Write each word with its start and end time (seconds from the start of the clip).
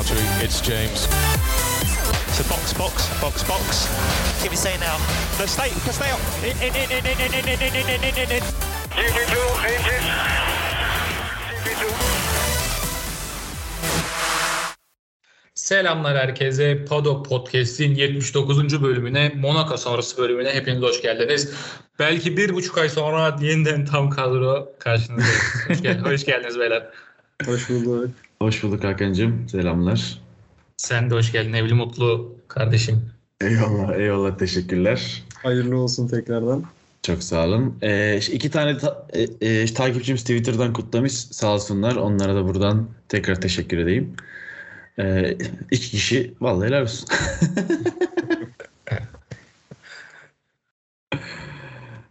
Valtteri. 0.00 0.44
It's 0.44 0.60
James. 0.62 1.00
So 2.36 2.42
box, 2.48 2.72
box, 2.72 3.20
box, 3.20 3.44
box. 3.44 3.88
Give 4.42 4.50
me 4.50 4.56
say 4.56 4.74
now. 4.78 4.96
Let's 5.38 5.52
stay, 5.52 5.70
let's 5.84 5.96
stay 5.96 6.10
up. 6.10 6.20
In, 6.42 6.56
in, 6.66 6.74
in, 6.74 6.90
in, 6.90 7.04
in, 7.04 7.20
in, 7.20 7.44
in, 7.44 7.60
in, 7.60 7.74
in, 7.76 8.04
in, 8.08 8.14
in, 8.22 8.30
in. 8.36 8.42
GP2 8.96 9.36
engine. 9.72 10.06
GP2. 11.64 11.84
Selamlar 15.54 16.16
herkese. 16.16 16.84
Paddock 16.84 17.28
Podcast'in 17.28 17.94
79. 17.94 18.82
bölümüne, 18.82 19.32
Monaco 19.36 19.76
sonrası 19.76 20.18
bölümüne 20.18 20.54
hepiniz 20.54 20.82
hoş 20.82 21.02
geldiniz. 21.02 21.52
Belki 21.98 22.36
bir 22.36 22.54
buçuk 22.54 22.78
ay 22.78 22.88
sonra 22.88 23.36
yeniden 23.40 23.84
tam 23.84 24.10
kadro 24.10 24.72
karşınızdayız. 24.78 25.68
Hoş, 25.68 25.82
gel 25.82 25.98
hoş 25.98 26.24
geldiniz 26.24 26.58
beyler. 26.58 26.86
Hoş 27.46 27.70
bulduk. 27.70 28.10
Hoş 28.42 28.62
bulduk 28.62 28.84
Hakan'cığım. 28.84 29.48
Selamlar. 29.48 30.18
Sen 30.76 31.10
de 31.10 31.14
hoş 31.14 31.32
geldin 31.32 31.52
Evli 31.52 31.74
Mutlu 31.74 32.36
kardeşim. 32.48 33.10
Eyvallah, 33.40 33.94
eyvallah. 33.98 34.38
Teşekkürler. 34.38 35.22
Hayırlı 35.42 35.76
olsun 35.78 36.08
tekrardan. 36.08 36.64
Çok 37.02 37.22
sağ 37.22 37.44
olun. 37.46 37.78
Ee, 37.82 38.18
iki 38.32 38.50
tane 38.50 38.78
ta- 38.78 39.06
e, 39.12 39.22
e, 39.48 39.66
takipçimiz 39.66 40.20
Twitter'dan 40.20 40.72
kutlamış. 40.72 41.12
Sağ 41.12 41.54
olsunlar. 41.54 41.96
Onlara 41.96 42.34
da 42.34 42.44
buradan 42.48 42.88
tekrar 43.08 43.40
teşekkür 43.40 43.78
edeyim. 43.78 44.14
Ee, 44.98 45.36
iki 45.70 45.90
kişi. 45.90 46.34
Vallahi 46.40 46.68
helal 46.68 46.82
olsun. 46.82 47.08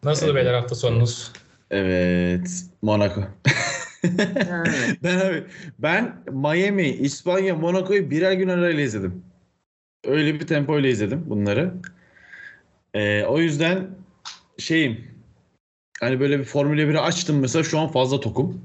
Nasıl 0.04 0.36
beyler 0.36 0.54
hafta 0.54 0.76
sonunuz? 0.76 1.32
evet. 1.72 2.64
Monaco. 2.82 3.22
ben 5.04 5.20
abi 5.20 5.44
ben 5.80 6.16
Miami, 6.32 6.88
İspanya, 6.88 7.56
Monaco'yu 7.56 8.12
birer 8.12 8.32
gün 8.32 8.48
arayla 8.48 8.84
izledim. 8.84 9.24
Öyle 10.06 10.34
bir 10.34 10.48
tempoyla 10.48 10.90
izledim 10.90 11.24
bunları. 11.28 11.74
Ee, 12.94 13.24
o 13.24 13.40
yüzden 13.40 13.88
şeyim 14.58 15.08
hani 16.00 16.20
böyle 16.20 16.40
bir 16.40 16.44
Formula 16.44 16.82
1'i 16.82 17.00
açtım 17.00 17.40
mesela 17.40 17.64
şu 17.64 17.80
an 17.80 17.92
fazla 17.92 18.20
tokum. 18.20 18.62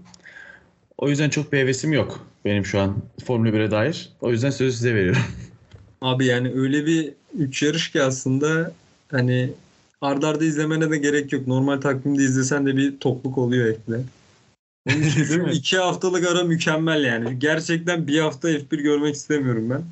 O 0.99 1.09
yüzden 1.09 1.31
çok 1.31 1.53
bir 1.53 1.59
hevesim 1.59 1.93
yok 1.93 2.27
benim 2.45 2.67
şu 2.67 2.81
an 2.81 2.97
Formula 3.25 3.49
1'e 3.49 3.71
dair. 3.71 4.13
O 4.21 4.31
yüzden 4.31 4.51
sözü 4.51 4.77
size 4.77 4.95
veriyorum. 4.95 5.23
Abi 6.01 6.27
yani 6.27 6.53
öyle 6.55 6.87
bir 6.87 7.13
üç 7.39 7.63
yarış 7.63 7.93
ki 7.93 8.03
aslında 8.03 8.73
hani 9.11 9.51
ardarda 10.01 10.29
arda 10.29 10.45
izlemene 10.45 10.91
de 10.91 10.99
gerek 10.99 11.33
yok. 11.33 11.47
Normal 11.47 11.81
takvimde 11.81 12.23
izlesen 12.23 12.67
de 12.67 12.77
bir 12.77 12.99
topluk 12.99 13.39
oluyor 13.39 13.67
ekle. 13.67 14.01
Değil 14.89 15.41
mi? 15.41 15.53
iki 15.53 15.79
haftalık 15.79 16.31
ara 16.31 16.45
mükemmel 16.45 17.05
yani. 17.05 17.39
Gerçekten 17.39 18.07
bir 18.07 18.21
hafta 18.21 18.51
F1 18.51 18.83
görmek 18.83 19.15
istemiyorum 19.15 19.71
ben. 19.71 19.83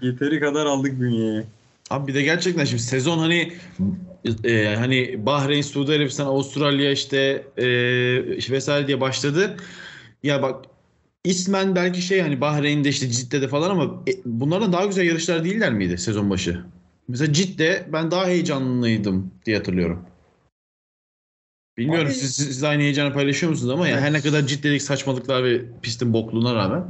Yeteri 0.02 0.40
kadar 0.40 0.66
aldık 0.66 1.00
bünyeye. 1.00 1.44
Abi 1.90 2.08
bir 2.08 2.14
de 2.14 2.22
gerçekten 2.22 2.64
şimdi 2.64 2.82
sezon 2.82 3.18
hani 3.18 3.52
e, 4.44 4.74
hani 4.76 5.26
Bahreyn, 5.26 5.62
Suudi 5.62 5.92
Arabistan, 5.92 6.26
Avustralya 6.26 6.90
işte 6.90 7.44
e, 7.56 7.66
vesaire 8.50 8.86
diye 8.86 9.00
başladı. 9.00 9.56
Ya 10.22 10.42
bak 10.42 10.64
ismen 11.24 11.74
belki 11.74 12.02
şey 12.02 12.20
hani 12.20 12.40
Bahreyn'de 12.40 12.88
işte 12.88 13.10
Cidde'de 13.10 13.48
falan 13.48 13.70
ama 13.70 14.02
e, 14.08 14.12
bunlardan 14.24 14.72
daha 14.72 14.86
güzel 14.86 15.06
yarışlar 15.06 15.44
değiller 15.44 15.72
miydi 15.72 15.98
sezon 15.98 16.30
başı? 16.30 16.60
Mesela 17.08 17.32
Cidde 17.32 17.86
ben 17.92 18.10
daha 18.10 18.26
heyecanlıydım 18.26 19.30
diye 19.46 19.56
hatırlıyorum. 19.56 20.02
Bilmiyorum 21.78 22.06
Abi- 22.06 22.14
siz, 22.14 22.34
siz 22.34 22.62
de 22.62 22.68
aynı 22.68 22.82
heyecanı 22.82 23.14
paylaşıyor 23.14 23.50
musunuz 23.50 23.70
ama 23.72 23.88
ya 23.88 24.00
her 24.00 24.12
ne 24.12 24.20
kadar 24.20 24.46
Cidde'deki 24.46 24.84
saçmalıklar 24.84 25.44
ve 25.44 25.62
pistin 25.82 26.12
bokluğuna 26.12 26.54
rağmen. 26.54 26.84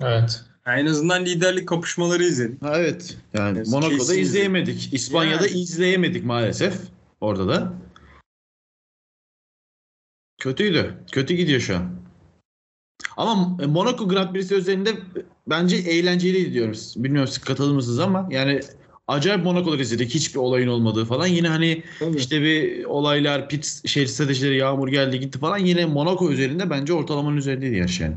Evet. 0.00 0.44
En 0.66 0.86
azından 0.86 1.24
liderlik 1.24 1.68
kapışmaları 1.68 2.24
izledik. 2.24 2.62
Ha, 2.62 2.78
evet. 2.78 3.16
Yani 3.34 3.58
Evet, 3.58 3.68
Monaco'da 3.68 4.14
izleyemedik. 4.14 4.94
İspanya'da 4.94 5.46
Yani. 5.46 5.60
izleyemedik 5.60 6.24
maalesef. 6.24 6.74
Orada 7.20 7.48
da. 7.48 7.72
Kötüydü. 10.38 10.94
Kötü 11.12 11.34
gidiyor 11.34 11.60
şu 11.60 11.76
an. 11.76 12.00
Ama 13.16 13.34
Monaco 13.66 14.08
Grand 14.08 14.32
Prix'si 14.32 14.54
üzerinde 14.54 14.96
bence 15.46 15.76
eğlenceliydi 15.76 16.52
diyorum. 16.52 16.74
Bilmiyorum 16.96 17.28
siz 17.28 17.38
katılır 17.38 17.74
mısınız 17.74 17.98
ama 17.98 18.28
yani 18.30 18.60
acayip 19.10 19.44
Monaco'lar 19.44 19.78
izledik. 19.78 20.14
Hiçbir 20.14 20.38
olayın 20.38 20.68
olmadığı 20.68 21.04
falan. 21.04 21.26
Yine 21.26 21.48
hani 21.48 21.82
Tabii. 21.98 22.16
işte 22.16 22.42
bir 22.42 22.84
olaylar, 22.84 23.48
pit 23.48 23.88
şey 23.88 24.06
stratejileri, 24.06 24.56
yağmur 24.56 24.88
geldi 24.88 25.20
gitti 25.20 25.38
falan. 25.38 25.58
Yine 25.58 25.86
Monaco 25.86 26.30
üzerinde 26.30 26.70
bence 26.70 26.92
ortalamanın 26.92 27.36
üzerindeydi 27.36 27.76
yarış 27.76 28.00
yani. 28.00 28.16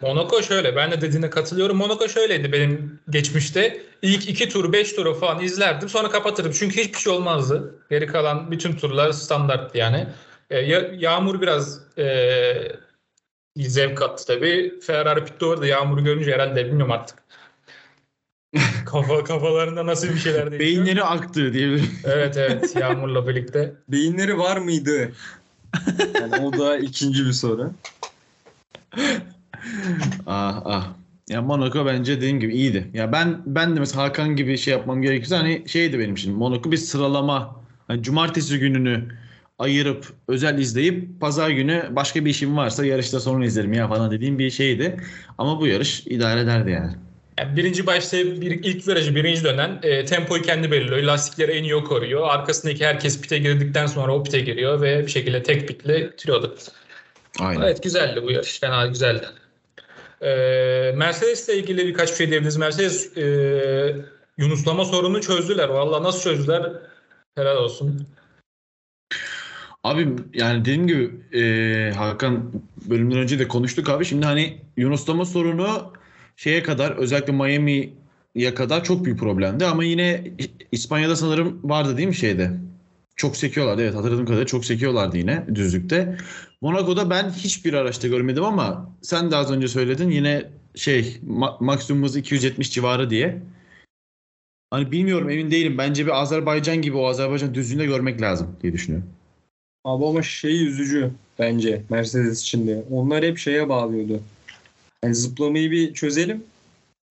Monaco 0.00 0.42
şöyle, 0.42 0.76
ben 0.76 0.90
de 0.90 1.00
dediğine 1.00 1.30
katılıyorum. 1.30 1.76
Monaco 1.76 2.08
şöyleydi 2.08 2.52
benim 2.52 3.00
geçmişte. 3.10 3.82
İlk 4.02 4.28
iki 4.28 4.48
tur, 4.48 4.72
beş 4.72 4.92
turu 4.92 5.14
falan 5.14 5.40
izlerdim. 5.42 5.88
Sonra 5.88 6.10
kapatırdım. 6.10 6.52
Çünkü 6.52 6.80
hiçbir 6.80 6.98
şey 6.98 7.12
olmazdı. 7.12 7.74
Geri 7.90 8.06
kalan 8.06 8.50
bütün 8.50 8.72
turlar 8.72 9.12
standart 9.12 9.74
yani. 9.74 10.06
E, 10.50 10.58
ya- 10.58 10.90
yağmur 10.98 11.40
biraz 11.40 11.80
e, 11.98 12.06
zevk 13.56 13.98
kattı 13.98 14.26
tabii. 14.26 14.80
Ferrari 14.80 15.24
pitte 15.24 15.46
orada 15.46 15.66
yağmuru 15.66 16.04
görünce 16.04 16.32
herhalde 16.32 16.66
bilmiyorum 16.66 16.92
artık. 16.92 17.21
Kafa 18.86 19.24
kafalarında 19.24 19.86
nasıl 19.86 20.08
bir 20.08 20.18
şeyler 20.18 20.50
değişiyor. 20.50 20.60
Beyinleri 20.60 21.04
aktı 21.04 21.52
diyebilirim. 21.52 21.90
Evet 22.04 22.36
evet 22.36 22.76
yağmurla 22.80 23.28
birlikte. 23.28 23.74
Beyinleri 23.88 24.38
var 24.38 24.56
mıydı? 24.56 25.12
Yani 26.20 26.36
o 26.36 26.58
da 26.58 26.78
ikinci 26.78 27.26
bir 27.26 27.32
soru. 27.32 27.72
Ah 30.26 30.62
ah. 30.64 30.88
Ya 31.28 31.42
Monaco 31.42 31.86
bence 31.86 32.16
dediğim 32.16 32.40
gibi 32.40 32.54
iyiydi. 32.54 32.90
Ya 32.94 33.12
ben 33.12 33.42
ben 33.46 33.76
de 33.76 33.80
mesela 33.80 34.02
Hakan 34.02 34.36
gibi 34.36 34.58
şey 34.58 34.72
yapmam 34.72 35.02
gerekirse 35.02 35.36
hani 35.36 35.64
şeydi 35.66 35.98
benim 35.98 36.14
için. 36.14 36.34
Monaco 36.34 36.72
bir 36.72 36.76
sıralama. 36.76 37.56
Hani 37.88 38.02
cumartesi 38.02 38.58
gününü 38.58 39.04
ayırıp 39.58 40.12
özel 40.28 40.58
izleyip 40.58 41.20
pazar 41.20 41.50
günü 41.50 41.88
başka 41.90 42.24
bir 42.24 42.30
işim 42.30 42.56
varsa 42.56 42.86
yarışta 42.86 43.20
sonra 43.20 43.44
izlerim 43.44 43.72
ya 43.72 43.88
falan 43.88 44.10
dediğim 44.10 44.38
bir 44.38 44.50
şeydi. 44.50 44.96
Ama 45.38 45.60
bu 45.60 45.66
yarış 45.66 46.06
idare 46.06 46.40
ederdi 46.40 46.70
yani. 46.70 46.92
Yani 47.38 47.56
birinci 47.56 47.86
başta 47.86 48.16
bir, 48.16 48.50
ilk 48.50 48.88
virajı 48.88 49.14
birinci 49.14 49.44
dönen 49.44 49.80
e, 49.82 50.04
tempoyu 50.04 50.42
kendi 50.42 50.70
belirliyor. 50.70 51.02
Lastikleri 51.02 51.52
en 51.52 51.62
iyi 51.62 51.74
o 51.74 51.84
koruyor. 51.84 52.28
Arkasındaki 52.28 52.86
herkes 52.86 53.20
pite 53.20 53.38
girdikten 53.38 53.86
sonra 53.86 54.14
o 54.14 54.22
pite 54.22 54.40
giriyor 54.40 54.80
ve 54.80 55.06
bir 55.06 55.10
şekilde 55.10 55.42
tek 55.42 55.68
pitle 55.68 56.12
bitiriyordu. 56.12 56.56
Aynen. 57.40 57.60
Evet 57.60 57.82
güzeldi 57.82 58.22
bu 58.22 58.30
yarış. 58.30 58.60
Fena 58.60 58.86
güzeldi. 58.86 59.26
Ee, 60.22 60.92
Mercedes 60.96 61.48
ile 61.48 61.56
ilgili 61.56 61.86
birkaç 61.86 62.10
bir 62.10 62.16
şey 62.16 62.28
diyebiliriz. 62.28 62.56
Mercedes 62.56 63.16
e, 63.16 63.24
Yunuslama 64.38 64.84
sorunu 64.84 65.20
çözdüler. 65.20 65.68
Valla 65.68 66.02
nasıl 66.02 66.20
çözdüler? 66.20 66.72
Helal 67.34 67.56
olsun. 67.56 68.06
Abi 69.84 70.08
yani 70.34 70.60
dediğim 70.60 70.86
gibi 70.86 71.10
e, 71.38 71.92
Hakan 71.92 72.52
bölümden 72.90 73.18
önce 73.18 73.38
de 73.38 73.48
konuştuk 73.48 73.88
abi. 73.88 74.04
Şimdi 74.04 74.26
hani 74.26 74.58
Yunuslama 74.76 75.24
sorunu 75.24 75.92
şeye 76.36 76.62
kadar 76.62 76.90
özellikle 76.96 77.32
Miami'ye 77.32 78.54
kadar 78.54 78.84
çok 78.84 79.04
büyük 79.04 79.18
problemdi. 79.18 79.66
Ama 79.66 79.84
yine 79.84 80.24
İspanya'da 80.72 81.16
sanırım 81.16 81.60
vardı 81.64 81.96
değil 81.96 82.08
mi 82.08 82.14
şeyde? 82.14 82.50
Çok 83.16 83.36
sekiyorlardı 83.36 83.82
evet 83.82 83.94
hatırladığım 83.94 84.24
kadarıyla 84.24 84.46
çok 84.46 84.64
sekiyorlardı 84.64 85.18
yine 85.18 85.46
düzlükte. 85.54 86.16
Monaco'da 86.60 87.10
ben 87.10 87.30
hiçbir 87.30 87.74
araçta 87.74 88.08
görmedim 88.08 88.44
ama 88.44 88.90
sen 89.02 89.30
de 89.30 89.36
az 89.36 89.50
önce 89.50 89.68
söyledin 89.68 90.10
yine 90.10 90.44
şey 90.74 91.16
ma- 91.26 91.64
maksimum 91.64 92.02
hızı 92.02 92.18
270 92.18 92.72
civarı 92.72 93.10
diye. 93.10 93.42
Hani 94.70 94.92
bilmiyorum 94.92 95.30
emin 95.30 95.50
değilim. 95.50 95.78
Bence 95.78 96.06
bir 96.06 96.20
Azerbaycan 96.20 96.82
gibi 96.82 96.96
o 96.96 97.06
Azerbaycan 97.06 97.54
düzlüğünde 97.54 97.86
görmek 97.86 98.20
lazım 98.20 98.56
diye 98.62 98.72
düşünüyorum. 98.72 99.08
Abi 99.84 100.06
ama 100.06 100.22
şey 100.22 100.66
üzücü 100.66 101.10
bence 101.38 101.82
Mercedes 101.90 102.42
için 102.42 102.66
de. 102.66 102.84
Onlar 102.90 103.24
hep 103.24 103.38
şeye 103.38 103.68
bağlıyordu. 103.68 104.20
Yani 105.04 105.14
zıplamayı 105.14 105.70
bir 105.70 105.94
çözelim. 105.94 106.44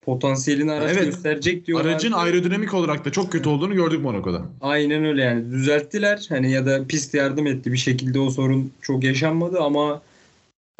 Potansiyelini 0.02 0.72
araç 0.72 0.90
Evet. 0.92 1.04
gösterecek 1.04 1.66
diyorlar. 1.66 1.90
Aracın 1.90 2.12
aerodinamik 2.12 2.74
olarak 2.74 3.04
da 3.04 3.12
çok 3.12 3.32
kötü 3.32 3.48
olduğunu 3.48 3.74
gördük 3.74 4.00
Monaco'da. 4.00 4.42
Aynen 4.60 5.04
öyle 5.04 5.22
yani. 5.22 5.52
Düzelttiler. 5.52 6.26
Hani 6.28 6.50
ya 6.50 6.66
da 6.66 6.86
pist 6.86 7.14
yardım 7.14 7.46
etti. 7.46 7.72
Bir 7.72 7.78
şekilde 7.78 8.20
o 8.20 8.30
sorun 8.30 8.72
çok 8.80 9.04
yaşanmadı 9.04 9.60
ama 9.60 10.02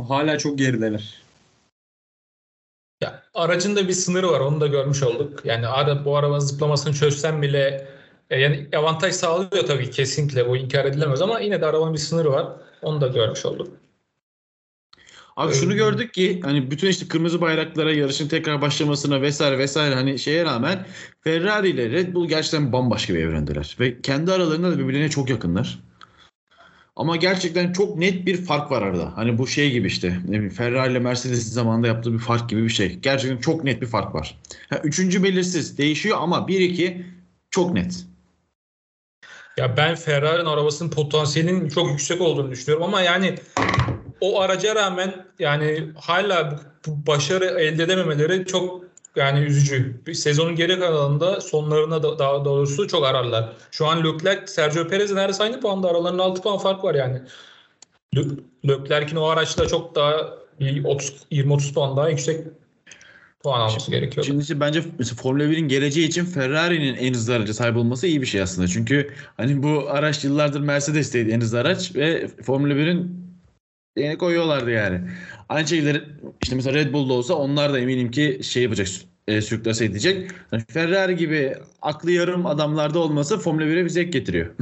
hala 0.09 0.39
çok 0.39 0.59
gerideler. 0.59 1.23
Ya, 3.03 3.23
aracın 3.35 3.77
da 3.77 3.89
bir 3.89 3.93
sınırı 3.93 4.29
var. 4.29 4.41
Onu 4.41 4.61
da 4.61 4.67
görmüş 4.67 5.03
olduk. 5.03 5.41
Yani 5.45 5.67
ara, 5.67 6.05
bu 6.05 6.17
arabanın 6.17 6.41
zıplamasını 6.41 6.95
çözsem 6.95 7.43
bile 7.43 7.89
e, 8.31 8.41
yani 8.41 8.69
avantaj 8.77 9.15
sağlıyor 9.15 9.67
tabii 9.67 9.91
kesinlikle. 9.91 10.49
Bu 10.49 10.57
inkar 10.57 10.85
edilemez 10.85 11.23
ama 11.23 11.41
yine 11.41 11.61
de 11.61 11.67
arabanın 11.67 11.93
bir 11.93 11.99
sınırı 11.99 12.31
var. 12.33 12.47
Onu 12.83 13.01
da 13.01 13.07
görmüş 13.07 13.47
olduk. 13.47 13.69
Abi 15.37 15.55
şunu 15.55 15.75
gördük 15.75 16.15
ki 16.15 16.41
hani 16.45 16.71
bütün 16.71 16.89
işte 16.89 17.09
kırmızı 17.09 17.41
bayraklara 17.41 17.93
yarışın 17.93 18.29
tekrar 18.29 18.63
başlamasına 18.63 19.23
vesaire 19.23 19.59
vesaire 19.59 19.95
hani 19.95 20.19
şeye 20.19 20.45
rağmen 20.45 20.87
Ferrari 21.21 21.69
ile 21.69 21.91
Red 21.91 22.15
Bull 22.15 22.29
gerçekten 22.29 22.73
bambaşka 22.73 23.15
bir 23.15 23.19
evrendeler. 23.19 23.77
Ve 23.81 24.01
kendi 24.01 24.33
aralarında 24.33 24.71
da 24.71 24.79
birbirlerine 24.79 25.09
çok 25.09 25.31
yakınlar. 25.31 25.79
Ama 26.97 27.17
gerçekten 27.17 27.73
çok 27.73 27.97
net 27.97 28.27
bir 28.27 28.37
fark 28.37 28.71
var 28.71 28.83
arada. 28.83 29.13
Hani 29.17 29.39
bu 29.39 29.47
şey 29.47 29.71
gibi 29.71 29.87
işte. 29.87 30.17
Ne 30.25 30.33
bileyim 30.33 30.51
Ferrari 30.51 30.93
ile 30.93 30.99
Mercedes'in 30.99 31.51
zamanında 31.51 31.87
yaptığı 31.87 32.13
bir 32.13 32.19
fark 32.19 32.51
gibi 32.51 32.65
bir 32.65 32.69
şey. 32.69 32.95
Gerçekten 32.99 33.39
çok 33.39 33.65
net 33.65 33.83
bir 33.83 33.87
fark 33.87 34.15
var. 34.15 34.39
Ha, 34.71 34.81
üçüncü 34.85 35.23
belirsiz 35.23 35.79
değişiyor 35.79 36.19
ama 36.21 36.39
1-2 36.49 37.03
çok 37.51 37.75
net. 37.75 38.07
Ya 39.57 39.77
ben 39.77 39.95
Ferrari'nin 39.95 40.47
arabasının 40.47 40.91
potansiyelinin 40.91 41.69
çok 41.69 41.91
yüksek 41.91 42.21
olduğunu 42.21 42.51
düşünüyorum 42.51 42.87
ama 42.87 43.03
yani 43.03 43.35
o 44.23 44.41
araca 44.41 44.75
rağmen 44.75 45.27
yani 45.39 45.89
hala 46.01 46.61
bu, 46.87 47.07
başarı 47.07 47.45
elde 47.45 47.83
edememeleri 47.83 48.47
çok 48.47 48.85
yani 49.17 49.41
üzücü. 49.41 50.01
Bir 50.07 50.15
sezonun 50.15 50.57
geri 50.57 50.79
kalanında 50.79 51.41
sonlarına 51.41 52.03
da, 52.03 52.19
daha 52.19 52.45
doğrusu 52.45 52.89
çok 52.89 53.07
ararlar. 53.07 53.53
Şu 53.71 53.87
an 53.87 54.05
Leclerc, 54.05 54.47
Sergio 54.47 54.89
Perez'in 54.89 55.17
neredeyse 55.17 55.43
aynı 55.43 55.61
puanda. 55.61 55.89
Aralarında 55.89 56.23
6 56.23 56.43
puan 56.43 56.59
fark 56.59 56.85
var 56.85 56.95
yani. 56.95 57.23
Le- 58.17 58.69
Leclerc'in 58.69 59.17
o 59.17 59.25
araçla 59.25 59.69
çok 59.69 59.95
daha 59.95 60.15
30 60.85 61.27
20-30 61.31 61.75
puan 61.75 61.97
daha 61.97 62.09
yüksek 62.09 62.47
puan 63.43 63.61
alması 63.61 63.91
gerekiyor. 63.91 64.27
Şimdi 64.27 64.43
işte 64.43 64.61
bence 64.61 64.83
mesela 64.99 65.17
Formula 65.23 65.45
1'in 65.45 65.69
geleceği 65.69 66.09
için 66.09 66.25
Ferrari'nin 66.25 66.95
en 66.95 67.15
hızlı 67.15 67.35
araca 67.35 67.55
sahip 67.55 67.77
olması 67.77 68.07
iyi 68.07 68.21
bir 68.21 68.27
şey 68.27 68.43
aslında. 68.43 68.69
Çünkü 68.69 69.15
hani 69.37 69.63
bu 69.63 69.85
araç 69.89 70.25
yıllardır 70.25 70.61
Mercedes'teydi 70.61 71.31
en 71.31 71.41
hızlı 71.41 71.61
araç 71.61 71.97
ve 71.97 72.29
Formula 72.29 72.75
1'in 72.75 73.22
yeni 73.97 74.19
koyuyorlardı 74.19 74.71
yani. 74.71 75.01
Aynı 75.49 75.69
şekilde 75.69 76.03
işte 76.43 76.57
mesela 76.57 76.75
Red 76.79 76.93
Bull'da 76.93 77.13
olsa 77.13 77.35
onlar 77.35 77.73
da 77.73 77.79
eminim 77.79 78.11
ki 78.11 78.41
şey 78.43 78.63
yapacak 78.63 78.89
e, 79.29 79.43
sürklase 79.43 79.85
edecek. 79.85 80.31
Ferrari 80.69 81.17
gibi 81.17 81.57
aklı 81.83 82.11
yarım 82.11 82.47
adamlarda 82.47 82.99
olması 82.99 83.39
Formula 83.39 83.65
1'e 83.65 83.85
bir 83.85 83.91
zevk 83.91 84.13
getiriyor. 84.13 84.47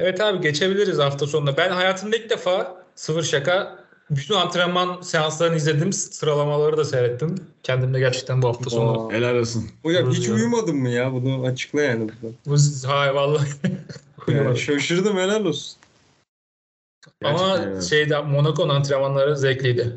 Evet 0.00 0.20
abi 0.20 0.40
geçebiliriz 0.40 0.98
hafta 0.98 1.26
sonunda. 1.26 1.56
Ben 1.56 1.70
hayatımda 1.70 2.16
ilk 2.16 2.30
defa 2.30 2.82
sıfır 2.94 3.22
şaka 3.22 3.84
bütün 4.10 4.34
antrenman 4.34 5.00
seanslarını 5.00 5.56
izledim. 5.56 5.92
Sıralamaları 5.92 6.76
da 6.76 6.84
seyrettim. 6.84 7.34
Kendimde 7.62 7.98
gerçekten 7.98 8.42
bu 8.42 8.48
hafta 8.48 8.70
sonu. 8.70 9.12
Helal 9.12 9.36
olsun. 9.36 9.70
Hocam 9.82 10.10
hiç 10.10 10.28
uyumadın 10.28 10.76
mı 10.76 10.88
ya? 10.88 11.12
Bunu 11.12 11.46
açıkla 11.46 11.82
yani. 11.82 12.10
Bu 12.46 12.56
hay 12.86 13.14
vallahi. 13.14 13.48
Yani 14.28 14.58
şaşırdım 14.58 15.16
helal 15.16 15.44
olsun. 15.44 15.78
Ama 17.24 17.38
Gerçekten 17.38 17.72
evet. 17.72 17.84
şeyde 17.84 18.20
Monaco'nun 18.20 18.74
antrenmanları 18.74 19.36
zevkliydi. 19.36 19.96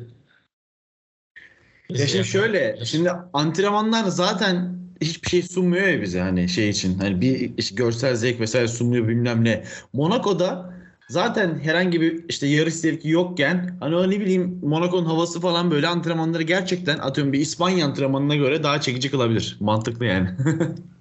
Ya 1.90 2.08
şimdi 2.08 2.28
şöyle, 2.28 2.86
şimdi 2.86 3.12
antrenmanlar 3.34 4.04
zaten 4.04 4.82
hiçbir 5.02 5.30
şey 5.30 5.42
sunmuyor 5.42 5.88
ya 5.88 6.02
bize 6.02 6.20
hani 6.20 6.50
şey 6.50 6.70
için. 6.70 7.00
Hani 7.00 7.22
bir 7.22 7.52
işte 7.58 7.76
görsel 7.76 8.16
zevk 8.16 8.40
vesaire 8.40 8.68
sunmuyor 8.68 9.08
bilmem 9.08 9.44
ne. 9.44 9.64
Monaco'da 9.94 10.74
zaten 11.10 11.60
herhangi 11.60 12.02
bir 12.02 12.26
işte 12.30 12.48
yarış 12.48 12.74
zevki 12.74 13.10
yokken 13.10 13.78
hani 13.80 13.96
o 13.96 14.10
ne 14.10 14.20
bileyim 14.20 14.60
Monaco'nun 14.64 15.06
havası 15.06 15.42
falan 15.42 15.72
böyle 15.72 15.88
antrenmanları 15.88 16.44
gerçekten 16.44 16.98
atıyorum 16.98 17.34
bir 17.34 17.40
İspanya 17.40 17.86
antrenmanına 17.86 18.36
göre 18.36 18.64
daha 18.64 18.82
çekici 18.82 19.12
kılabilir. 19.12 19.58
Mantıklı 19.60 20.06
yani. 20.06 20.30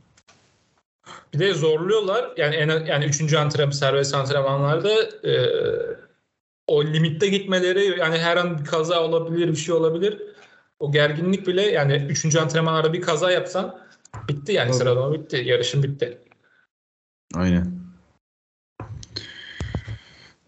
Bir 1.35 1.39
de 1.39 1.55
zorluyorlar. 1.55 2.33
Yani 2.37 2.55
en, 2.55 2.85
yani 2.87 3.05
3. 3.05 3.35
antrenman 3.35 3.71
serbest 3.71 4.15
antrenmanlarda 4.15 4.93
e, 5.29 5.33
o 6.67 6.85
limitte 6.85 7.29
gitmeleri 7.29 7.99
yani 8.01 8.19
her 8.19 8.37
an 8.37 8.59
bir 8.59 8.65
kaza 8.65 9.01
olabilir, 9.05 9.49
bir 9.49 9.57
şey 9.57 9.75
olabilir. 9.75 10.23
O 10.79 10.93
gerginlik 10.93 11.47
bile 11.47 11.63
yani 11.63 12.07
3. 12.09 12.37
antrenmanlarda 12.37 12.93
bir 12.93 13.01
kaza 13.03 13.31
yapsan 13.31 13.79
bitti 14.29 14.53
yani 14.53 14.67
Tabii. 14.67 14.79
sıralama 14.79 15.15
bitti. 15.15 15.43
Yarışın 15.45 15.83
bitti. 15.83 16.19
Aynen. 17.35 17.81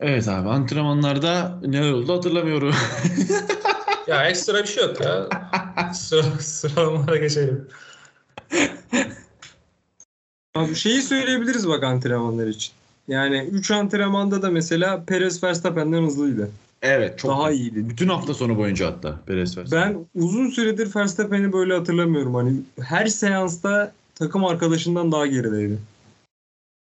Evet 0.01 0.29
abi 0.29 0.49
antrenmanlarda 0.49 1.61
neler 1.63 1.93
oldu 1.93 2.17
hatırlamıyorum. 2.17 2.75
Ya 4.07 4.25
ekstra 4.29 4.63
bir 4.63 4.69
şey 4.69 4.85
yok 4.85 5.01
ya. 5.01 5.29
Sıra, 5.95 6.23
sıralamalara 6.41 7.17
geçelim. 7.17 7.69
Abi 10.65 10.75
şeyi 10.75 11.03
söyleyebiliriz 11.03 11.69
bak 11.69 11.85
antrenmanlar 11.85 12.47
için. 12.47 12.73
Yani 13.09 13.39
3 13.53 13.71
antrenmanda 13.71 14.43
da 14.43 14.51
mesela 14.51 15.05
Perez 15.05 15.43
Verstappen'den 15.43 16.03
hızlıydı. 16.03 16.51
evet 16.83 17.19
çok 17.19 17.31
Daha 17.31 17.51
iyiydi. 17.51 17.89
Bütün 17.89 18.09
hafta 18.09 18.35
sonu 18.35 18.57
boyunca 18.59 18.87
hatta 18.87 19.21
Perez 19.27 19.59
Verstappen. 19.59 19.95
Ben 20.15 20.23
uzun 20.23 20.51
süredir 20.51 20.97
Verstappen'i 20.97 21.53
böyle 21.53 21.75
hatırlamıyorum. 21.75 22.35
Hani 22.35 22.53
her 22.81 23.07
seansta 23.07 23.93
takım 24.15 24.45
arkadaşından 24.45 25.13
daha 25.13 25.27
gerideydi. 25.27 25.79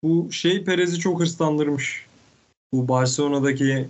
Bu 0.03 0.31
şey 0.31 0.63
Perez'i 0.63 0.99
çok 0.99 1.19
hırslandırmış. 1.19 2.05
Bu 2.73 2.87
Barcelona'daki 2.87 3.85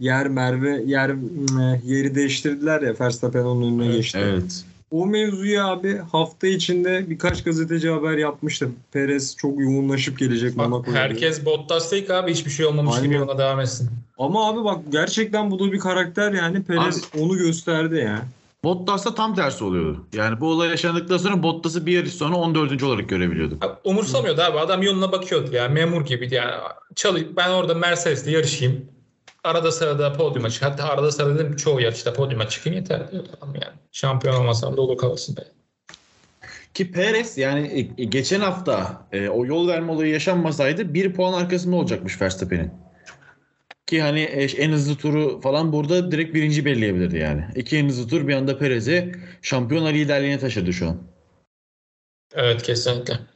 yer 0.00 0.28
merve 0.28 0.82
yer 0.86 1.10
yeri 1.84 2.14
değiştirdiler 2.14 2.82
ya 2.82 2.94
Verstappen 3.00 3.42
onun 3.42 3.62
önüne 3.72 3.84
Evet, 3.86 3.96
geçti. 3.96 4.18
Evet. 4.22 4.64
O 4.90 5.06
mevzuyu 5.06 5.62
abi 5.62 5.98
hafta 6.12 6.46
içinde 6.46 7.10
birkaç 7.10 7.44
gazeteci 7.44 7.90
haber 7.90 8.16
yapmıştı. 8.18 8.68
Perez 8.92 9.36
çok 9.36 9.60
yoğunlaşıp 9.60 10.18
gelecek 10.18 10.58
Bak, 10.58 10.68
Monaco'ya. 10.68 10.96
herkes 10.96 11.44
Bottas 11.44 11.92
değil 11.92 12.06
ki 12.06 12.14
abi 12.14 12.32
hiçbir 12.32 12.50
şey 12.50 12.66
olmamış 12.66 12.96
Aynen. 12.96 13.10
gibi 13.10 13.22
ona 13.22 13.38
devam 13.38 13.60
etsin. 13.60 13.90
Ama 14.18 14.48
abi 14.48 14.64
bak 14.64 14.78
gerçekten 14.92 15.50
bu 15.50 15.58
da 15.58 15.72
bir 15.72 15.78
karakter 15.78 16.32
yani 16.32 16.62
Perez 16.62 17.04
onu 17.18 17.36
gösterdi 17.38 17.96
ya. 17.96 18.22
Bottas'ta 18.64 19.14
tam 19.14 19.34
tersi 19.34 19.64
oluyordu. 19.64 20.04
Yani 20.12 20.40
bu 20.40 20.46
olay 20.46 20.68
yaşandıktan 20.68 21.16
sonra 21.16 21.42
Bottas'ı 21.42 21.86
bir 21.86 21.92
yarış 21.92 22.12
sonra 22.14 22.36
14. 22.36 22.82
olarak 22.82 23.08
görebiliyorduk. 23.08 23.64
Abi, 23.64 23.72
umursamıyordu 23.84 24.40
abi. 24.42 24.58
Adam 24.58 24.82
yoluna 24.82 25.12
bakıyordu 25.12 25.54
ya. 25.54 25.68
Memur 25.68 26.04
gibiydi 26.04 26.34
yani. 26.34 26.50
Çalı, 26.94 27.36
ben 27.36 27.50
orada 27.50 27.74
Mercedes'te 27.74 28.30
yarışayım. 28.30 28.84
Arada 29.44 29.72
sırada 29.72 30.12
podyuma 30.12 30.50
çık. 30.50 30.62
Hatta 30.62 30.84
arada 30.84 31.12
sırada 31.12 31.38
dedim 31.38 31.56
çoğu 31.56 31.80
yarışta 31.80 32.12
podyuma 32.12 32.48
çıkayım 32.48 32.78
yeter 32.78 33.10
diyordu 33.10 33.28
adam 33.38 33.54
yani. 33.54 33.76
Şampiyon 33.92 34.34
olmasam 34.34 34.76
da 34.76 34.80
olur 34.80 34.98
kalsın 34.98 35.36
be. 35.36 35.40
Ki 36.74 36.92
Perez 36.92 37.38
yani 37.38 37.92
e, 37.98 38.04
geçen 38.04 38.40
hafta 38.40 39.06
e, 39.12 39.28
o 39.28 39.46
yol 39.46 39.68
verme 39.68 39.92
olayı 39.92 40.12
yaşanmasaydı 40.12 40.94
bir 40.94 41.14
puan 41.14 41.32
arkasında 41.32 41.76
olacakmış 41.76 42.22
Verstappen'in. 42.22 42.70
Ki 43.86 44.02
hani 44.02 44.20
e, 44.20 44.44
en 44.44 44.72
hızlı 44.72 44.96
turu 44.96 45.40
falan 45.40 45.72
burada 45.72 46.12
direkt 46.12 46.34
birinci 46.34 46.64
belirleyebilirdi 46.64 47.16
yani. 47.16 47.44
İki 47.54 47.76
en 47.76 47.88
hızlı 47.88 48.08
tur 48.08 48.28
bir 48.28 48.34
anda 48.34 48.58
Perez'i 48.58 49.14
şampiyona 49.42 49.88
liderliğine 49.88 50.38
taşıdı 50.38 50.72
şu 50.72 50.88
an. 50.88 51.02
Evet 52.34 52.62
kesinlikle. 52.62 53.29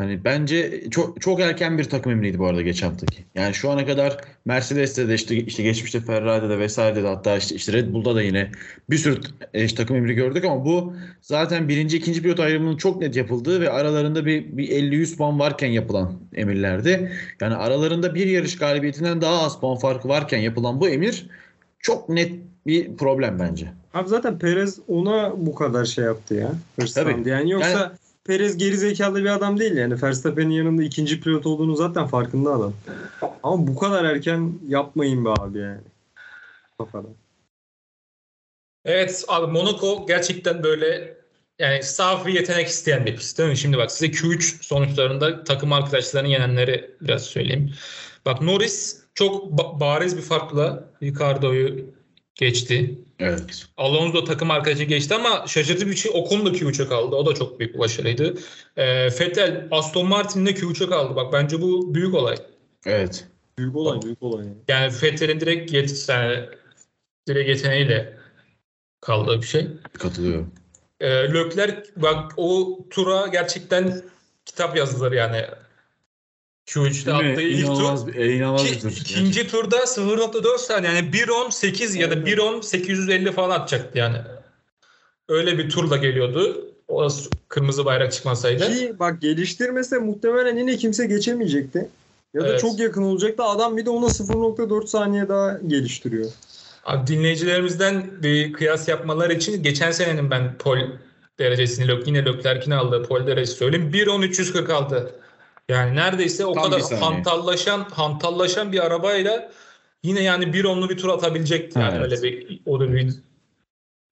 Hani 0.00 0.24
bence 0.24 0.90
çok 0.90 1.20
çok 1.20 1.40
erken 1.40 1.78
bir 1.78 1.84
takım 1.84 2.12
emriydi 2.12 2.38
bu 2.38 2.46
arada 2.46 2.62
geçen 2.62 2.88
haftaki. 2.88 3.24
Yani 3.34 3.54
şu 3.54 3.70
ana 3.70 3.86
kadar 3.86 4.16
Mercedes'te 4.44 5.08
de 5.08 5.14
işte, 5.14 5.36
işte 5.36 5.62
geçmişte 5.62 6.00
Ferrari'de 6.00 6.48
de 6.48 6.58
vesairede 6.58 7.02
de 7.02 7.06
hatta 7.06 7.36
işte, 7.36 7.54
işte 7.54 7.72
Red 7.72 7.92
Bull'da 7.92 8.14
da 8.14 8.22
yine 8.22 8.50
bir 8.90 8.96
sürü 8.96 9.20
e, 9.54 9.64
işte 9.64 9.76
takım 9.76 9.96
emri 9.96 10.14
gördük 10.14 10.44
ama 10.44 10.64
bu 10.64 10.94
zaten 11.20 11.68
birinci 11.68 11.96
ikinci 11.96 12.22
pilot 12.22 12.40
ayrımının 12.40 12.76
çok 12.76 13.00
net 13.00 13.16
yapıldığı 13.16 13.60
ve 13.60 13.70
aralarında 13.70 14.26
bir, 14.26 14.56
bir 14.56 14.68
50-100 14.68 15.16
puan 15.16 15.38
varken 15.38 15.68
yapılan 15.68 16.12
emirlerdi. 16.34 17.12
Yani 17.40 17.54
aralarında 17.54 18.14
bir 18.14 18.26
yarış 18.26 18.58
galibiyetinden 18.58 19.20
daha 19.20 19.42
az 19.42 19.60
puan 19.60 19.76
farkı 19.78 20.08
varken 20.08 20.38
yapılan 20.38 20.80
bu 20.80 20.88
emir 20.88 21.26
çok 21.78 22.08
net 22.08 22.32
bir 22.66 22.96
problem 22.96 23.38
bence. 23.38 23.72
Abi 23.94 24.08
zaten 24.08 24.38
Perez 24.38 24.78
ona 24.88 25.32
bu 25.36 25.54
kadar 25.54 25.84
şey 25.84 26.04
yaptı 26.04 26.34
ya. 26.34 26.52
Hırslandı. 26.76 27.10
Tabii. 27.10 27.28
Yani 27.28 27.50
yoksa 27.50 27.70
Yani- 27.70 27.90
Perez 28.24 28.56
geri 28.56 28.76
zekalı 28.76 29.20
bir 29.24 29.34
adam 29.34 29.58
değil 29.60 29.76
yani. 29.76 30.02
Verstappen'in 30.02 30.50
yanında 30.50 30.82
ikinci 30.82 31.20
pilot 31.20 31.46
olduğunu 31.46 31.76
zaten 31.76 32.06
farkında 32.06 32.50
adam. 32.50 32.74
Ama 33.42 33.66
bu 33.66 33.78
kadar 33.78 34.04
erken 34.04 34.58
yapmayın 34.68 35.24
be 35.24 35.28
abi 35.28 35.58
yani. 35.58 35.80
Kafadan. 36.78 37.14
Evet 38.84 39.24
abi 39.28 39.52
Monaco 39.52 40.06
gerçekten 40.06 40.62
böyle 40.62 41.16
yani 41.58 41.82
saf 41.82 42.26
bir 42.26 42.32
yetenek 42.34 42.68
isteyen 42.68 43.06
bir 43.06 43.16
pist 43.16 43.38
değil 43.38 43.50
mi? 43.50 43.56
Şimdi 43.56 43.78
bak 43.78 43.92
size 43.92 44.06
Q3 44.06 44.64
sonuçlarında 44.64 45.44
takım 45.44 45.72
arkadaşlarını 45.72 46.28
yenenleri 46.28 46.96
biraz 47.00 47.22
söyleyeyim. 47.22 47.74
Bak 48.26 48.40
Norris 48.42 49.02
çok 49.14 49.44
ba- 49.52 49.80
bariz 49.80 50.16
bir 50.16 50.22
farkla 50.22 50.90
Ricardo'yu 51.02 51.84
geçti. 52.40 52.98
Evet. 53.18 53.66
Alonso 53.76 54.24
takım 54.24 54.50
arkadaşı 54.50 54.84
geçti 54.84 55.14
ama 55.14 55.46
şaşırtıcı 55.46 55.90
bir 55.90 55.96
şey 55.96 56.12
Ocon 56.14 56.46
da 56.46 56.50
Q3'e 56.50 56.88
kaldı. 56.88 57.16
O 57.16 57.26
da 57.26 57.34
çok 57.34 57.60
büyük 57.60 57.74
bir 57.74 57.78
başarıydı. 57.78 58.34
Ee, 58.76 59.06
Vettel 59.06 59.68
Aston 59.70 60.08
Martin'le 60.08 60.46
Q3'e 60.46 60.88
kaldı. 60.88 61.16
Bak 61.16 61.32
bence 61.32 61.62
bu 61.62 61.94
büyük 61.94 62.14
olay. 62.14 62.36
Evet. 62.86 63.26
Büyük 63.58 63.76
olay 63.76 64.02
büyük 64.02 64.22
olay. 64.22 64.46
Yani. 64.46 64.56
Yani 64.68 64.92
Vettel'in 65.02 65.40
direkt 65.40 65.72
yet 65.72 66.08
yani 66.08 66.48
direkt 67.28 67.48
yeteneğiyle 67.48 68.18
kaldığı 69.00 69.42
bir 69.42 69.46
şey. 69.46 69.66
Katılıyorum. 69.92 70.50
Ee, 71.00 71.34
Leclerc 71.34 71.82
bak 71.96 72.32
o 72.36 72.78
tura 72.90 73.26
gerçekten 73.26 74.02
kitap 74.44 74.76
yazdılar 74.76 75.12
yani. 75.12 75.44
Q3'te 76.74 77.06
Değil 77.06 77.24
mi? 77.24 77.30
attığı 77.30 77.42
ilk 77.42 77.66
tur. 77.66 77.72
İnanılmaz 77.72 78.06
bir, 78.06 78.14
e, 78.14 78.32
inanılmaz 78.32 78.64
Ki, 78.64 78.72
bir 78.74 78.80
tur. 78.80 78.90
ikinci 78.90 79.46
turda 79.48 79.76
0.4 79.76 80.58
saniye 80.58 80.92
yani 80.92 81.10
1.10.8 81.10 81.98
ya 81.98 82.10
da 82.10 82.14
1.10.850 82.14 83.32
falan 83.32 83.60
atacaktı 83.60 83.98
yani. 83.98 84.16
Öyle 85.28 85.58
bir 85.58 85.70
turla 85.70 85.96
geliyordu. 85.96 86.66
O 86.88 87.08
kırmızı 87.48 87.84
bayrak 87.84 88.12
çıkmasaydı. 88.12 88.74
Ki 88.74 88.94
bak 88.98 89.20
geliştirmese 89.20 89.98
muhtemelen 89.98 90.56
yine 90.56 90.76
kimse 90.76 91.06
geçemeyecekti. 91.06 91.88
Ya 92.34 92.40
da 92.40 92.48
Evet. 92.48 92.60
çok 92.60 92.78
yakın 92.78 93.02
olacaktı. 93.02 93.42
Adam 93.42 93.76
bir 93.76 93.86
de 93.86 93.90
ona 93.90 94.06
0.4 94.06 94.86
saniye 94.86 95.28
daha 95.28 95.58
geliştiriyor. 95.66 96.26
Abi 96.84 97.06
dinleyicilerimizden 97.06 98.22
bir 98.22 98.52
kıyas 98.52 98.88
yapmalar 98.88 99.30
için 99.30 99.62
geçen 99.62 99.90
senenin 99.90 100.30
ben 100.30 100.58
pol 100.58 100.78
derecesini 101.38 101.88
Lök, 101.88 102.06
yine 102.06 102.24
Leclerc'in 102.24 102.70
aldığı 102.70 103.02
pol 103.02 103.26
derecesi 103.26 103.58
söyleyeyim. 103.58 103.90
1.1346. 103.92 105.10
Yani 105.68 105.96
neredeyse 105.96 106.46
o 106.46 106.52
Tam 106.52 106.64
kadar 106.64 106.90
bir 106.90 106.96
hantallaşan 106.96 107.86
hantallaşan 107.90 108.72
bir 108.72 108.86
arabayla 108.86 109.50
yine 110.02 110.22
yani 110.22 110.44
1.10'lu 110.44 110.90
bir 110.90 110.96
tur 110.96 111.08
atabilecekti. 111.08 111.78
Yani 111.78 111.94
Evet. 111.96 112.12
öyle 112.12 112.22
bir 112.22 112.60
o 112.66 112.80
da 112.80 112.92
bir 112.92 113.14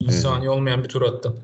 bir 0.00 0.12
saniye 0.12 0.50
olmayan 0.50 0.84
bir 0.84 0.88
tur 0.88 1.02
attı. 1.02 1.34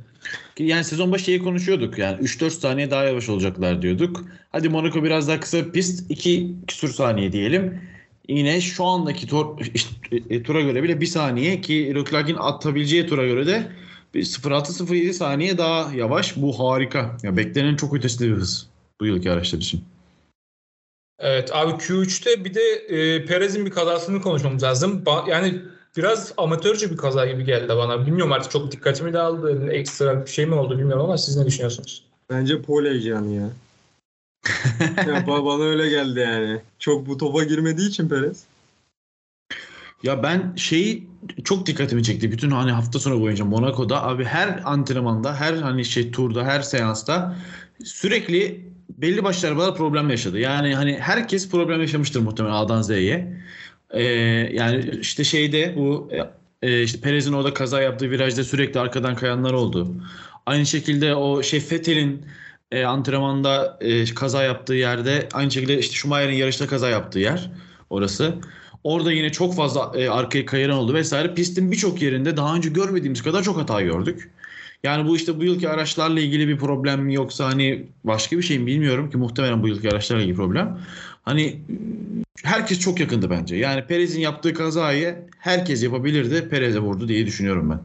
Yani 0.58 0.84
sezon 0.84 1.12
başı 1.12 1.25
şeyi 1.25 1.38
konuşuyorduk. 1.38 1.99
Yani 1.99 2.20
3-4 2.20 2.50
saniye 2.50 2.90
daha 2.90 3.04
yavaş 3.04 3.28
olacaklar 3.28 3.82
diyorduk. 3.82 4.25
Hadi 4.52 4.68
Monaco 4.68 5.04
biraz 5.04 5.28
daha 5.28 5.40
kısa 5.40 5.66
bir 5.66 5.73
pist. 5.73 6.11
2 6.11 6.56
küsur 6.66 6.88
saniye 6.88 7.32
diyelim. 7.32 7.80
Yine 8.28 8.61
şu 8.61 8.84
andaki 8.84 9.26
tur, 9.26 9.46
işte, 9.75 10.42
tura 10.42 10.61
göre 10.61 10.82
bile 10.82 11.00
bir 11.00 11.06
saniye 11.06 11.61
ki 11.61 11.94
Leclerc'in 11.94 12.37
atabileceği 12.38 13.06
tura 13.06 13.26
göre 13.26 13.46
de 13.46 13.66
bir 14.14 14.25
0.6-0.7 14.25 15.12
saniye 15.12 15.58
daha 15.58 15.92
yavaş. 15.94 16.37
Bu 16.37 16.58
harika. 16.58 17.16
Ya 17.23 17.37
beklenen 17.37 17.76
çok 17.76 17.94
ötesinde 17.94 18.28
bir 18.28 18.37
hız 18.37 18.66
bu 19.00 19.06
yılki 19.06 19.30
araçlar 19.30 19.58
için. 19.58 19.84
Evet 21.25 21.57
abi 21.57 21.73
Q3'te 21.73 22.45
bir 22.45 22.54
de 22.54 22.61
e, 22.61 23.25
Perez'in 23.25 23.66
bir 23.66 23.71
kazasını 23.71 24.21
konuşmamız 24.21 24.62
lazım. 24.62 25.02
Ba- 25.07 25.31
yani 25.31 25.62
biraz 25.97 26.33
amatörce 26.37 26.90
bir 26.90 26.97
kaza 26.97 27.26
gibi 27.26 27.45
geldi 27.45 27.69
bana. 27.69 28.07
Bilmiyorum 28.07 28.33
artık 28.33 28.52
çok 28.52 28.73
dikkatimi 28.73 29.12
de 29.12 29.19
aldı. 29.19 29.69
Ekstra 29.71 30.26
bir 30.26 30.31
şey 30.31 30.47
mi 30.47 30.54
oldu 30.54 30.78
bilmiyorum 30.78 31.04
ama 31.04 31.19
siz 31.19 31.37
ne 31.37 31.47
düşünüyorsunuz? 31.47 32.04
Bence 32.31 32.62
pol 32.62 32.85
heyecanı 32.85 33.33
ya. 33.33 33.49
ya 35.07 35.19
ba- 35.26 35.45
bana 35.45 35.62
öyle 35.62 35.88
geldi 35.88 36.21
yani. 36.21 36.61
Çok 36.78 37.07
bu 37.07 37.16
topa 37.16 37.45
girmediği 37.45 37.88
için 37.88 38.09
Perez. 38.09 38.45
Ya 40.02 40.23
ben 40.23 40.52
şeyi 40.57 41.09
çok 41.45 41.66
dikkatimi 41.66 42.02
çekti. 42.02 42.33
Bütün 42.33 42.50
hani 42.50 42.71
hafta 42.71 42.99
sonu 42.99 43.21
boyunca 43.21 43.45
Monaco'da 43.45 44.02
abi 44.02 44.25
her 44.25 44.61
antrenmanda, 44.64 45.35
her 45.35 45.54
hani 45.54 45.85
şey 45.85 46.11
turda, 46.11 46.45
her 46.45 46.61
seansta 46.61 47.37
sürekli 47.85 48.74
belli 48.88 49.24
başlı 49.24 49.48
arabalar 49.48 49.76
problem 49.76 50.10
yaşadı. 50.10 50.38
Yani 50.38 50.74
hani 50.74 50.98
herkes 51.00 51.50
problem 51.50 51.80
yaşamıştır 51.80 52.20
muhtemelen 52.20 52.54
A'dan 52.54 52.82
Z'ye. 52.82 53.36
Ee, 53.90 54.02
yani 54.52 54.90
işte 55.00 55.24
şeyde 55.24 55.74
bu 55.76 56.10
e, 56.62 56.82
işte 56.82 57.00
Perez'in 57.00 57.32
orada 57.32 57.54
kaza 57.54 57.82
yaptığı 57.82 58.10
virajda 58.10 58.44
sürekli 58.44 58.80
arkadan 58.80 59.14
kayanlar 59.14 59.52
oldu. 59.52 59.94
Aynı 60.46 60.66
şekilde 60.66 61.14
o 61.14 61.42
şey 61.42 61.60
Fethel'in 61.60 62.26
e, 62.72 62.84
antrenmanda 62.84 63.78
e, 63.80 64.04
kaza 64.14 64.42
yaptığı 64.42 64.74
yerde 64.74 65.28
aynı 65.32 65.50
şekilde 65.50 65.78
işte 65.78 65.94
Schumacher'in 65.94 66.36
yarışta 66.36 66.66
kaza 66.66 66.88
yaptığı 66.88 67.18
yer 67.18 67.50
orası. 67.90 68.34
Orada 68.84 69.12
yine 69.12 69.32
çok 69.32 69.56
fazla 69.56 69.92
e, 69.94 70.08
arkaya 70.08 70.46
kayaran 70.46 70.78
oldu 70.78 70.94
vesaire. 70.94 71.34
Pistin 71.34 71.72
birçok 71.72 72.02
yerinde 72.02 72.36
daha 72.36 72.56
önce 72.56 72.68
görmediğimiz 72.68 73.22
kadar 73.22 73.42
çok 73.42 73.56
hata 73.56 73.80
gördük. 73.80 74.30
Yani 74.84 75.08
bu 75.08 75.16
işte 75.16 75.40
bu 75.40 75.44
yılki 75.44 75.68
araçlarla 75.68 76.20
ilgili 76.20 76.48
bir 76.48 76.58
problem 76.58 77.00
mi 77.00 77.14
yoksa 77.14 77.46
hani 77.46 77.86
başka 78.04 78.36
bir 78.36 78.42
şey 78.42 78.58
mi 78.58 78.66
bilmiyorum 78.66 79.10
ki 79.10 79.16
muhtemelen 79.16 79.62
bu 79.62 79.68
yılki 79.68 79.90
araçlarla 79.90 80.22
ilgili 80.22 80.36
problem. 80.36 80.80
Hani 81.22 81.60
herkes 82.42 82.80
çok 82.80 83.00
yakındı 83.00 83.30
bence. 83.30 83.56
Yani 83.56 83.86
Perez'in 83.86 84.20
yaptığı 84.20 84.54
kazayı 84.54 85.28
herkes 85.38 85.82
yapabilirdi. 85.82 86.48
Perez'e 86.48 86.78
vurdu 86.78 87.08
diye 87.08 87.26
düşünüyorum 87.26 87.70
ben. 87.70 87.80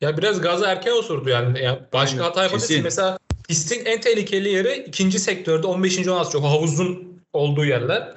Ya 0.00 0.16
biraz 0.16 0.40
gaza 0.40 0.72
erken 0.72 0.92
osurdu 0.92 1.28
yani. 1.28 1.62
yani 1.62 1.78
başka 1.92 2.24
hata 2.24 2.42
yapabilirsin. 2.42 2.82
Mesela 2.82 3.18
pistin 3.48 3.84
en 3.84 4.00
tehlikeli 4.00 4.48
yeri 4.48 4.84
ikinci 4.88 5.18
sektörde 5.18 5.66
15. 5.66 6.08
16 6.08 6.30
çok 6.30 6.44
havuzun 6.44 7.20
olduğu 7.32 7.64
yerler. 7.64 8.14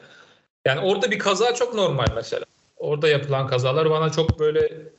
Yani 0.66 0.80
orada 0.80 1.12
bir 1.12 1.20
kaza 1.20 1.56
çok 1.56 1.76
normal 1.76 2.08
mesela. 2.16 2.46
Orada 2.78 3.08
yapılan 3.08 3.48
kazalar 3.48 3.90
bana 3.90 4.10
çok 4.10 4.40
böyle 4.40 4.90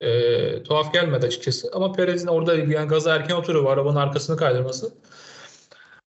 e, 0.00 0.62
tuhaf 0.62 0.92
gelmedi 0.92 1.26
açıkçası. 1.26 1.70
Ama 1.72 1.92
Perez'in 1.92 2.26
orada 2.26 2.54
yani 2.54 2.88
gaza 2.88 3.14
erken 3.16 3.34
oturuyor. 3.34 3.72
Arabanın 3.72 3.96
arkasını 3.96 4.36
kaydırması 4.36 4.92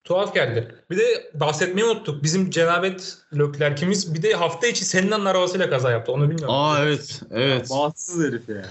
tuhaf 0.04 0.35
geldi. 0.35 0.75
Bir 0.90 0.97
de 0.99 1.30
bahsetmeyi 1.35 1.87
unuttuk. 1.87 2.23
Bizim 2.23 2.50
Cenabet 2.50 3.18
Leclerc'imiz 3.38 4.14
bir 4.14 4.23
de 4.23 4.33
hafta 4.33 4.66
içi 4.66 4.85
Senna'nın 4.85 5.25
arabasıyla 5.25 5.71
kaza 5.71 5.90
yaptı. 5.90 6.12
Onu 6.12 6.30
bilmiyorum. 6.30 6.54
Aa 6.54 6.83
evet. 6.83 7.21
Evet. 7.30 7.71
Bahtsız 7.71 8.25
herif 8.25 8.49
yani. 8.49 8.66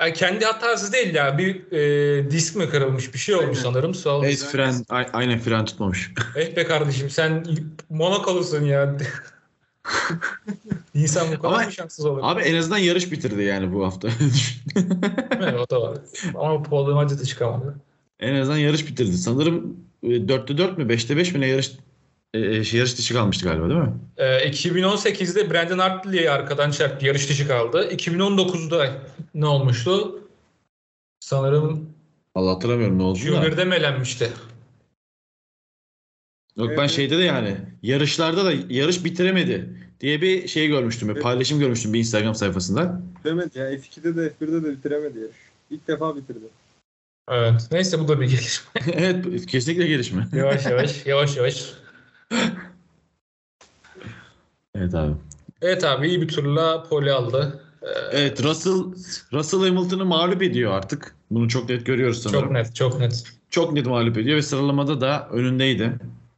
Yani 0.00 0.12
kendi 0.12 0.44
hatası 0.44 0.92
değil 0.92 1.14
ya. 1.14 1.38
Bir 1.38 1.72
e, 1.72 2.30
disk 2.30 2.56
mi 2.56 2.68
kırılmış 2.68 3.14
bir 3.14 3.18
şey 3.18 3.34
olmuş 3.34 3.58
Aynen. 3.58 3.62
sanırım. 3.62 3.94
Sağ 3.94 4.10
ol. 4.10 4.24
Evet 4.24 4.44
fren 4.52 4.74
a- 4.88 5.04
aynen 5.12 5.38
fren 5.38 5.64
tutmamış. 5.64 6.10
Eh 6.36 6.56
be 6.56 6.64
kardeşim 6.64 7.10
sen 7.10 7.46
Monakolusun 7.90 8.64
ya. 8.64 8.96
İnsan 10.94 11.32
bu 11.32 11.42
kadar 11.42 11.54
Ama- 11.54 11.64
mı 11.64 11.72
şanssız 11.72 12.04
olur? 12.04 12.20
Abi 12.22 12.42
en 12.42 12.54
azından 12.54 12.78
yarış 12.78 13.12
bitirdi 13.12 13.42
yani 13.42 13.72
bu 13.74 13.84
hafta. 13.84 14.08
Evet, 15.42 15.54
o 15.54 15.70
da 15.70 15.82
var. 15.82 15.98
Ama 16.34 16.62
Paul 16.62 17.08
da 17.08 17.24
çıkamadı. 17.24 17.76
en 18.20 18.34
azından 18.34 18.58
yarış 18.58 18.86
bitirdi. 18.86 19.12
Sanırım 19.12 19.76
e, 20.02 20.06
4'te 20.06 20.58
4 20.58 20.78
mü 20.78 20.84
5'te 20.84 21.16
5 21.16 21.34
mi 21.34 21.40
ne 21.40 21.46
yarış 21.46 21.72
e, 22.34 22.64
şey, 22.64 22.78
yarış 22.78 22.98
dışı 22.98 23.14
kalmıştı 23.14 23.46
galiba 23.46 23.68
değil 23.68 23.80
mi? 23.80 23.92
Ee, 24.16 24.50
2018'de 24.50 25.50
Brandon 25.50 25.78
Hartley'i 25.78 26.30
arkadan 26.30 26.70
çarptı. 26.70 27.06
Yarış 27.06 27.28
dışı 27.28 27.48
kaldı. 27.48 27.88
2019'da 27.92 29.02
ne 29.34 29.46
olmuştu? 29.46 30.20
Sanırım 31.20 31.90
Allah 32.34 32.50
hatırlamıyorum 32.50 32.98
ne 32.98 33.02
oldu 33.02 33.18
da. 33.18 33.22
Junior'da 33.22 33.64
mı 33.64 33.74
elenmişti? 33.74 34.30
Yok 36.56 36.70
ben 36.78 36.86
şeyde 36.86 37.18
de 37.18 37.22
yani 37.22 37.56
yarışlarda 37.82 38.44
da 38.44 38.52
yarış 38.68 39.04
bitiremedi 39.04 39.89
diye 40.00 40.22
bir 40.22 40.48
şey 40.48 40.68
görmüştüm. 40.68 41.08
Bir 41.08 41.12
Evet. 41.14 41.22
paylaşım 41.22 41.60
görmüştüm 41.60 41.92
bir 41.92 41.98
Instagram 41.98 42.34
sayfasında. 42.34 43.00
Bitiremedi 43.18 43.58
ya. 43.58 43.72
F2'de 43.74 44.16
de 44.16 44.32
F1'de 44.40 44.64
de 44.64 44.70
bitiremedi 44.70 45.18
yarış. 45.18 45.36
İlk 45.70 45.88
defa 45.88 46.16
bitirdi. 46.16 46.44
Evet. 47.30 47.68
Neyse 47.72 47.98
bu 48.00 48.08
da 48.08 48.20
bir 48.20 48.26
gelişme. 48.26 48.70
evet 48.92 49.46
kesinlikle 49.46 49.86
gelişme. 49.86 50.28
yavaş 50.32 50.66
yavaş, 50.66 51.06
yavaş 51.06 51.36
yavaş. 51.36 51.72
evet 54.74 54.94
abi. 54.94 55.12
Evet 55.62 55.84
abi 55.84 56.08
iyi 56.08 56.22
bir 56.22 56.28
turla 56.28 56.82
pole 56.82 57.12
aldı. 57.12 57.60
Ee, 57.82 57.86
Evet 58.12 58.42
Russell 58.44 58.72
Russell 59.32 59.60
Hamilton'ı 59.60 60.04
mağlup 60.04 60.42
ediyor 60.42 60.72
artık. 60.72 61.14
Bunu 61.30 61.48
çok 61.48 61.68
net 61.68 61.86
görüyoruz 61.86 62.22
sanırım. 62.22 62.42
çok 62.42 62.50
net, 62.52 62.74
çok 62.74 63.00
net. 63.00 63.24
Çok 63.50 63.72
net 63.72 63.86
mağlup 63.86 64.18
ediyor 64.18 64.36
ve 64.36 64.42
sıralamada 64.42 65.00
da 65.00 65.28
önündeydi. 65.32 65.92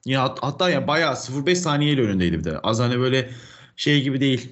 Ya 0.04 0.22
hat- 0.22 0.38
hatta 0.42 0.70
ya 0.70 0.86
bayağı 0.88 1.12
0.5 1.16 1.54
saniyeyle 1.54 2.02
önündeydi 2.02 2.38
bir 2.38 2.44
de. 2.44 2.58
Az 2.58 2.80
hani 2.80 2.98
böyle 3.00 3.30
şey 3.76 4.02
gibi 4.02 4.20
değil. 4.20 4.48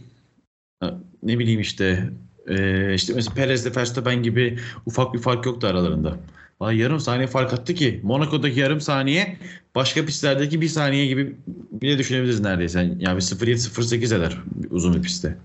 Ne 1.23 1.39
bileyim 1.39 1.61
işte 1.61 2.11
e, 2.47 2.95
işte 2.95 3.13
mesela 3.15 3.35
Perez'le 3.35 3.77
Verstappen 3.77 4.23
gibi 4.23 4.59
ufak 4.87 5.15
bir 5.15 5.19
fark 5.19 5.47
yoktu 5.47 5.67
aralarında. 5.67 6.19
Vay 6.61 6.77
yarım 6.77 7.01
saniye 7.01 7.27
fark 7.27 7.53
attı 7.53 7.75
ki 7.75 8.01
Monaco'daki 8.03 8.61
yarım 8.61 8.81
saniye 8.81 9.37
başka 9.75 10.07
pistlerdeki 10.07 10.61
bir 10.61 10.69
saniye 10.69 11.07
gibi 11.07 11.37
bile 11.73 11.99
düşünebiliriz 11.99 12.41
neredeyse. 12.41 12.81
Yani 12.81 13.17
bir 13.17 13.23
0.7 13.23 13.51
0.8 13.53 14.17
eder 14.17 14.37
uzun 14.71 14.95
bir 14.95 15.03
pistte. 15.03 15.37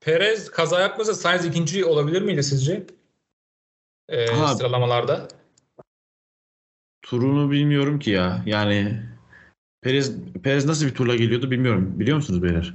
Perez 0.00 0.50
kaza 0.50 0.80
yapmasa 0.80 1.14
Sainz 1.14 1.46
ikinci 1.46 1.84
olabilir 1.84 2.22
miydi 2.22 2.42
sizce? 2.42 2.86
Ee, 4.08 4.26
Ha. 4.26 4.54
sıralamalarda. 4.54 5.28
Turunu 7.02 7.50
bilmiyorum 7.50 7.98
ki 7.98 8.10
ya. 8.10 8.42
Yani 8.46 9.02
Perez 9.82 10.12
Perez 10.42 10.66
nasıl 10.66 10.86
bir 10.86 10.94
turla 10.94 11.16
geliyordu 11.16 11.50
bilmiyorum. 11.50 11.94
Biliyor 11.96 12.16
musunuz 12.16 12.42
beyler? 12.42 12.74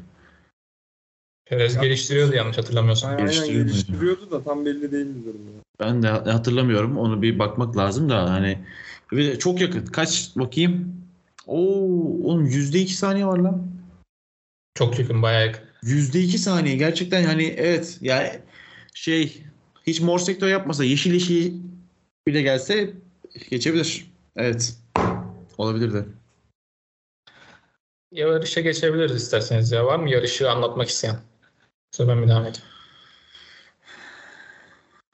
Perez 1.51 1.75
Ya- 1.75 1.81
geliştiriyordu 1.81 2.35
yanlış 2.35 2.57
hatırlamıyorsam. 2.57 3.09
Aynen 3.11 3.25
Geliştiriyor 3.25 3.63
muydu? 3.63 3.71
geliştiriyordu 3.71 4.31
da 4.31 4.43
tam 4.43 4.65
belli 4.65 4.91
değildi 4.91 5.25
durum 5.25 5.41
ya. 5.47 5.61
Ben 5.79 6.03
de 6.03 6.07
hatırlamıyorum. 6.07 6.97
Onu 6.97 7.21
bir 7.21 7.39
bakmak 7.39 7.77
lazım 7.77 8.09
da 8.09 8.29
hani 8.31 8.57
çok 9.39 9.61
yakın. 9.61 9.85
Kaç 9.85 10.31
bakayım? 10.35 10.95
Oo, 11.47 11.57
oğlum 12.23 12.45
%2 12.45 12.93
saniye 12.95 13.25
var 13.25 13.37
lan. 13.37 13.67
Çok 14.75 14.99
yakın 14.99 15.21
bayağı 15.21 15.45
yakın. 15.45 15.63
%2 15.83 16.37
saniye 16.37 16.75
gerçekten 16.75 17.23
hani 17.23 17.43
evet 17.43 17.97
yani 18.01 18.29
şey 18.93 19.43
hiç 19.87 20.01
mor 20.01 20.19
sektör 20.19 20.47
yapmasa 20.47 20.83
yeşil 20.83 21.13
yeşil 21.13 21.53
bile 22.27 22.41
gelse 22.41 22.93
geçebilir. 23.49 24.11
Evet. 24.35 24.75
Olabilir 25.57 25.93
de. 25.93 26.05
Yarışa 28.11 28.61
geçebiliriz 28.61 29.15
isterseniz 29.15 29.71
ya. 29.71 29.85
Var 29.85 29.99
mı 29.99 30.09
yarışı 30.09 30.51
anlatmak 30.51 30.89
isteyen? 30.89 31.15
Sonra 31.91 32.15
ben 32.15 32.23
bir 32.23 32.27
devam 32.27 32.41
edeyim. 32.41 32.67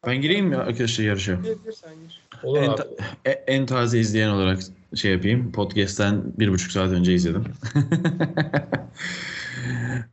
Ben 0.06 0.22
gireyim 0.22 0.46
mi 0.46 0.56
arkadaşlar 0.58 1.06
yarışa? 1.06 1.34
Gir 1.34 1.44
gir 1.44 1.72
sen 1.72 1.94
gir. 1.94 2.22
Olur 2.44 2.62
En, 2.62 2.70
abi. 2.70 2.76
ta- 2.76 2.88
e- 3.26 3.32
en 3.48 3.66
taze 3.66 4.00
izleyen 4.00 4.30
olarak 4.30 4.60
şey 4.96 5.12
yapayım. 5.12 5.52
Podcast'ten 5.52 6.24
bir 6.40 6.50
buçuk 6.50 6.72
saat 6.72 6.92
önce 6.92 7.14
izledim. 7.14 7.44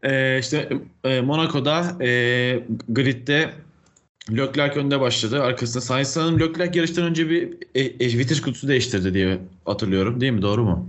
e, 0.02 0.38
işte 0.40 0.68
e, 1.04 1.20
Monaco'da 1.20 2.04
e, 2.04 2.08
gridde 2.88 3.50
Leclerc 4.30 4.80
önde 4.80 5.00
başladı. 5.00 5.42
Arkasında 5.42 5.80
Sainz 5.80 6.08
sanırım 6.08 6.40
Leclerc 6.40 6.78
yarıştan 6.78 7.04
önce 7.04 7.30
bir 7.30 7.54
e, 7.74 7.80
e, 7.80 8.18
vites 8.18 8.40
kutusu 8.40 8.68
değiştirdi 8.68 9.14
diye 9.14 9.38
hatırlıyorum. 9.64 10.20
Değil 10.20 10.32
mi? 10.32 10.42
Doğru 10.42 10.64
mu? 10.64 10.88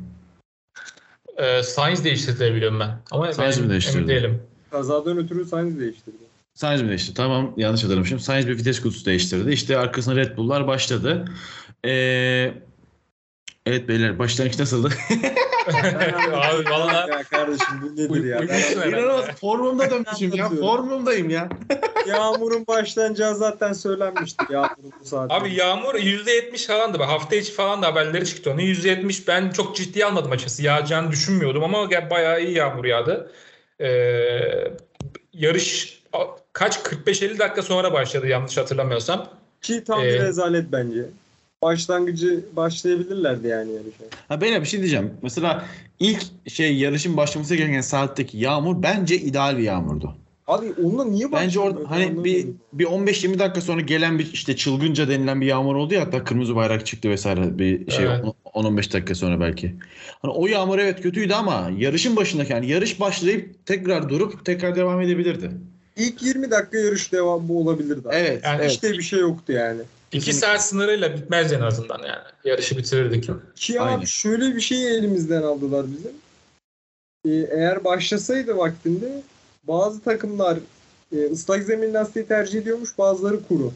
Ee, 1.37 1.63
Sainz 1.63 2.03
değiştirdi 2.03 2.55
biliyorum 2.55 2.79
ben. 2.79 2.97
Ama 3.11 3.33
Sainz 3.33 3.59
mi 3.59 3.69
değiştirdi? 3.69 3.97
emin 3.97 4.07
değilim. 4.07 4.41
Kazadan 4.79 5.17
ötürü 5.17 5.45
Sainz 5.45 5.79
değiştirdi. 5.79 6.17
Sainz 6.53 6.81
mi 6.81 6.89
değişti? 6.89 7.13
Tamam 7.13 7.53
yanlış 7.57 7.83
hatırlamışım. 7.83 8.19
Sainz 8.19 8.47
bir 8.47 8.57
vites 8.57 8.81
kutusu 8.81 9.05
değiştirdi. 9.05 9.51
İşte 9.51 9.77
arkasına 9.77 10.15
Red 10.15 10.37
Bull'lar 10.37 10.67
başladı. 10.67 11.25
Ee, 11.85 12.53
evet 13.65 13.87
beyler 13.87 14.19
başlangıç 14.19 14.59
nasıldı? 14.59 14.89
Abi 16.33 16.69
valla 16.69 17.07
Ya 17.09 17.23
kardeşim 17.23 17.67
bu 17.81 17.95
nedir 18.01 18.23
ya? 18.23 18.41
İnanılmaz 18.87 19.25
formumda 19.25 19.89
dönmüşüm 19.91 20.33
ya. 20.35 20.49
Formumdayım 20.49 21.29
ya. 21.29 21.49
Yağmurun 22.07 22.67
başlanacağı 22.67 23.35
zaten 23.35 23.73
söylenmişti. 23.73 24.45
Yağmurun 24.49 24.91
bu 25.01 25.05
saatte. 25.05 25.35
Abi 25.35 25.53
yağmur 25.53 25.95
%70 25.95 26.67
falandı. 26.67 27.03
Hafta 27.03 27.35
içi 27.35 27.51
falan 27.53 27.81
da 27.81 27.87
haberleri 27.87 28.25
çıktı 28.25 28.51
onun. 28.51 28.59
%70 28.61 29.27
ben 29.27 29.49
çok 29.51 29.75
ciddiye 29.75 30.05
almadım 30.05 30.31
açıkçası. 30.31 30.63
Yağacağını 30.63 31.11
düşünmüyordum 31.11 31.63
ama 31.63 31.85
gel- 31.85 32.09
bayağı 32.09 32.41
iyi 32.43 32.55
yağmur 32.57 32.85
yağdı. 32.85 33.31
Ee, 33.81 34.71
yarış 35.33 36.01
kaç 36.53 36.77
45-50 36.77 37.39
dakika 37.39 37.61
sonra 37.61 37.93
başladı 37.93 38.27
yanlış 38.27 38.57
hatırlamıyorsam. 38.57 39.29
Ki 39.61 39.83
tam 39.83 40.01
Ee, 40.01 40.05
bir 40.05 40.19
rezalet 40.19 40.71
bence. 40.71 41.05
Başlangıcı 41.61 42.45
başlayabilirlerdi 42.55 43.47
yani 43.47 43.71
yarışa. 43.71 44.03
Ha 44.27 44.41
beyler 44.41 44.61
bir 44.61 44.67
şey 44.67 44.79
diyeceğim. 44.79 45.13
Mesela 45.21 45.65
ilk 45.99 46.23
şey 46.47 46.77
yarışın 46.77 47.17
başlaması 47.17 47.55
gereken 47.55 47.81
saatteki 47.81 48.37
yağmur 48.37 48.83
bence 48.83 49.15
ideal 49.15 49.57
bir 49.57 49.63
yağmurdu. 49.63 50.15
Abi 50.47 50.73
onunla 50.83 51.05
niye 51.05 51.31
Bence 51.31 51.59
orada 51.59 51.79
hani 51.91 52.23
bir 52.23 52.47
bir 52.73 52.85
15-20 52.85 53.39
dakika 53.39 53.61
sonra 53.61 53.81
gelen 53.81 54.19
bir 54.19 54.33
işte 54.33 54.55
çılgınca 54.55 55.07
denilen 55.09 55.41
bir 55.41 55.45
yağmur 55.45 55.75
oldu 55.75 55.93
ya 55.93 56.01
hatta 56.01 56.23
kırmızı 56.23 56.55
bayrak 56.55 56.85
çıktı 56.85 57.09
vesaire 57.09 57.59
bir 57.59 57.91
şey 57.91 58.05
Evet. 58.05 58.25
10-15 58.45 58.93
dakika 58.93 59.15
sonra 59.15 59.39
belki. 59.39 59.75
Hani 60.21 60.33
o 60.33 60.47
yağmur 60.47 60.79
evet 60.79 61.01
kötüydü 61.01 61.33
ama 61.33 61.71
yarışın 61.77 62.15
başındaki 62.15 62.53
yani 62.53 62.67
yarış 62.71 62.99
başlayıp 62.99 63.65
tekrar 63.65 64.09
durup 64.09 64.45
tekrar 64.45 64.75
devam 64.75 65.01
edebilirdi. 65.01 65.51
İlk 65.97 66.23
20 66.23 66.51
dakika 66.51 66.77
yarış 66.77 67.11
devamı 67.11 67.53
olabilirdi. 67.53 68.07
abi. 68.07 68.15
Evet, 68.15 68.41
Yani 68.43 68.61
evet. 68.61 68.71
İşte 68.71 68.93
bir 68.93 69.01
şey 69.01 69.19
yoktu 69.19 69.53
yani. 69.53 69.81
2 70.11 70.33
saat 70.33 70.65
sınırıyla 70.65 71.15
bitmez 71.17 71.53
en 71.53 71.61
azından 71.61 71.99
yani. 71.99 72.23
Yarışı 72.43 72.77
bitirirdik. 72.77 73.29
Ki 73.55 73.81
Aynen. 73.81 73.97
abi 73.97 74.07
şöyle 74.07 74.55
bir 74.55 74.61
şeyi 74.61 74.87
elimizden 74.87 75.41
aldılar 75.41 75.85
bizim. 75.97 76.11
Ee, 77.25 77.47
eğer 77.51 77.83
başlasaydı 77.83 78.57
vaktinde 78.57 79.21
bazı 79.67 80.01
takımlar 80.01 80.57
e, 81.11 81.25
ıslak 81.31 81.63
zemin 81.63 81.93
lastiği 81.93 82.27
tercih 82.27 82.61
ediyormuş 82.61 82.97
bazıları 82.97 83.47
kuru. 83.47 83.73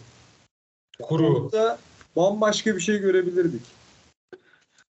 Kuru. 1.01 1.43
Orada 1.43 1.79
bambaşka 2.15 2.75
bir 2.75 2.81
şey 2.81 2.97
görebilirdik. 2.97 3.61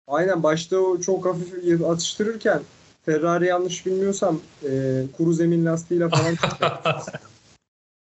Aynen 0.07 0.43
başta 0.43 0.79
o 0.79 1.01
çok 1.01 1.27
hafif 1.27 1.83
atıştırırken 1.83 2.63
Ferrari 3.05 3.47
yanlış 3.47 3.87
bilmiyorsam 3.87 4.41
e, 4.71 5.03
kuru 5.17 5.33
zemin 5.33 5.67
lastiğiyle 5.67 6.09
falan 6.09 6.35
çıktı. 6.35 6.67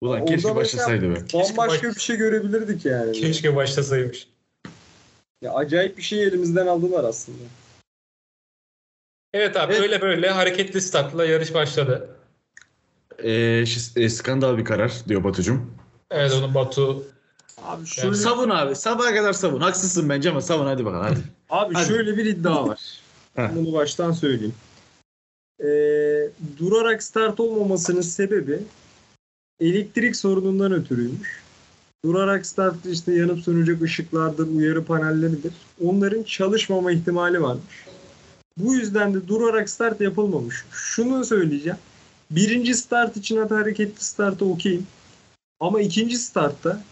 Ulan 0.01 0.21
Orada 0.21 0.25
keşke 0.25 0.57
başlasaydı 0.57 1.11
be. 1.11 1.15
Bambaşka 1.35 1.89
baş- 1.89 1.97
bir 1.97 2.01
şey 2.01 2.17
görebilirdik 2.17 2.85
yani. 2.85 3.13
Keşke 3.13 3.57
başlasaymış. 3.57 4.29
Ya 5.43 5.53
acayip 5.53 5.97
bir 5.97 6.03
şey 6.03 6.23
elimizden 6.23 6.67
aldılar 6.67 7.05
aslında. 7.05 7.39
Evet 9.33 9.57
abi 9.57 9.73
Evet. 9.73 9.83
böyle 9.83 10.01
böyle 10.01 10.31
hareketli 10.31 10.81
startla 10.81 11.25
yarış 11.25 11.55
başladı. 11.55 12.17
Ee, 13.19 13.65
e, 13.97 14.09
skandal 14.09 14.59
bir 14.59 14.65
karar 14.65 14.93
diyor 15.09 15.25
Batucum. 15.25 15.71
Evet 16.11 16.33
onu 16.33 16.55
Batu 16.55 17.05
Abi 17.63 17.87
şöyle- 17.87 18.15
Savun 18.15 18.51
abi. 18.51 18.75
Sabaha 18.77 19.15
kadar 19.15 19.33
savun. 19.33 19.61
Haksızsın 19.61 20.09
bence 20.09 20.31
ama 20.31 20.41
savun 20.41 20.67
hadi 20.67 20.85
bakalım 20.85 21.05
hadi. 21.05 21.21
Abi 21.51 21.75
Hadi. 21.75 21.87
şöyle 21.89 22.17
bir 22.17 22.25
iddia 22.25 22.69
var. 22.69 22.81
Bunu 23.55 23.73
baştan 23.73 24.13
söyleyeyim. 24.13 24.55
Ee, 25.61 26.29
durarak 26.59 27.03
start 27.03 27.41
olmamasının 27.41 28.01
sebebi 28.01 28.59
elektrik 29.61 30.17
sorunundan 30.17 30.73
ötürüymüş. 30.73 31.43
Durarak 32.05 32.47
start 32.47 32.87
işte 32.87 33.13
yanıp 33.13 33.41
sönecek 33.41 33.83
ışıklardır, 33.83 34.47
uyarı 34.57 34.85
panelleridir. 34.85 35.53
Onların 35.85 36.23
çalışmama 36.23 36.93
ihtimali 36.93 37.43
varmış. 37.43 37.85
Bu 38.59 38.75
yüzden 38.75 39.15
de 39.15 39.29
durarak 39.29 39.71
start 39.71 40.01
yapılmamış. 40.01 40.65
Şunu 40.73 41.25
söyleyeceğim. 41.25 41.79
Birinci 42.31 42.75
start 42.75 43.17
için 43.17 43.37
hata 43.37 43.57
hareketli 43.57 44.05
startı 44.05 44.45
okeyim. 44.45 44.87
Ama 45.61 45.81
ikinci 45.81 46.19
startta 46.19 46.83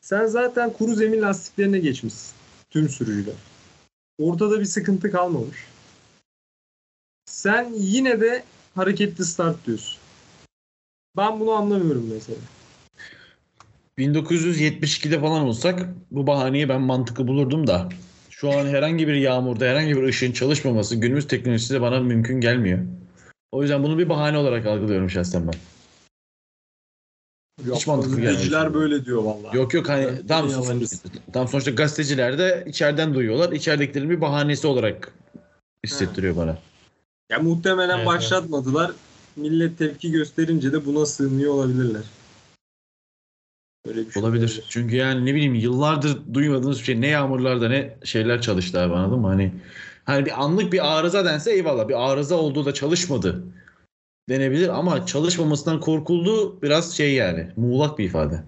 sen 0.00 0.26
zaten 0.26 0.72
kuru 0.72 0.94
zemin 0.94 1.22
lastiklerine 1.22 1.78
geçmişsin. 1.78 2.34
Tüm 2.70 2.88
sürücüler. 2.88 3.34
Ortada 4.18 4.60
bir 4.60 4.64
sıkıntı 4.64 5.10
kalmamış. 5.10 5.56
Sen 7.24 7.72
yine 7.76 8.20
de 8.20 8.44
hareketli 8.74 9.24
start 9.24 9.66
diyorsun. 9.66 9.98
Ben 11.16 11.40
bunu 11.40 11.50
anlamıyorum 11.50 12.10
mesela. 12.14 12.38
1972'de 13.98 15.20
falan 15.20 15.42
olsak 15.42 15.88
bu 16.10 16.26
bahaneyi 16.26 16.68
ben 16.68 16.80
mantıklı 16.80 17.28
bulurdum 17.28 17.66
da 17.66 17.88
şu 18.30 18.50
an 18.50 18.66
herhangi 18.66 19.08
bir 19.08 19.14
yağmurda 19.14 19.64
herhangi 19.64 19.96
bir 19.96 20.02
ışığın 20.02 20.32
çalışmaması 20.32 20.96
günümüz 20.96 21.26
teknolojisiyle 21.26 21.80
bana 21.80 22.00
mümkün 22.00 22.40
gelmiyor. 22.40 22.78
O 23.52 23.62
yüzden 23.62 23.82
bunu 23.82 23.98
bir 23.98 24.08
bahane 24.08 24.38
olarak 24.38 24.66
algılıyorum 24.66 25.10
şahsen 25.10 25.46
ben. 25.46 25.54
Hiç 27.74 27.86
mantıklı 27.86 28.10
gelmiyor. 28.10 28.32
Gazeteciler 28.32 28.74
böyle 28.74 29.04
diyor 29.04 29.22
vallahi. 29.22 29.56
Yok 29.56 29.74
yok 29.74 29.88
hani 29.88 30.04
Evet, 30.04 30.28
tam, 30.28 30.50
yalancısın. 30.50 31.10
tam 31.32 31.48
sonuçta 31.48 31.70
gazeteciler 31.70 32.38
de 32.38 32.64
içeriden 32.68 33.14
duyuyorlar. 33.14 33.52
İçeridekilerin 33.52 34.10
bir 34.10 34.20
bahanesi 34.20 34.66
olarak 34.66 35.12
hissettiriyor 35.84 36.36
bana. 36.36 36.58
Ya 37.30 37.38
muhtemelen 37.38 37.96
Evet, 37.96 38.06
başlatmadılar. 38.06 38.92
Millet 39.36 39.78
tepki 39.78 40.10
gösterince 40.10 40.72
de 40.72 40.86
buna 40.86 41.06
sığınıyor 41.06 41.54
olabilirler. 41.54 42.02
Böyle 43.86 44.06
bir 44.06 44.12
şey 44.12 44.22
Olabilir. 44.22 44.64
Çünkü 44.68 44.96
yani 44.96 45.26
ne 45.26 45.34
bileyim 45.34 45.54
yıllardır 45.54 46.34
duymadığımız 46.34 46.78
bir 46.78 46.84
şey 46.84 47.00
ne 47.00 47.06
yağmurlarda 47.06 47.68
ne 47.68 47.96
şeyler 48.04 48.42
çalıştı 48.42 48.80
abi 48.80 48.94
anladın 48.94 49.18
mı? 49.18 49.26
Hani 49.26 49.52
hani 50.06 50.26
bir 50.26 50.42
anlık 50.44 50.72
bir 50.72 50.98
arıza 50.98 51.24
dense 51.24 51.52
eyvallah 51.52 51.88
bir 51.88 52.10
arıza 52.10 52.34
olduğu 52.34 52.64
da 52.64 52.74
çalışmadı 52.74 53.42
denebilir 54.28 54.68
ama 54.68 55.06
çalışmamasından 55.06 55.80
korkulduğu 55.80 56.62
biraz 56.62 56.96
şey 56.96 57.14
yani 57.14 57.52
muğlak 57.56 57.98
bir 57.98 58.04
ifade. 58.04 58.42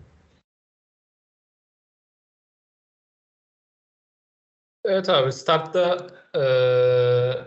Evet 4.85 5.09
abi 5.09 5.33
startta 5.33 6.07
eee, 6.35 7.44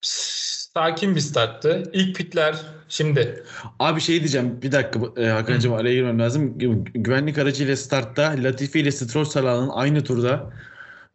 sakin 0.00 1.14
bir 1.16 1.20
starttı. 1.20 1.82
İlk 1.92 2.16
pitler 2.16 2.56
şimdi. 2.88 3.44
Abi 3.78 4.00
şey 4.00 4.18
diyeceğim 4.18 4.62
bir 4.62 4.72
dakika 4.72 5.22
e, 5.22 5.26
Hakan'cığım 5.26 5.72
araya 5.72 5.94
girmem 5.94 6.18
lazım. 6.18 6.58
Gü- 6.58 6.84
Güvenlik 6.92 7.38
aracıyla 7.38 7.76
startta 7.76 8.34
Latifi 8.38 8.80
ile 8.80 8.90
Stroll 8.92 9.24
Salah'ın 9.24 9.68
aynı 9.68 10.04
turda 10.04 10.52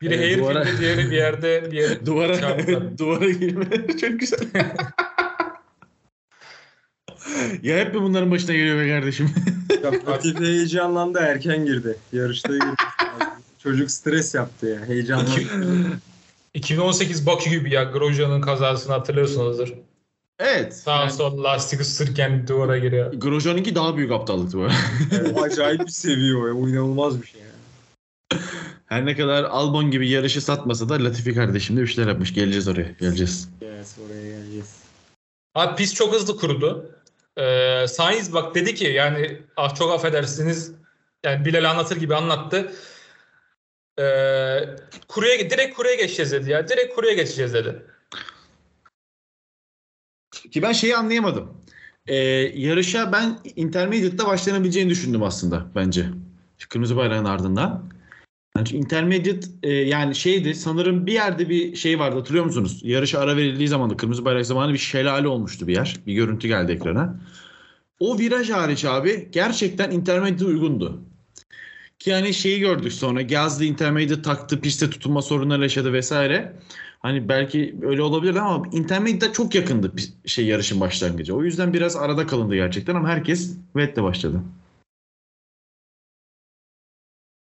Biri 0.04 0.14
Evet, 0.14 0.38
duvara- 0.40 0.56
Hairfield'de 0.66 0.82
diğeri 0.82 1.12
bir 1.12 1.16
yerde 1.16 1.72
bir 1.72 1.78
yere 1.78 2.06
duvara 2.06 2.38
duvara 2.98 3.30
girmeleri 3.30 3.98
çok 4.02 4.20
güzel. 4.20 4.40
ya 7.64 7.78
hep 7.78 7.94
mi 7.94 8.02
bunların 8.02 8.32
başına 8.32 8.56
geliyor 8.56 8.80
be 8.80 8.90
kardeşim? 8.90 9.30
Latifi 10.08 10.44
heyecanlandı 10.46 11.20
erken 11.20 11.66
girdi. 11.66 11.98
Yarışta 12.14 12.54
girdi. 12.54 12.76
Çocuk 13.64 13.92
stres 13.92 14.36
yaptı 14.36 14.68
ya. 14.68 14.86
Heyecanlandı. 14.86 15.40
2018 16.54 17.26
Bakü 17.26 17.50
gibi 17.50 17.74
ya 17.74 17.84
Grosjean'ın 17.84 18.42
kazasını 18.42 18.94
hatırlıyorsunuzdur. 18.94 19.74
evet. 20.40 20.76
Sağ 20.78 20.96
Yani- 21.00 21.12
sol 21.12 21.44
lastik 21.44 21.82
ısırken 21.82 22.48
duvara 22.48 22.78
giriyor. 22.78 23.14
Grosjean'ınki 23.14 23.76
daha 23.76 23.98
büyük 23.98 24.12
aptallıktı 24.12 24.58
bu. 24.58 24.68
o 25.36 25.42
acayip 25.42 25.80
bir 25.82 25.92
seviye 25.92 26.36
o 26.36 26.48
ya. 26.48 26.54
O 26.54 26.68
inanılmaz 26.70 27.22
bir 27.22 27.28
şey 27.28 27.42
ya. 27.42 27.48
Her 28.94 29.06
ne 29.06 29.16
kadar 29.16 29.44
Albon 29.44 29.92
gibi 29.92 30.10
yarışı 30.10 30.42
satmasa 30.42 30.90
da 30.90 31.04
Latifi 31.04 31.36
kardeşim 31.36 31.78
de 31.78 31.82
bir 31.82 31.88
şeyler 31.88 32.10
yapmış. 32.10 32.34
Geleceğiz 32.34 32.68
oraya. 32.68 32.92
Geleceğiz. 33.00 33.50
Yes, 33.62 33.98
oraya 34.06 34.24
geleceğiz. 34.24 34.76
Abi 35.56 35.76
pist 35.76 35.96
çok 35.96 36.14
hızlı 36.14 36.38
kurudu. 36.38 36.96
Ee, 37.38 37.86
Sainz 37.88 38.34
bak 38.34 38.56
dedi 38.56 38.76
ki 38.76 38.86
yani 38.86 39.42
ah 39.58 39.76
çok 39.76 39.92
affedersiniz 39.92 40.72
yani 41.24 41.46
Bilal 41.46 41.70
anlatır 41.72 41.98
gibi 41.98 42.16
anlattı. 42.16 42.72
Ee, 44.00 44.60
kuruya 45.08 45.50
direkt 45.50 45.76
kuruya 45.76 45.96
geçeceğiz 45.96 46.32
dedi 46.32 46.52
ya. 46.52 46.68
Direkt 46.68 46.96
kuruya 46.96 47.14
geçeceğiz 47.14 47.54
dedi. 47.54 47.86
Ki 50.52 50.62
ben 50.62 50.72
şeyi 50.72 50.98
anlayamadım. 50.98 51.58
Ee, 52.08 52.16
yarışa 52.56 53.12
ben 53.12 53.40
Intermediate'da 53.56 54.28
başlanabileceğini 54.28 54.90
düşündüm 54.90 55.24
aslında 55.24 55.66
bence. 55.76 56.06
Kırmızı 56.70 56.98
bayrağın 56.98 57.26
ardından. 57.26 57.93
Yani 58.58 58.70
Intermediate 58.70 59.48
e, 59.64 59.70
yani 59.72 60.16
şeydi 60.16 60.56
sanırım 60.56 61.06
bir 61.06 61.14
yerde 61.14 61.50
bir 61.50 61.76
şey 61.76 62.00
vardı 62.00 62.16
hatırlıyor 62.16 62.46
musunuz? 62.46 62.82
Yarışa 62.84 63.20
ara 63.20 63.38
verildiği 63.38 63.68
zaman 63.68 63.90
da 63.90 63.98
kırmızı 63.98 64.26
bayrak 64.26 64.46
zamanı 64.46 64.74
bir 64.74 64.78
şelale 64.78 65.28
olmuştu 65.28 65.68
bir 65.68 65.76
yer. 65.76 65.96
Bir 66.08 66.14
görüntü 66.14 66.48
geldi 66.48 66.72
ekrana. 66.72 67.20
O 68.00 68.20
viraj 68.20 68.50
hariç 68.50 68.86
abi 68.86 69.30
gerçekten 69.32 69.92
Intermediate 69.92 70.46
uygundu. 70.46 71.02
Ki 72.00 72.14
hani 72.14 72.34
şeyi 72.34 72.60
gördük 72.60 72.94
sonra 72.94 73.22
Gazli 73.22 73.66
Intermediate 73.66 74.22
taktı 74.22 74.62
piste 74.62 74.90
tutunma 74.90 75.22
sorunları 75.22 75.62
yaşadı 75.64 75.94
vesaire. 75.94 76.54
Hani 77.00 77.30
belki 77.30 77.76
öyle 77.82 78.02
olabilir 78.02 78.36
ama 78.36 78.68
Intermediate 78.72 79.34
çok 79.34 79.56
yakındı 79.56 79.92
şey 80.26 80.46
yarışın 80.46 80.80
başlangıcı. 80.80 81.36
O 81.36 81.44
yüzden 81.44 81.74
biraz 81.74 81.96
arada 81.96 82.28
kalındı 82.28 82.56
gerçekten 82.56 82.96
ama 82.96 83.10
herkes 83.10 83.58
Vettel 83.76 84.04
başladı. 84.04 84.42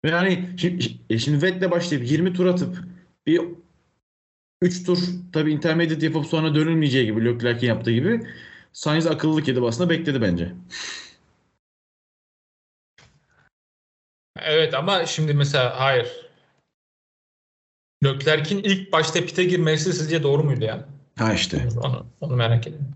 Ve 0.05 0.11
hani 0.11 0.55
şimdi, 0.57 1.21
şimdi 1.21 1.43
Vettel 1.43 1.71
başlayıp 1.71 2.11
20 2.11 2.33
tur 2.33 2.47
atıp 2.47 2.85
bir 3.27 3.41
3 4.63 4.85
tur 4.87 4.99
tabii 5.33 5.53
intermediate 5.53 6.07
yapıp 6.07 6.27
sonra 6.27 6.55
dönülmeyeceği 6.55 7.07
gibi 7.07 7.25
Leclerc'in 7.25 7.67
yaptığı 7.67 7.93
gibi 7.93 8.27
Sainz 8.73 9.07
akıllılık 9.07 9.49
edip 9.49 9.63
aslında 9.65 9.91
bekledi 9.91 10.23
bence. 10.23 10.53
Evet 14.37 14.75
ama 14.75 15.07
şimdi 15.07 15.35
mesela 15.35 15.81
hayır. 15.81 16.31
Leclerc'in 18.05 18.59
ilk 18.59 18.93
başta 18.93 19.21
pite 19.21 19.45
girmesi 19.45 19.93
sizce 19.93 20.23
doğru 20.23 20.45
muydu 20.45 20.65
yani? 20.65 20.83
Ha 21.19 21.35
işte. 21.35 21.69
Onu, 21.83 22.07
onu 22.21 22.37
merak 22.37 22.67
ediyorum. 22.67 22.95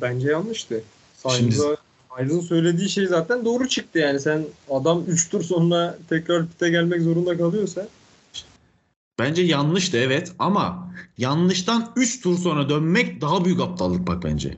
Bence 0.00 0.28
yanlıştı. 0.30 0.82
Şimdi- 1.22 1.54
Sainz'a 1.54 1.76
Sainz'ın 2.18 2.40
söylediği 2.40 2.88
şey 2.88 3.06
zaten 3.06 3.44
doğru 3.44 3.68
çıktı 3.68 3.98
yani. 3.98 4.20
Sen 4.20 4.44
adam 4.70 5.04
3 5.08 5.30
tur 5.30 5.42
sonra 5.42 5.98
tekrar 6.08 6.46
pite 6.46 6.70
gelmek 6.70 7.02
zorunda 7.02 7.38
kalıyorsa 7.38 7.88
Bence 9.18 9.42
yanlıştı 9.42 9.96
evet 9.96 10.32
ama 10.38 10.92
yanlıştan 11.18 11.92
3 11.96 12.20
tur 12.20 12.38
sonra 12.38 12.68
dönmek 12.68 13.20
daha 13.20 13.44
büyük 13.44 13.60
aptallık 13.60 14.06
bak 14.06 14.22
bence. 14.22 14.56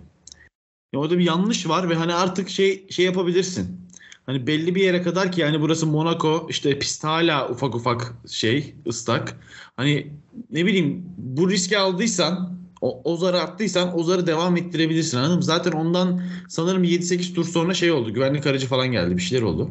Ya 0.92 1.00
orada 1.00 1.18
bir 1.18 1.24
yanlış 1.24 1.68
var 1.68 1.90
ve 1.90 1.94
hani 1.94 2.14
artık 2.14 2.48
şey 2.48 2.86
şey 2.90 3.04
yapabilirsin. 3.04 3.80
Hani 4.26 4.46
belli 4.46 4.74
bir 4.74 4.84
yere 4.84 5.02
kadar 5.02 5.32
ki 5.32 5.40
yani 5.40 5.60
burası 5.60 5.86
Monaco 5.86 6.46
işte 6.50 6.78
pist 6.78 7.04
hala 7.04 7.48
ufak 7.48 7.74
ufak 7.74 8.14
şey 8.30 8.74
ıslak. 8.86 9.36
Hani 9.76 10.12
ne 10.50 10.66
bileyim 10.66 11.04
bu 11.18 11.50
riski 11.50 11.78
aldıysan 11.78 12.59
o, 12.80 13.00
o 13.04 13.16
zarı 13.16 13.40
attıysan 13.40 13.98
o 13.98 14.02
zarı 14.02 14.26
devam 14.26 14.56
ettirebilirsin 14.56 15.18
anladın 15.18 15.36
mı? 15.36 15.42
Zaten 15.42 15.72
ondan 15.72 16.22
sanırım 16.48 16.84
7-8 16.84 17.34
tur 17.34 17.44
sonra 17.44 17.74
şey 17.74 17.90
oldu 17.92 18.14
güvenlik 18.14 18.46
aracı 18.46 18.66
falan 18.66 18.92
geldi 18.92 19.16
bir 19.16 19.22
şeyler 19.22 19.42
oldu. 19.42 19.70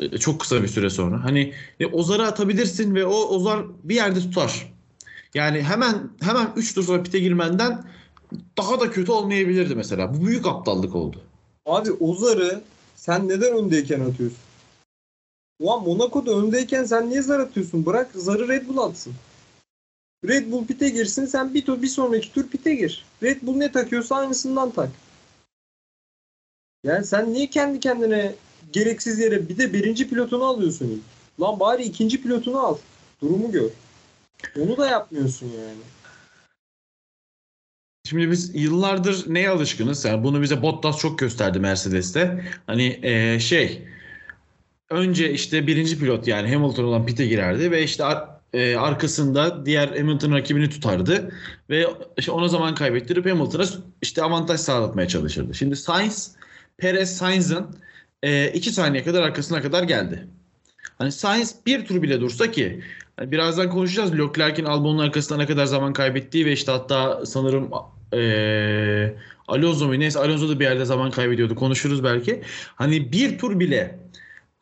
E, 0.00 0.18
Çok 0.18 0.40
kısa 0.40 0.62
bir 0.62 0.68
süre 0.68 0.90
sonra. 0.90 1.24
Hani 1.24 1.52
e, 1.80 1.86
o 1.86 2.02
zarı 2.02 2.26
atabilirsin 2.26 2.94
ve 2.94 3.04
o, 3.06 3.14
o 3.14 3.38
zar 3.38 3.66
bir 3.84 3.94
yerde 3.94 4.20
tutar. 4.20 4.72
Yani 5.34 5.62
hemen 5.62 6.10
hemen 6.20 6.52
3 6.56 6.74
tur 6.74 6.82
sonra 6.84 7.02
pite 7.02 7.18
girmenden 7.18 7.84
daha 8.58 8.80
da 8.80 8.90
kötü 8.90 9.12
olmayabilirdi 9.12 9.74
mesela. 9.74 10.14
Bu 10.14 10.26
büyük 10.26 10.46
aptallık 10.46 10.94
oldu. 10.94 11.20
Abi 11.66 11.92
o 11.92 12.14
zarı 12.14 12.62
sen 12.96 13.28
neden 13.28 13.56
öndeyken 13.56 14.00
atıyorsun? 14.00 14.38
Ulan 15.60 15.82
Monaco'da 15.82 16.30
öndeyken 16.30 16.84
sen 16.84 17.10
niye 17.10 17.22
zar 17.22 17.40
atıyorsun? 17.40 17.86
Bırak 17.86 18.10
zarı 18.14 18.48
Red 18.48 18.68
Bull 18.68 18.78
atsın. 18.78 19.12
Red 20.24 20.52
Bull 20.52 20.66
pite 20.66 20.88
girsin 20.88 21.26
sen 21.26 21.54
bir 21.54 21.64
tur 21.64 21.82
bir 21.82 21.86
sonraki 21.86 22.32
tur 22.32 22.48
pite 22.48 22.74
gir. 22.74 23.04
Red 23.22 23.42
Bull 23.42 23.56
ne 23.56 23.72
takıyorsa 23.72 24.16
aynısından 24.16 24.70
tak. 24.70 24.90
Yani 26.84 27.04
sen 27.04 27.32
niye 27.32 27.50
kendi 27.50 27.80
kendine 27.80 28.34
gereksiz 28.72 29.18
yere 29.18 29.48
bir 29.48 29.58
de 29.58 29.72
birinci 29.72 30.08
pilotunu 30.08 30.44
alıyorsun? 30.44 31.02
Lan 31.40 31.60
bari 31.60 31.82
ikinci 31.82 32.22
pilotunu 32.22 32.58
al. 32.58 32.78
Durumu 33.22 33.52
gör. 33.52 33.70
Onu 34.60 34.76
da 34.76 34.86
yapmıyorsun 34.86 35.46
yani. 35.46 35.78
Şimdi 38.06 38.30
biz 38.30 38.54
yıllardır 38.54 39.34
neye 39.34 39.48
alışkınız? 39.48 40.04
Yani 40.04 40.24
bunu 40.24 40.42
bize 40.42 40.62
Bottas 40.62 40.98
çok 40.98 41.18
gösterdi 41.18 41.58
Mercedes'te. 41.60 42.44
Hani 42.66 43.00
e, 43.02 43.40
şey 43.40 43.88
önce 44.90 45.32
işte 45.32 45.66
birinci 45.66 45.98
pilot 45.98 46.28
yani 46.28 46.54
Hamilton 46.54 46.84
olan 46.84 47.06
pite 47.06 47.26
girerdi 47.26 47.70
ve 47.70 47.82
işte 47.82 48.04
e, 48.56 48.76
arkasında 48.76 49.66
diğer 49.66 49.88
Hamilton 49.88 50.32
rakibini 50.32 50.70
tutardı 50.70 51.32
ve 51.70 51.86
işte 52.18 52.32
ona 52.32 52.48
zaman 52.48 52.74
kaybettirip 52.74 53.26
Hamilton'a 53.26 53.64
işte 54.02 54.22
avantaj 54.22 54.60
sağlatmaya 54.60 55.08
çalışırdı. 55.08 55.54
Şimdi 55.54 55.76
Sainz, 55.76 56.36
Perez 56.78 57.16
Sainz'ın 57.16 57.66
e, 58.22 58.48
iki 58.48 58.70
saniye 58.70 59.04
kadar 59.04 59.22
arkasına 59.22 59.62
kadar 59.62 59.82
geldi. 59.82 60.28
Hani 60.98 61.12
Sainz 61.12 61.56
bir 61.66 61.86
tur 61.86 62.02
bile 62.02 62.20
dursa 62.20 62.50
ki 62.50 62.82
hani 63.16 63.32
birazdan 63.32 63.70
konuşacağız 63.70 64.18
Leclerc'in 64.18 64.64
Albon'un 64.64 64.98
arkasında 64.98 65.38
ne 65.38 65.46
kadar 65.46 65.66
zaman 65.66 65.92
kaybettiği 65.92 66.46
ve 66.46 66.52
işte 66.52 66.72
hatta 66.72 67.26
sanırım 67.26 67.70
e, 68.12 69.16
Alonso 69.48 69.86
mu 69.86 70.00
neyse 70.00 70.18
Alonso 70.18 70.48
da 70.48 70.60
bir 70.60 70.64
yerde 70.64 70.84
zaman 70.84 71.10
kaybediyordu 71.10 71.54
konuşuruz 71.54 72.04
belki. 72.04 72.42
Hani 72.74 73.12
bir 73.12 73.38
tur 73.38 73.60
bile 73.60 73.98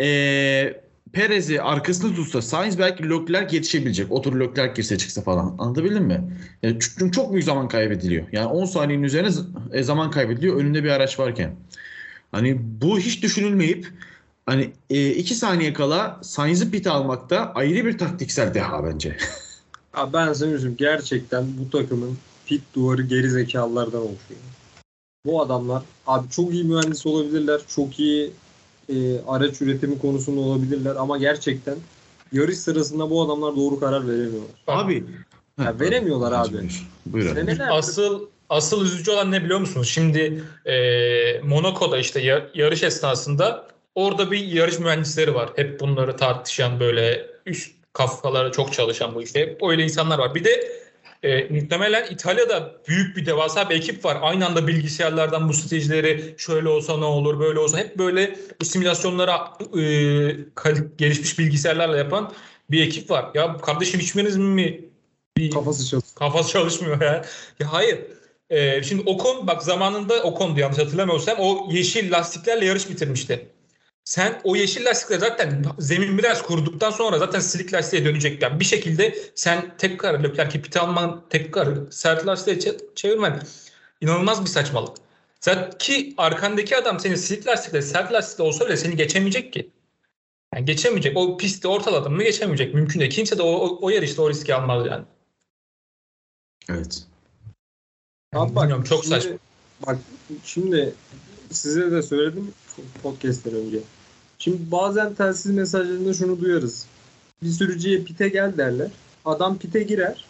e, 0.00 0.83
Perez'i 1.14 1.62
arkasında 1.62 2.14
tutsa 2.14 2.42
Sainz 2.42 2.78
belki 2.78 3.10
Leclerc 3.10 3.56
yetişebilecek. 3.56 4.12
O 4.12 4.22
tur 4.22 4.40
Leclerc 4.40 4.74
girse 4.74 4.98
çıksa 4.98 5.22
falan. 5.22 5.56
Anlatabildim 5.58 6.04
mi? 6.04 6.38
Çünkü 6.62 7.12
çok 7.12 7.32
büyük 7.32 7.44
zaman 7.44 7.68
kaybediliyor. 7.68 8.26
Yani 8.32 8.46
10 8.46 8.64
saniyenin 8.64 9.02
üzerine 9.02 9.30
e, 9.72 9.82
zaman 9.82 10.10
kaybediliyor 10.10 10.56
önünde 10.56 10.84
bir 10.84 10.90
araç 10.90 11.18
varken. 11.18 11.56
Hani 12.32 12.60
bu 12.80 12.98
hiç 12.98 13.22
düşünülmeyip 13.22 13.88
hani 14.46 14.72
2 14.90 15.34
saniye 15.34 15.72
kala 15.72 16.20
Sainz'i 16.22 16.70
pit 16.70 16.86
almakta 16.86 17.52
ayrı 17.54 17.86
bir 17.86 17.98
taktiksel 17.98 18.54
deha 18.54 18.84
bence. 18.84 19.16
Abi 19.94 20.12
ben 20.12 20.32
sana 20.32 20.50
üzüm 20.50 20.76
gerçekten 20.76 21.44
bu 21.58 21.70
takımın 21.70 22.18
pit 22.46 22.62
duvarı 22.74 23.02
geri 23.02 23.30
zekalılardan 23.30 24.00
oluşuyor. 24.00 24.40
Bu 25.26 25.42
adamlar 25.42 25.82
abi 26.06 26.30
çok 26.30 26.52
iyi 26.52 26.64
mühendis 26.64 27.06
olabilirler. 27.06 27.60
Çok 27.68 28.00
iyi 28.00 28.32
e, 28.88 28.94
araç 29.28 29.62
üretimi 29.62 29.98
konusunda 29.98 30.40
olabilirler 30.40 30.96
ama 30.96 31.18
gerçekten 31.18 31.74
yarış 32.32 32.58
sırasında 32.58 33.10
bu 33.10 33.22
adamlar 33.22 33.56
doğru 33.56 33.80
karar 33.80 34.08
veremiyorlar. 34.08 34.50
Abi. 34.66 35.04
Ya 35.64 35.80
veremiyorlar 35.80 36.32
abi. 36.32 36.56
Buyur. 37.06 37.26
Abi. 37.36 37.62
Asıl 37.70 38.20
asıl 38.50 38.84
üzücü 38.84 39.10
olan 39.10 39.30
ne 39.30 39.44
biliyor 39.44 39.60
musunuz? 39.60 39.88
Şimdi 39.88 40.44
e, 40.66 41.40
Monaco'da 41.40 41.98
işte 41.98 42.20
ya- 42.20 42.46
yarış 42.54 42.82
esnasında 42.82 43.66
orada 43.94 44.30
bir 44.30 44.38
yarış 44.38 44.78
mühendisleri 44.78 45.34
var. 45.34 45.50
Hep 45.56 45.80
bunları 45.80 46.16
tartışan 46.16 46.80
böyle 46.80 47.26
üst 47.46 47.74
kafaları 47.92 48.52
çok 48.52 48.72
çalışan 48.72 49.14
bu 49.14 49.22
işte. 49.22 49.40
Hep 49.40 49.62
öyle 49.62 49.84
insanlar 49.84 50.18
var. 50.18 50.34
Bir 50.34 50.44
de 50.44 50.83
e, 51.24 51.48
muhtemelen 51.48 52.06
İtalya'da 52.10 52.72
büyük 52.88 53.16
bir 53.16 53.26
devasa 53.26 53.70
bir 53.70 53.74
ekip 53.74 54.04
var. 54.04 54.18
Aynı 54.22 54.46
anda 54.46 54.66
bilgisayarlardan 54.66 55.48
bu 55.48 55.52
stratejileri 55.54 56.34
şöyle 56.38 56.68
olsa 56.68 56.98
ne 56.98 57.04
olur 57.04 57.40
böyle 57.40 57.58
olsa 57.58 57.78
hep 57.78 57.98
böyle 57.98 58.36
bu 58.60 58.64
simülasyonları 58.64 59.30
e, 59.80 60.86
gelişmiş 60.98 61.38
bilgisayarlarla 61.38 61.96
yapan 61.96 62.32
bir 62.70 62.86
ekip 62.86 63.10
var. 63.10 63.30
Ya 63.34 63.56
kardeşim 63.56 64.00
hiçbiriniz 64.00 64.36
mi 64.36 64.80
bir 65.36 65.50
kafası 65.50 65.86
çalışıyor. 65.86 66.14
Kafası 66.18 66.50
çalışmıyor 66.50 67.00
ya. 67.00 67.24
Ya 67.60 67.72
hayır. 67.72 67.98
Ee, 68.50 68.82
şimdi 68.82 69.02
Ocon 69.10 69.46
bak 69.46 69.62
zamanında 69.62 70.22
Ocon'du 70.22 70.60
yanlış 70.60 70.78
hatırlamıyorsam 70.78 71.36
o 71.38 71.68
yeşil 71.72 72.12
lastiklerle 72.12 72.64
yarış 72.64 72.90
bitirmişti. 72.90 73.48
Sen 74.04 74.40
o 74.44 74.56
yeşil 74.56 74.84
lastikler 74.84 75.18
zaten 75.18 75.64
zemin 75.78 76.18
biraz 76.18 76.42
kuruduktan 76.42 76.90
sonra 76.90 77.18
zaten 77.18 77.40
silik 77.40 77.72
lastiğe 77.72 78.04
dönecek. 78.04 78.42
Yani 78.42 78.60
bir 78.60 78.64
şekilde 78.64 79.18
sen 79.34 79.76
tekrar 79.78 80.24
Leclerc'i 80.24 80.62
pit 80.62 80.76
alman, 80.76 81.24
tekrar 81.30 81.90
sert 81.90 82.26
lastiğe 82.26 82.56
çe- 82.56 82.94
çevirmen 82.94 83.42
inanılmaz 84.00 84.42
bir 84.44 84.50
saçmalık. 84.50 84.96
Zaten 85.40 85.78
ki 85.78 86.14
arkandaki 86.16 86.76
adam 86.76 87.00
senin 87.00 87.14
silik 87.14 87.46
lastikle 87.46 87.82
sert 87.82 88.12
lastikle 88.12 88.44
olsa 88.44 88.66
bile 88.66 88.76
seni 88.76 88.96
geçemeyecek 88.96 89.52
ki. 89.52 89.70
Yani 90.54 90.64
geçemeyecek. 90.64 91.16
O 91.16 91.36
pisti 91.36 91.68
ortaladım 91.68 92.14
mı 92.14 92.22
geçemeyecek. 92.22 92.74
Mümkün 92.74 93.00
değil. 93.00 93.10
Kimse 93.10 93.38
de 93.38 93.42
o, 93.42 93.48
o, 93.50 93.78
o 93.82 93.90
yarışta 93.90 94.22
o 94.22 94.30
riski 94.30 94.54
almaz 94.54 94.86
yani. 94.86 95.04
Evet. 96.68 97.02
Abi 98.32 98.54
bak, 98.54 98.62
Bilmiyorum, 98.62 98.84
çok 98.84 99.04
şimdi- 99.04 99.14
saçma. 99.16 99.36
Bak 99.86 99.98
şimdi 100.44 100.94
size 101.50 101.90
de 101.90 102.02
söyledim 102.02 102.54
podcast'ten 103.02 103.54
önce. 103.54 103.78
Şimdi 104.38 104.70
bazen 104.70 105.14
telsiz 105.14 105.52
mesajlarında 105.52 106.14
şunu 106.14 106.40
duyarız. 106.40 106.86
Bir 107.42 107.48
sürücüye 107.48 108.02
pite 108.02 108.28
gel 108.28 108.56
derler. 108.56 108.90
Adam 109.24 109.58
pite 109.58 109.82
girer. 109.82 110.24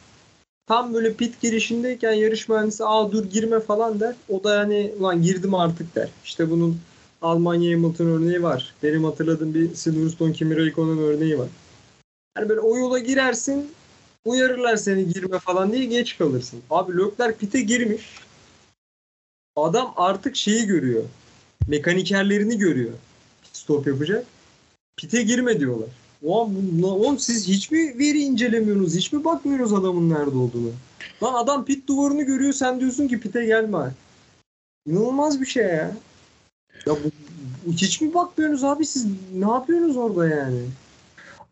Tam 0.66 0.94
böyle 0.94 1.14
pit 1.14 1.40
girişindeyken 1.40 2.12
yarış 2.12 2.48
mühendisi 2.48 2.84
aa 2.84 3.12
dur 3.12 3.24
girme 3.24 3.60
falan 3.60 4.00
der. 4.00 4.14
O 4.28 4.44
da 4.44 4.58
hani 4.58 4.92
ulan 4.98 5.22
girdim 5.22 5.54
artık 5.54 5.94
der. 5.94 6.08
İşte 6.24 6.50
bunun 6.50 6.80
Almanya 7.22 7.76
Hamilton 7.76 8.06
örneği 8.06 8.42
var. 8.42 8.74
Benim 8.82 9.04
hatırladığım 9.04 9.54
bir 9.54 9.74
Silverstone 9.74 10.32
Kimi 10.32 10.54
Räikkönen 10.54 11.00
örneği 11.00 11.38
var. 11.38 11.48
Yani 12.38 12.48
böyle 12.48 12.60
o 12.60 12.76
yola 12.76 12.98
girersin 12.98 13.70
uyarırlar 14.24 14.76
seni 14.76 15.08
girme 15.08 15.38
falan 15.38 15.72
diye 15.72 15.84
geç 15.84 16.18
kalırsın. 16.18 16.60
Abi 16.70 16.92
Leclerc 16.98 17.38
pite 17.38 17.60
girmiş. 17.60 18.18
Adam 19.56 19.94
artık 19.96 20.36
şeyi 20.36 20.66
görüyor. 20.66 21.02
Mekanikerlerini 21.68 22.58
görüyor. 22.58 22.92
Pit 23.42 23.56
stop 23.56 23.86
yapacak. 23.86 24.26
Pite 24.96 25.22
girme 25.22 25.60
diyorlar. 25.60 25.88
Lan 26.24 26.82
oğlum 26.82 27.18
siz 27.18 27.48
hiç 27.48 27.70
mi 27.70 27.98
veri 27.98 28.18
incelemiyorsunuz? 28.18 28.94
Hiç 28.96 29.12
mi 29.12 29.24
bakmıyorsunuz 29.24 29.72
adamın 29.72 30.10
nerede 30.10 30.36
olduğunu? 30.38 30.70
Lan 31.22 31.34
adam 31.34 31.64
pit 31.64 31.88
duvarını 31.88 32.22
görüyor 32.22 32.52
sen 32.52 32.80
diyorsun 32.80 33.08
ki 33.08 33.20
pite 33.20 33.44
gelme. 33.44 33.90
İnanılmaz 34.86 35.40
bir 35.40 35.46
şey 35.46 35.64
ya. 35.64 35.96
Ya 36.86 36.92
bu, 36.92 37.10
hiç 37.72 38.00
mi 38.00 38.14
bakmıyorsunuz 38.14 38.64
abi 38.64 38.86
siz 38.86 39.06
ne 39.34 39.50
yapıyorsunuz 39.50 39.96
orada 39.96 40.28
yani? 40.28 40.60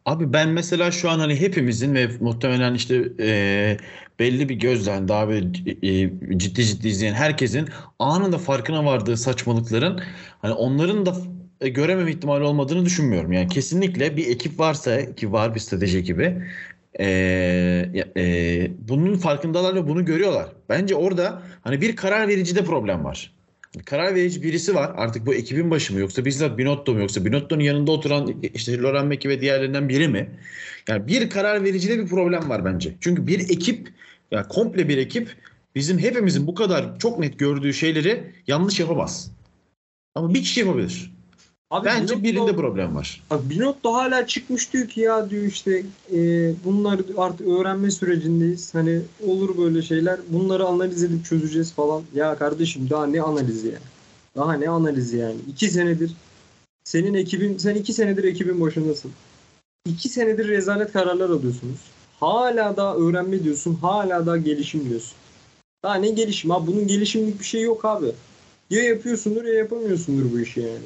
Abi 0.06 0.32
ben 0.32 0.48
mesela 0.48 0.90
şu 0.90 1.10
an 1.10 1.18
hani 1.18 1.40
hepimizin 1.40 1.94
ve 1.94 2.08
muhtemelen 2.20 2.74
işte 2.74 3.08
e, 3.20 3.76
belli 4.18 4.48
bir 4.48 4.54
gözden 4.54 5.08
daha 5.08 5.28
böyle 5.28 5.46
e, 5.82 6.10
ciddi 6.38 6.64
ciddi 6.64 6.88
izleyen 6.88 7.14
herkesin 7.14 7.68
anında 7.98 8.38
farkına 8.38 8.84
vardığı 8.84 9.16
saçmalıkların 9.16 10.00
hani 10.42 10.52
onların 10.52 11.06
da 11.06 11.16
e, 11.60 11.68
görememe 11.68 12.10
ihtimali 12.10 12.44
olmadığını 12.44 12.84
düşünmüyorum. 12.84 13.32
Yani 13.32 13.48
kesinlikle 13.48 14.16
bir 14.16 14.26
ekip 14.26 14.58
varsa 14.58 15.14
ki 15.14 15.32
var 15.32 15.54
bir 15.54 15.60
strateji 15.60 15.98
ekibi 15.98 16.42
e, 17.00 17.06
e, 18.16 18.70
bunun 18.88 19.16
farkındalar 19.16 19.74
ve 19.74 19.88
bunu 19.88 20.04
görüyorlar. 20.04 20.48
Bence 20.68 20.94
orada 20.94 21.42
hani 21.64 21.80
bir 21.80 21.96
karar 21.96 22.28
vericide 22.28 22.64
problem 22.64 23.04
var. 23.04 23.32
Karar 23.85 24.14
verici 24.14 24.42
birisi 24.42 24.74
var. 24.74 24.92
Artık 24.96 25.26
bu 25.26 25.35
ekibin 25.35 25.70
başı 25.70 25.92
mı 25.92 26.00
yoksa 26.00 26.24
bizzat 26.24 26.58
Binotto 26.58 26.94
mu 26.94 27.00
yoksa 27.00 27.24
Binotto'nun 27.24 27.62
yanında 27.62 27.92
oturan 27.92 28.35
işte 28.54 28.78
Loren 28.78 29.06
Meki 29.06 29.28
ve 29.28 29.40
diğerlerinden 29.40 29.88
biri 29.88 30.08
mi? 30.08 30.30
Yani 30.88 31.06
bir 31.06 31.30
karar 31.30 31.64
vericide 31.64 31.98
bir 31.98 32.06
problem 32.06 32.48
var 32.48 32.64
bence. 32.64 32.94
Çünkü 33.00 33.26
bir 33.26 33.40
ekip 33.40 33.88
yani 34.30 34.48
komple 34.48 34.88
bir 34.88 34.98
ekip 34.98 35.37
bizim 35.74 35.98
hepimizin 35.98 36.46
bu 36.46 36.54
kadar 36.54 36.98
çok 36.98 37.18
net 37.18 37.38
gördüğü 37.38 37.74
şeyleri 37.74 38.32
yanlış 38.46 38.80
yapamaz. 38.80 39.30
Ama 40.14 40.35
bir 40.35 40.42
kişi 40.42 40.61
yapabilir. 40.61 41.12
Abi 41.72 41.87
Bence 41.87 42.14
Binotto- 42.14 42.22
birinde 42.22 42.56
problem 42.56 42.96
var. 42.96 43.22
Bak 43.30 43.50
Binotto 43.50 43.94
hala 43.94 44.26
çıkmış 44.26 44.72
diyor 44.72 44.88
ki 44.88 45.00
ya 45.00 45.30
diyor 45.30 45.42
işte 45.44 45.82
e, 46.14 46.18
bunları 46.64 47.04
artık 47.16 47.48
öğrenme 47.48 47.90
sürecindeyiz. 47.90 48.74
Hani 48.74 49.00
olur 49.26 49.58
böyle 49.58 49.82
şeyler. 49.82 50.20
Bunları 50.28 50.64
analiz 50.66 51.02
edip 51.04 51.24
çözeceğiz 51.24 51.72
falan. 51.72 52.02
Ya 52.14 52.38
kardeşim 52.38 52.90
daha 52.90 53.06
ne 53.06 53.22
analizi 53.22 53.66
yani? 53.66 53.78
Daha 54.37 54.52
ne 54.54 54.68
analizi 54.68 55.16
yani? 55.16 55.37
İki 55.48 55.70
senedir 55.70 56.12
senin 56.85 57.14
ekibin, 57.14 57.58
sen 57.58 57.74
iki 57.74 57.92
senedir 57.92 58.24
ekibin 58.24 58.61
başındasın. 58.61 59.11
İki 59.87 60.08
senedir 60.08 60.48
rezalet 60.48 60.92
kararlar 60.92 61.30
alıyorsunuz. 61.30 61.80
Hala 62.20 62.76
daha 62.76 62.94
öğrenme 62.94 63.44
diyorsun. 63.44 63.74
Hala 63.74 64.26
daha 64.26 64.37
gelişim 64.37 64.88
diyorsun. 64.90 65.14
Daha 65.85 65.94
ne 65.94 66.11
gelişim? 66.11 66.50
Abi 66.50 66.66
bunun 66.66 66.87
gelişimlik 66.87 67.40
bir 67.40 67.44
şey 67.44 67.62
yok 67.62 67.85
abi. 67.85 68.12
Ya 68.70 68.82
yapıyorsundur 68.82 69.44
ya 69.44 69.54
yapamıyorsundur 69.54 70.32
bu 70.32 70.40
işi 70.40 70.61
yani. 70.61 70.85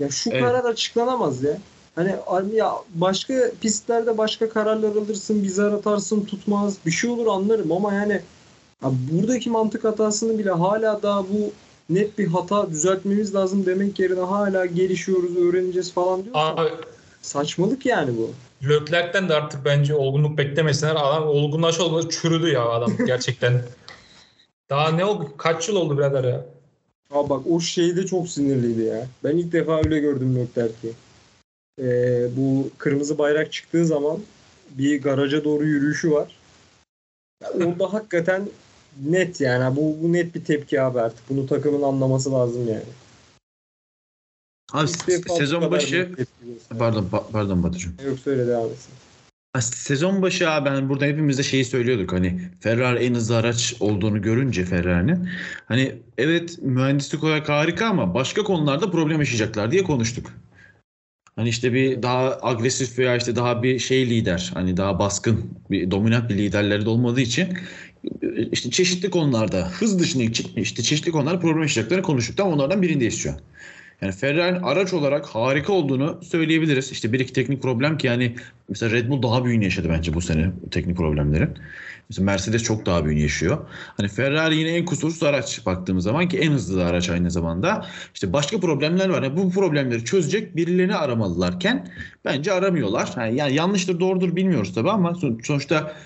Ya 0.00 0.10
şu 0.10 0.30
Evet. 0.30 0.42
karar 0.42 0.64
açıklanamaz 0.64 1.42
ya. 1.42 1.58
Hani 1.94 2.14
ya 2.54 2.74
başka 2.94 3.34
pistlerde 3.60 4.18
başka 4.18 4.48
kararlar 4.48 4.96
alırsın, 4.96 5.42
bir 5.42 5.48
zar 5.48 5.72
atarsın 5.72 6.24
tutmaz, 6.24 6.76
bir 6.86 6.90
şey 6.90 7.10
olur 7.10 7.26
anlarım 7.26 7.72
ama 7.72 7.94
yani 7.94 8.20
abi 8.82 8.96
buradaki 9.12 9.50
mantık 9.50 9.84
hatasını 9.84 10.38
bile 10.38 10.50
hala 10.50 11.02
daha 11.02 11.22
bu 11.22 11.52
net 11.90 12.18
bir 12.18 12.26
hata 12.26 12.70
düzeltmemiz 12.70 13.34
lazım 13.34 13.66
demek 13.66 13.98
yerine 13.98 14.20
hala 14.20 14.66
gelişiyoruz, 14.66 15.36
öğreneceğiz 15.36 15.92
falan 15.92 16.24
diyorsan 16.24 16.56
Abi 16.56 16.70
saçmalık 17.22 17.86
yani 17.86 18.10
bu. 18.16 18.30
Leclerc'ten 18.68 19.28
de 19.28 19.34
artık 19.34 19.64
bence 19.64 19.94
olgunluk 19.94 20.38
beklemesinler. 20.38 20.96
Adam 20.96 21.28
olgunlaş 21.28 21.80
olmadı 21.80 22.08
çürüdü 22.10 22.48
ya 22.48 22.68
adam 22.68 22.92
gerçekten. 23.06 23.62
Daha 24.70 24.90
ne 24.90 25.04
oldu? 25.04 25.32
Kaç 25.36 25.68
yıl 25.68 25.76
oldu 25.76 25.98
birader 25.98 26.24
ya? 26.24 26.46
Abi 27.10 27.30
bak 27.30 27.46
o 27.50 27.60
şeyde 27.60 28.06
çok 28.06 28.28
sinirliydi 28.28 28.82
ya. 28.82 29.06
Ben 29.24 29.36
ilk 29.36 29.52
defa 29.52 29.78
öyle 29.78 29.98
gördüm 30.00 30.36
Leclerc'i. 30.36 30.92
Ee, 31.80 32.28
bu 32.36 32.70
kırmızı 32.78 33.18
bayrak 33.18 33.52
çıktığı 33.52 33.86
zaman 33.86 34.18
bir 34.70 35.02
garaja 35.02 35.44
doğru 35.44 35.66
yürüyüşü 35.66 36.12
var. 36.12 36.36
Orada 37.54 37.92
hakikaten 37.92 38.48
net 39.04 39.40
yani. 39.40 39.76
Bu, 39.76 39.96
bu 40.02 40.12
net 40.12 40.34
bir 40.34 40.44
tepki 40.44 40.82
abi 40.82 41.00
artık. 41.00 41.30
Bunu 41.30 41.46
takımın 41.46 41.82
anlaması 41.82 42.32
lazım 42.32 42.68
yani. 42.68 42.82
Abi 44.72 44.90
İlk 45.08 45.30
sezon 45.30 45.70
başı 45.70 46.14
pardon 46.78 47.08
pa- 47.12 47.30
pardon 47.32 47.62
Batucuğum. 47.62 47.90
Yok 48.06 48.18
söyle 48.18 48.46
devam 48.46 48.70
etsin. 48.70 48.92
Sezon 49.58 50.22
başı 50.22 50.50
abi 50.50 50.70
ben 50.70 50.88
burada 50.88 51.04
hepimiz 51.04 51.38
de 51.38 51.42
şeyi 51.42 51.64
söylüyorduk 51.64 52.12
hani 52.12 52.40
Ferrari 52.60 53.04
en 53.04 53.14
hızlı 53.14 53.36
araç 53.36 53.74
olduğunu 53.80 54.22
görünce 54.22 54.64
Ferrari'nin 54.64 55.28
hani 55.66 55.94
evet 56.18 56.58
mühendislik 56.62 57.24
olarak 57.24 57.48
harika 57.48 57.86
ama 57.86 58.14
başka 58.14 58.42
konularda 58.42 58.90
problem 58.90 59.18
yaşayacaklar 59.18 59.70
diye 59.70 59.82
konuştuk. 59.82 60.32
Hani 61.36 61.48
işte 61.48 61.72
bir 61.72 62.02
daha 62.02 62.38
agresif 62.42 62.98
veya 62.98 63.16
işte 63.16 63.36
daha 63.36 63.62
bir 63.62 63.78
şey 63.78 64.10
lider 64.10 64.50
hani 64.54 64.76
daha 64.76 64.98
baskın 64.98 65.58
bir 65.70 65.90
dominant 65.90 66.30
bir 66.30 66.38
liderleri 66.38 66.84
de 66.84 66.88
olmadığı 66.88 67.20
için 67.20 67.58
işte 68.52 68.70
çeşitli 68.70 69.10
konularda 69.10 69.68
hız 69.68 69.98
dışında 69.98 70.22
işte 70.56 70.82
çeşitli 70.82 71.12
konularda 71.12 71.40
problem 71.40 71.62
yaşayacaklarını 71.62 72.04
konuştuk. 72.04 72.36
Tam 72.36 72.52
onlardan 72.52 72.82
birindeyiz 72.82 73.18
şu 73.18 73.30
an. 73.30 73.40
Yani 74.02 74.12
Ferrari'nin 74.12 74.62
araç 74.62 74.92
olarak 74.92 75.26
harika 75.26 75.72
olduğunu 75.72 76.18
söyleyebiliriz. 76.22 76.92
İşte 76.92 77.12
bir 77.12 77.20
iki 77.20 77.32
teknik 77.32 77.62
problem 77.62 77.98
ki 77.98 78.06
yani 78.06 78.34
mesela 78.68 78.92
Red 78.92 79.08
Bull 79.08 79.22
daha 79.22 79.44
büyüğünü 79.44 79.64
yaşadı 79.64 79.88
bence 79.90 80.14
bu 80.14 80.20
sene 80.20 80.50
teknik 80.70 80.96
problemlerin. 80.96 81.50
Mesela 82.08 82.26
Mercedes 82.26 82.62
çok 82.62 82.86
daha 82.86 83.04
büyüğünü 83.04 83.22
yaşıyor. 83.22 83.58
Hani 83.96 84.08
Ferrari 84.08 84.56
yine 84.56 84.70
en 84.70 84.84
kusursuz 84.84 85.22
araç 85.22 85.66
baktığımız 85.66 86.04
zaman 86.04 86.28
ki 86.28 86.38
en 86.38 86.52
hızlı 86.52 86.86
araç 86.86 87.10
aynı 87.10 87.30
zamanda. 87.30 87.86
İşte 88.14 88.32
başka 88.32 88.60
problemler 88.60 89.08
var. 89.08 89.22
Yani 89.22 89.36
bu 89.36 89.50
problemleri 89.50 90.04
çözecek 90.04 90.56
birilerini 90.56 90.94
aramalılarken 90.94 91.88
bence 92.24 92.52
aramıyorlar. 92.52 93.10
Yani, 93.16 93.36
yani 93.36 93.54
yanlıştır 93.54 94.00
doğrudur 94.00 94.36
bilmiyoruz 94.36 94.74
tabii 94.74 94.90
ama 94.90 95.14
son- 95.14 95.40
sonuçta 95.44 95.96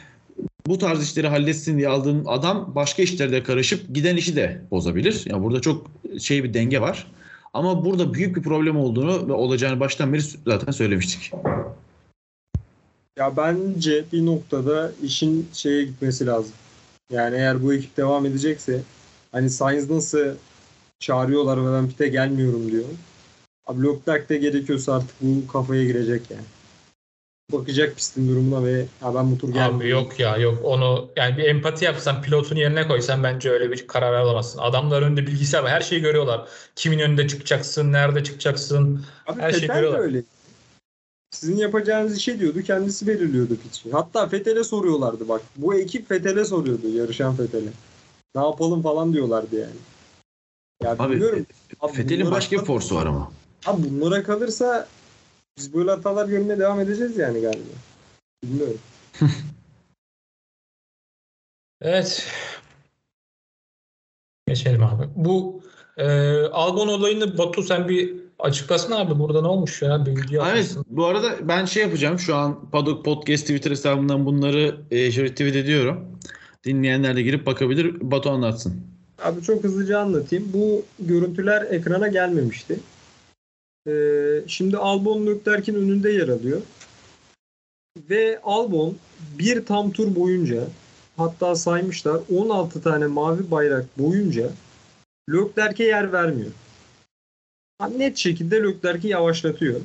bu 0.67 0.79
tarz 0.79 1.03
işleri 1.03 1.29
halletsin 1.29 1.79
diye 1.79 1.89
aldığın 1.89 2.25
adam 2.27 2.73
başka 2.75 3.03
işlerde 3.03 3.43
karışıp 3.43 3.95
giden 3.95 4.17
işi 4.17 4.37
de 4.37 4.63
bozabilir. 4.71 5.23
Yani 5.27 5.43
burada 5.43 5.61
çok 5.61 5.91
şey 6.21 6.45
bir 6.45 6.55
denge 6.55 6.81
var. 6.81 7.07
Ama 7.55 7.85
burada 7.85 8.15
büyük 8.15 8.37
bir 8.37 8.43
problem 8.43 8.77
olduğunu 8.77 9.29
ve 9.29 9.33
olacağını 9.33 9.81
baştan 9.81 10.13
beri 10.13 10.23
zaten 10.47 10.73
söylemiştik. 10.73 11.33
Ya 13.19 13.37
bence 13.37 14.05
bir 14.13 14.27
noktada 14.27 14.93
işin 15.03 15.49
şeye 15.53 15.85
gitmesi 15.85 16.27
lazım. 16.27 16.53
Yani 17.11 17.37
eğer 17.37 17.63
bu 17.63 17.75
ekip 17.75 17.97
devam 17.97 18.27
edecekse 18.27 18.81
hani 19.33 19.51
Sainz 19.51 19.91
nasıl 19.91 20.35
çağırıyorlar 20.99 21.67
ve 21.67 21.73
ben 21.73 21.89
pite 21.89 22.09
gelmiyorum 22.09 22.71
diyor. 22.71 22.85
Abi 23.67 23.87
Leclerc 23.87 24.29
de 24.29 24.37
gerekiyorsa 24.37 24.95
artık 24.95 25.17
bu 25.21 25.53
kafaya 25.53 25.85
girecek 25.85 26.31
yani. 26.31 26.45
Bakacak 27.53 27.97
pistin 27.97 28.29
durumuna 28.29 28.65
ve 28.65 28.73
ya 29.03 29.15
ben 29.15 29.33
bu 29.33 29.39
tur 29.39 29.49
Abi 29.49 29.55
gelmiyorum. 29.55 29.89
yok 29.89 30.21
ya 30.21 30.37
yok 30.37 30.59
onu 30.65 31.09
yani 31.17 31.37
bir 31.37 31.45
empati 31.45 31.85
yapsan 31.85 32.23
pilotun 32.23 32.57
yerine 32.57 32.89
koysan 32.89 33.23
bence 33.23 33.51
öyle 33.51 33.71
bir 33.71 33.87
karar 33.87 34.13
alamazsın. 34.15 34.59
Adamlar 34.59 35.03
önünde 35.03 35.27
bilgisayar 35.27 35.63
var 35.63 35.71
her 35.71 35.81
şeyi 35.81 36.01
görüyorlar. 36.01 36.49
Kimin 36.77 36.99
önünde 36.99 37.29
çıkacaksın, 37.29 37.93
nerede 37.93 38.25
çıkacaksın. 38.25 39.05
Abi 39.27 39.41
her 39.41 39.53
şeyi 39.53 39.67
görüyorlar. 39.67 39.99
öyle. 39.99 40.23
Sizin 41.31 41.57
yapacağınız 41.57 42.17
işi 42.17 42.41
diyordu 42.41 42.63
kendisi 42.63 43.07
belirliyordu 43.07 43.57
pitch'i. 43.57 43.93
Hatta 43.93 44.29
Fethel'e 44.29 44.65
soruyorlardı 44.65 45.29
bak. 45.29 45.43
Bu 45.57 45.75
ekip 45.75 46.09
Fethel'e 46.09 46.45
soruyordu 46.45 46.89
yarışan 46.89 47.37
Fethel'e. 47.37 47.71
Ne 48.35 48.43
yapalım 48.43 48.83
falan 48.83 49.13
diyorlardı 49.13 49.57
yani. 49.57 49.77
Ya 50.83 50.91
Abi. 50.93 51.03
Abi 51.81 52.09
bunlara 52.11 52.31
başka 52.31 52.57
bir 52.57 52.65
forsu 52.65 52.95
var 52.97 53.07
ama. 53.07 53.33
Abi 53.67 53.83
bunlara 53.91 54.23
kalırsa 54.23 54.89
biz 55.59 55.75
böyle 55.75 55.91
hatalar 55.91 56.29
görmeye 56.29 56.59
devam 56.59 56.81
edeceğiz 56.81 57.19
yani 57.19 57.41
galiba. 57.41 57.71
Bilmiyorum. 58.45 58.79
Evet. 61.81 62.27
Geçelim 64.49 64.85
abi. 64.85 65.09
Bu 65.17 65.63
e, 65.97 66.07
Albon 66.47 66.89
olayını 66.89 67.39
Batu 67.39 67.63
sen 67.63 67.89
bir 67.89 68.15
açıklasana 68.39 68.99
abi. 68.99 69.19
Burada 69.19 69.41
ne 69.41 69.47
olmuş 69.47 69.83
ya? 69.83 70.07
Bir 70.07 70.11
video 70.11 70.47
Evet 70.47 70.77
bu 70.89 71.07
arada 71.07 71.49
ben 71.49 71.65
şey 71.65 71.83
yapacağım 71.83 72.19
şu 72.19 72.37
an 72.37 72.71
Paddock 72.71 73.05
Podcast 73.05 73.43
Twitter 73.43 73.71
hesabından 73.71 74.27
bunları 74.27 74.77
e, 74.91 75.13
şöyle 75.13 75.31
tweet 75.31 75.57
ediyorum. 75.57 76.19
Dinleyenler 76.65 77.17
de 77.17 77.23
girip 77.23 77.47
bakabilir. 77.47 78.11
Batu 78.11 78.31
anlatsın. 78.31 78.87
Abi 79.23 79.43
çok 79.43 79.65
hızlıca 79.65 80.01
anlatayım. 80.01 80.53
Bu 80.53 80.83
görüntüler 80.99 81.63
ekrana 81.71 82.09
gelmemişti. 82.09 82.81
Ee, 83.89 84.45
şimdi 84.47 84.77
Albon 84.77 85.27
Leclerc'in 85.27 85.75
önünde 85.75 86.11
yer 86.11 86.29
alıyor. 86.29 86.63
Ve 88.11 88.41
Albon 88.43 88.97
bir 89.39 89.67
tam 89.67 89.91
tur 89.91 90.15
boyunca 90.15 90.65
hatta 91.17 91.55
saymışlar 91.55 92.21
16 92.35 92.83
tane 92.83 93.07
mavi 93.07 93.51
bayrak 93.51 93.99
boyunca 93.99 94.51
Leclerc'e 95.33 95.85
yer 95.85 96.13
vermiyor. 96.13 96.51
Net 97.99 98.17
şekilde 98.17 98.63
Leclerc'i 98.63 99.09
yavaşlatıyor. 99.09 99.81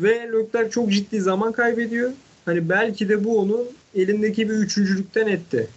Ve 0.00 0.32
Leclerc 0.32 0.70
çok 0.70 0.92
ciddi 0.92 1.20
zaman 1.20 1.52
kaybediyor. 1.52 2.12
Hani 2.44 2.68
belki 2.68 3.08
de 3.08 3.24
bu 3.24 3.40
onun 3.40 3.68
elindeki 3.94 4.48
bir 4.48 4.54
üçüncülükten 4.54 5.26
etti. 5.26 5.68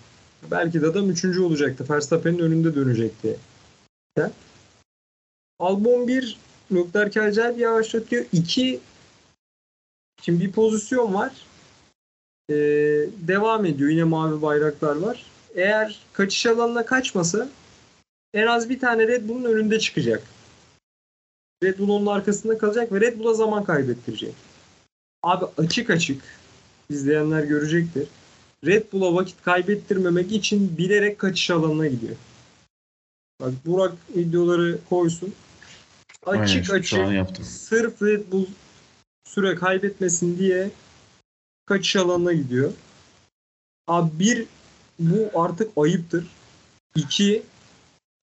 Belki 0.52 0.82
de 0.82 0.88
adam 0.88 1.10
üçüncü 1.10 1.42
olacaktı. 1.42 1.86
Verstappen'in 1.90 2.40
önünde 2.40 2.76
dönecekti. 2.76 3.38
Albon 5.60 6.08
1 6.72 6.76
Leclerc 6.76 7.22
acayip 7.22 7.60
yavaşlatıyor. 7.60 8.26
2 8.34 8.80
Şimdi 10.22 10.46
bir 10.46 10.52
pozisyon 10.52 11.14
var. 11.14 11.34
Ee, 12.50 12.54
devam 13.18 13.66
ediyor. 13.66 13.90
Yine 13.90 14.04
mavi 14.04 14.42
bayraklar 14.42 14.96
var. 14.96 15.26
Eğer 15.56 16.00
kaçış 16.14 16.46
alanına 16.46 16.86
kaçmasa 16.86 17.50
en 18.34 18.48
az 18.48 18.70
bir 18.70 18.80
tane 18.80 19.08
Red 19.08 19.30
Bull'un 19.30 19.44
önünde 19.44 19.80
çıkacak. 19.80 20.24
Red 21.64 21.80
Bull 21.80 21.90
onun 21.90 22.06
arkasında 22.06 22.58
kalacak 22.58 22.92
ve 22.92 23.02
Red 23.02 23.20
Bull'a 23.20 23.34
zaman 23.34 23.64
kaybettirecek. 23.64 24.34
Abi 25.24 25.46
açık 25.58 25.90
açık 25.90 26.22
izleyenler 26.90 27.44
görecektir. 27.44 28.08
Red 28.66 28.92
Bull'a 28.92 29.16
vakit 29.16 29.42
kaybettirmemek 29.42 30.32
için 30.32 30.78
bilerek 30.78 31.20
kaçış 31.20 31.50
alanına 31.52 31.88
gidiyor. 31.88 32.16
Bak 33.42 33.54
Burak 33.66 33.94
videoları 34.16 34.78
koysun. 34.90 35.34
Aynen, 36.26 36.44
Açık 36.44 36.66
şu- 36.66 36.74
açık 36.74 37.14
yaptım. 37.14 37.46
sırf 37.46 38.02
Red 38.02 38.32
Bull 38.32 38.46
süre 39.28 39.56
kaybetmesin 39.56 40.38
diye 40.38 40.70
kaçış 41.66 41.96
alanına 41.96 42.34
gidiyor. 42.34 42.72
Abi 43.88 44.10
bir 44.20 44.46
bu 45.00 45.42
artık 45.42 45.72
ayıptır. 45.78 46.28
İki 46.96 47.44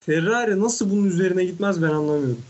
Ferrari 0.04 0.60
nasıl 0.60 0.90
bunun 0.90 1.04
üzerine 1.04 1.44
gitmez 1.44 1.82
ben 1.82 1.88
anlamıyorum. 1.88 2.42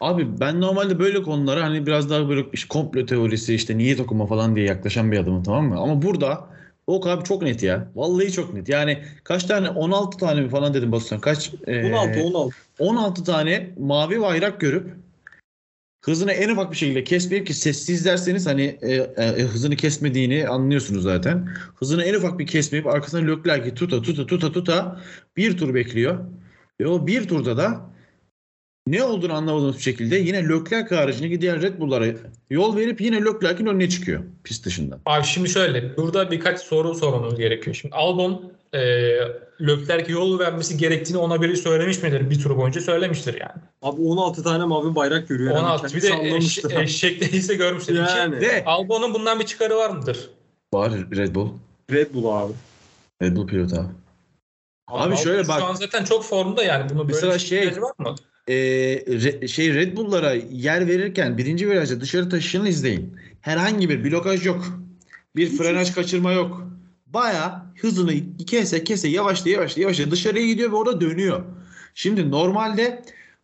Abi 0.00 0.40
ben 0.40 0.60
normalde 0.60 0.98
böyle 0.98 1.22
konulara 1.22 1.62
hani 1.64 1.86
biraz 1.86 2.10
daha 2.10 2.28
böyle 2.28 2.46
işte 2.52 2.68
komplo 2.68 3.06
teorisi 3.06 3.54
işte 3.54 3.78
niyet 3.78 4.00
okuma 4.00 4.26
falan 4.26 4.56
diye 4.56 4.66
yaklaşan 4.66 5.12
bir 5.12 5.18
adamım 5.18 5.42
tamam 5.42 5.66
mı? 5.68 5.78
Ama 5.80 6.02
burada 6.02 6.48
o 6.92 7.08
abi 7.08 7.24
çok 7.24 7.42
net 7.42 7.62
ya. 7.62 7.88
Vallahi 7.94 8.32
çok 8.32 8.54
net. 8.54 8.68
Yani 8.68 9.04
kaç 9.24 9.44
tane 9.44 9.68
16 9.68 10.18
tane 10.18 10.40
mi 10.40 10.48
falan 10.48 10.74
dedim 10.74 10.92
Batuhan. 10.92 11.20
Kaç? 11.20 11.52
Ee, 11.66 11.92
16 11.92 12.22
16. 12.22 12.56
16 12.78 13.24
tane 13.24 13.70
mavi 13.78 14.20
bayrak 14.20 14.60
görüp 14.60 14.90
hızını 16.04 16.32
en 16.32 16.48
ufak 16.48 16.72
bir 16.72 16.76
şekilde 16.76 17.04
kesmeyip 17.04 17.46
ki 17.46 17.54
sessiz 17.54 18.00
izlerseniz 18.00 18.46
hani 18.46 18.78
e, 18.82 18.94
e, 18.94 19.42
hızını 19.42 19.76
kesmediğini 19.76 20.48
anlıyorsunuz 20.48 21.02
zaten. 21.02 21.48
Hızını 21.74 22.04
en 22.04 22.14
ufak 22.14 22.38
bir 22.38 22.46
kesmeyip 22.46 22.86
arkasına 22.86 23.30
Leclerc'i 23.30 23.74
tuta 23.74 24.02
tuta 24.02 24.26
tuta 24.26 24.52
tuta 24.52 25.00
bir 25.36 25.56
tur 25.56 25.74
bekliyor. 25.74 26.18
Ve 26.80 26.86
o 26.86 27.06
bir 27.06 27.28
turda 27.28 27.56
da 27.56 27.91
ne 28.86 29.02
olduğunu 29.04 29.34
anlamadığımız 29.34 29.76
bir 29.76 29.82
şekilde 29.82 30.16
yine 30.16 30.48
Leclerc 30.48 30.96
haricindeki 30.96 31.40
diğer 31.40 31.62
Red 31.62 31.80
Bull'lara 31.80 32.06
yol 32.50 32.76
verip 32.76 33.00
yine 33.00 33.24
Leclerc'in 33.24 33.66
önüne 33.66 33.88
çıkıyor 33.88 34.22
pist 34.44 34.66
dışından. 34.66 35.00
Abi 35.06 35.24
şimdi 35.24 35.48
şöyle 35.48 35.96
burada 35.96 36.30
birkaç 36.30 36.60
soru 36.60 36.94
sormamız 36.94 37.34
gerekiyor. 37.38 37.76
Şimdi 37.76 37.94
Albon 37.94 38.52
e, 38.72 38.80
Leclerc'e 39.60 40.12
yol 40.12 40.38
vermesi 40.38 40.76
gerektiğini 40.76 41.18
ona 41.18 41.42
biri 41.42 41.56
söylemiş 41.56 42.02
midir? 42.02 42.30
Bir 42.30 42.40
tur 42.40 42.56
boyunca 42.56 42.80
söylemiştir 42.80 43.40
yani. 43.40 43.62
Abi 43.82 44.02
16 44.02 44.42
tane 44.42 44.64
mavi 44.64 44.94
bayrak 44.94 45.28
görüyor. 45.28 45.54
Yani 45.54 45.64
16 45.66 45.84
bir 45.84 45.90
kendisi 45.90 46.08
de 46.12 46.14
eş, 46.14 46.20
anlamıştır. 46.20 46.76
eşek 46.80 47.20
değilse 47.20 47.54
görmüştür. 47.54 47.94
Yani. 47.94 48.40
Ve 48.40 48.64
Albon'un 48.64 49.14
bundan 49.14 49.40
bir 49.40 49.46
çıkarı 49.46 49.76
var 49.76 49.90
mıdır? 49.90 50.30
var 50.74 50.92
Red 50.92 51.34
Bull. 51.34 51.48
Red 51.90 52.14
Bull 52.14 52.26
abi. 52.26 52.52
Red 53.22 53.36
Bull 53.36 53.46
pilot 53.46 53.72
abi. 53.72 53.88
Abi 54.88 54.98
Albon 55.02 55.14
şöyle 55.14 55.42
Şu 55.42 55.48
bak. 55.48 55.62
an 55.62 55.74
zaten 55.74 56.04
çok 56.04 56.24
formda 56.24 56.62
yani. 56.64 56.90
Bunu 56.90 56.98
böyle 56.98 57.12
Mesela 57.12 57.34
bir 57.34 57.38
şey- 57.38 57.58
ihtiyacı 57.58 57.82
var 57.82 57.92
mı? 57.98 58.14
E, 58.48 58.54
re- 59.06 59.48
şey 59.48 59.74
Red 59.74 59.96
Bull'lara 59.96 60.34
yer 60.52 60.88
verirken 60.88 61.38
birinci 61.38 61.70
virajda 61.70 62.00
dışarı 62.00 62.28
taşışını 62.28 62.68
izleyin. 62.68 63.16
Herhangi 63.40 63.88
bir 63.88 64.04
blokaj 64.04 64.46
yok. 64.46 64.78
Bir 65.36 65.56
frenaj 65.56 65.94
kaçırma 65.94 66.32
yok. 66.32 66.68
Baya 67.06 67.66
hızını 67.80 68.12
kese 68.46 68.84
kese 68.84 69.08
yavaşla 69.08 69.50
yavaşla 69.50 69.82
yavaşla 69.82 70.10
dışarıya 70.10 70.46
gidiyor 70.46 70.72
ve 70.72 70.76
orada 70.76 71.00
dönüyor. 71.00 71.42
Şimdi 71.94 72.30
normalde 72.30 73.02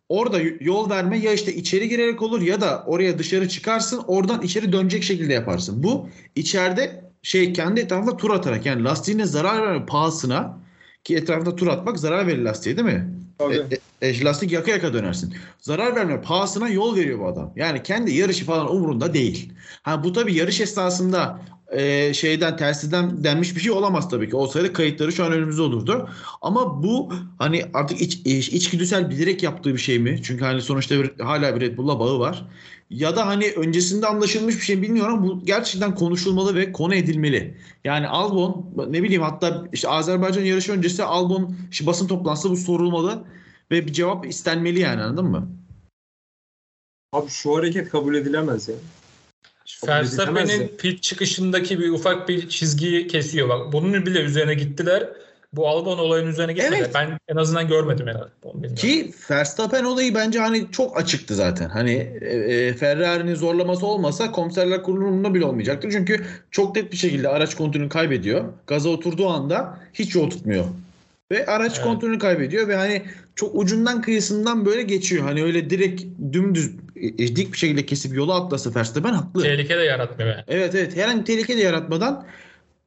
orada 0.09 0.39
yol 0.59 0.89
verme 0.89 1.17
ya 1.19 1.33
işte 1.33 1.55
içeri 1.55 1.89
girerek 1.89 2.21
olur 2.21 2.41
ya 2.41 2.61
da 2.61 2.83
oraya 2.87 3.19
dışarı 3.19 3.49
çıkarsın 3.49 4.03
oradan 4.07 4.41
içeri 4.41 4.71
dönecek 4.73 5.03
şekilde 5.03 5.33
yaparsın. 5.33 5.83
Bu 5.83 6.09
içeride 6.35 7.03
şey 7.23 7.53
kendi 7.53 7.79
etrafında 7.79 8.17
tur 8.17 8.31
atarak 8.31 8.65
yani 8.65 8.83
lastiğine 8.83 9.25
zarar 9.25 9.61
verme 9.61 9.85
pahasına 9.85 10.59
ki 11.03 11.15
etrafında 11.15 11.55
tur 11.55 11.67
atmak 11.67 11.99
zarar 11.99 12.27
verir 12.27 12.41
lastiğe 12.41 12.77
değil 12.77 12.87
mi? 12.87 13.13
Tabii. 13.37 13.55
E, 13.55 13.57
e, 13.57 13.79
lastik 14.01 14.51
yaka 14.51 14.71
yaka 14.71 14.93
dönersin. 14.93 15.33
Zarar 15.57 15.95
verme 15.95 16.21
pahasına 16.21 16.69
yol 16.69 16.95
veriyor 16.95 17.19
bu 17.19 17.27
adam. 17.27 17.53
Yani 17.55 17.83
kendi 17.83 18.13
yarışı 18.13 18.45
falan 18.45 18.75
umurunda 18.75 19.13
değil. 19.13 19.53
Ha 19.81 20.03
bu 20.03 20.13
tabii 20.13 20.33
yarış 20.33 20.61
esnasında 20.61 21.39
e, 21.71 22.13
şeyden 22.13 22.57
telsizden 22.57 23.23
denmiş 23.23 23.55
bir 23.55 23.61
şey 23.61 23.71
olamaz 23.71 24.09
tabii 24.09 24.29
ki. 24.29 24.35
Olsaydı 24.35 24.73
kayıtları 24.73 25.11
şu 25.11 25.25
an 25.25 25.31
önümüzde 25.31 25.61
olurdu. 25.61 26.09
Ama 26.41 26.83
bu 26.83 27.13
hani 27.37 27.65
artık 27.73 28.01
iç, 28.01 28.21
iç, 28.25 28.49
içgüdüsel 28.49 29.09
bilerek 29.09 29.43
yaptığı 29.43 29.73
bir 29.73 29.79
şey 29.79 29.99
mi? 29.99 30.19
Çünkü 30.23 30.45
hani 30.45 30.61
sonuçta 30.61 30.95
bir, 31.03 31.23
hala 31.23 31.55
bir 31.55 31.61
Red 31.61 31.77
Bull'la 31.77 31.99
bağı 31.99 32.19
var. 32.19 32.45
Ya 32.89 33.15
da 33.15 33.27
hani 33.27 33.51
öncesinde 33.51 34.07
anlaşılmış 34.07 34.55
bir 34.55 34.61
şey 34.61 34.81
bilmiyorum 34.81 35.13
ama 35.13 35.27
bu 35.27 35.45
gerçekten 35.45 35.95
konuşulmalı 35.95 36.55
ve 36.55 36.71
konu 36.71 36.95
edilmeli. 36.95 37.57
Yani 37.83 38.07
Albon 38.07 38.65
ne 38.89 39.03
bileyim 39.03 39.21
hatta 39.21 39.63
işte 39.73 39.89
Azerbaycan 39.89 40.43
yarışı 40.43 40.71
öncesi 40.71 41.03
Albon 41.03 41.55
işte 41.71 41.85
basın 41.85 42.07
toplantısı 42.07 42.49
bu 42.49 42.57
sorulmalı 42.57 43.23
ve 43.71 43.85
bir 43.85 43.93
cevap 43.93 44.25
istenmeli 44.25 44.79
yani 44.79 45.01
anladın 45.01 45.25
mı? 45.25 45.49
Abi 47.13 47.29
şu 47.29 47.57
hareket 47.57 47.89
kabul 47.89 48.15
edilemez 48.15 48.67
ya. 48.67 48.75
Verstappen'in 49.87 50.67
pit 50.67 51.03
çıkışındaki 51.03 51.79
bir 51.79 51.89
ufak 51.89 52.29
bir 52.29 52.49
çizgiyi 52.49 53.07
kesiyor. 53.07 53.49
Bak 53.49 53.73
bunun 53.73 54.05
bile 54.05 54.19
üzerine 54.19 54.53
gittiler. 54.53 55.09
Bu 55.53 55.67
Albon 55.67 55.97
olayın 55.97 56.27
üzerine 56.27 56.53
gitmediler. 56.53 56.79
Evet. 56.79 56.91
Ben 56.95 57.19
en 57.27 57.35
azından 57.35 57.67
görmedim 57.67 58.07
bilmiyorum. 58.07 58.75
Ki 58.75 59.11
Verstappen 59.31 59.83
olayı 59.83 60.15
bence 60.15 60.39
hani 60.39 60.71
çok 60.71 60.97
açıktı 60.97 61.35
zaten. 61.35 61.69
Hani 61.69 62.17
e, 62.21 62.27
e, 62.27 62.73
Ferrari'nin 62.73 63.35
zorlaması 63.35 63.85
olmasa 63.85 64.31
komiserler 64.31 64.83
kurulunda 64.83 65.33
bile 65.33 65.45
olmayacaktır. 65.45 65.91
Çünkü 65.91 66.25
çok 66.51 66.75
net 66.75 66.91
bir 66.91 66.97
şekilde 66.97 67.29
araç 67.29 67.55
kontrolünü 67.55 67.89
kaybediyor. 67.89 68.45
Gaza 68.67 68.89
oturduğu 68.89 69.27
anda 69.27 69.79
hiç 69.93 70.15
yol 70.15 70.29
tutmuyor. 70.29 70.65
Ve 71.31 71.45
araç 71.45 71.73
Evet. 71.75 71.83
kontrolünü 71.83 72.19
kaybediyor 72.19 72.67
ve 72.67 72.75
hani 72.75 73.03
çok 73.35 73.55
ucundan 73.55 74.01
kıyısından 74.01 74.65
böyle 74.65 74.81
geçiyor. 74.81 75.23
Hani 75.23 75.43
öyle 75.43 75.69
direkt 75.69 76.03
dümdüz 76.33 76.71
e, 76.95 77.35
dik 77.35 77.53
bir 77.53 77.57
şekilde 77.57 77.85
kesip 77.85 78.15
yola 78.15 78.35
atlasa 78.35 78.75
Verstappen 78.75 79.13
haklı. 79.13 79.43
Tehlike 79.43 79.77
de 79.77 79.83
yaratmıyor. 79.83 80.35
Evet 80.47 80.75
evet 80.75 80.95
herhangi 80.95 81.23
tehlike 81.23 81.57
de 81.57 81.61
yaratmadan 81.61 82.25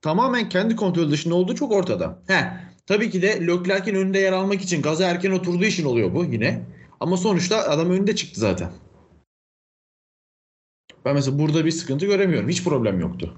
tamamen 0.03 0.49
kendi 0.49 0.77
kontrol 0.77 1.11
dışında 1.11 1.35
olduğu 1.35 1.55
çok 1.55 1.73
ortada. 1.73 2.19
He, 2.27 2.45
tabii 2.87 3.11
ki 3.11 3.23
de 3.23 3.47
Leclerc'in 3.47 3.95
önünde 3.95 4.19
yer 4.19 4.33
almak 4.33 4.63
için 4.63 4.83
gaza 4.83 5.05
erken 5.05 5.31
oturduğu 5.31 5.65
için 5.65 5.85
oluyor 5.85 6.15
bu 6.15 6.25
yine. 6.25 6.63
Ama 7.01 7.17
sonuçta 7.17 7.57
adam 7.69 7.91
önünde 7.91 8.17
çıktı 8.17 8.41
zaten. 8.41 8.71
Ben 11.05 11.15
mesela 11.15 11.39
burada 11.39 11.65
bir 11.65 11.71
sıkıntı 11.71 12.07
göremiyorum. 12.07 12.49
Hiç 12.49 12.65
problem 12.65 13.01
yoktu. 13.01 13.35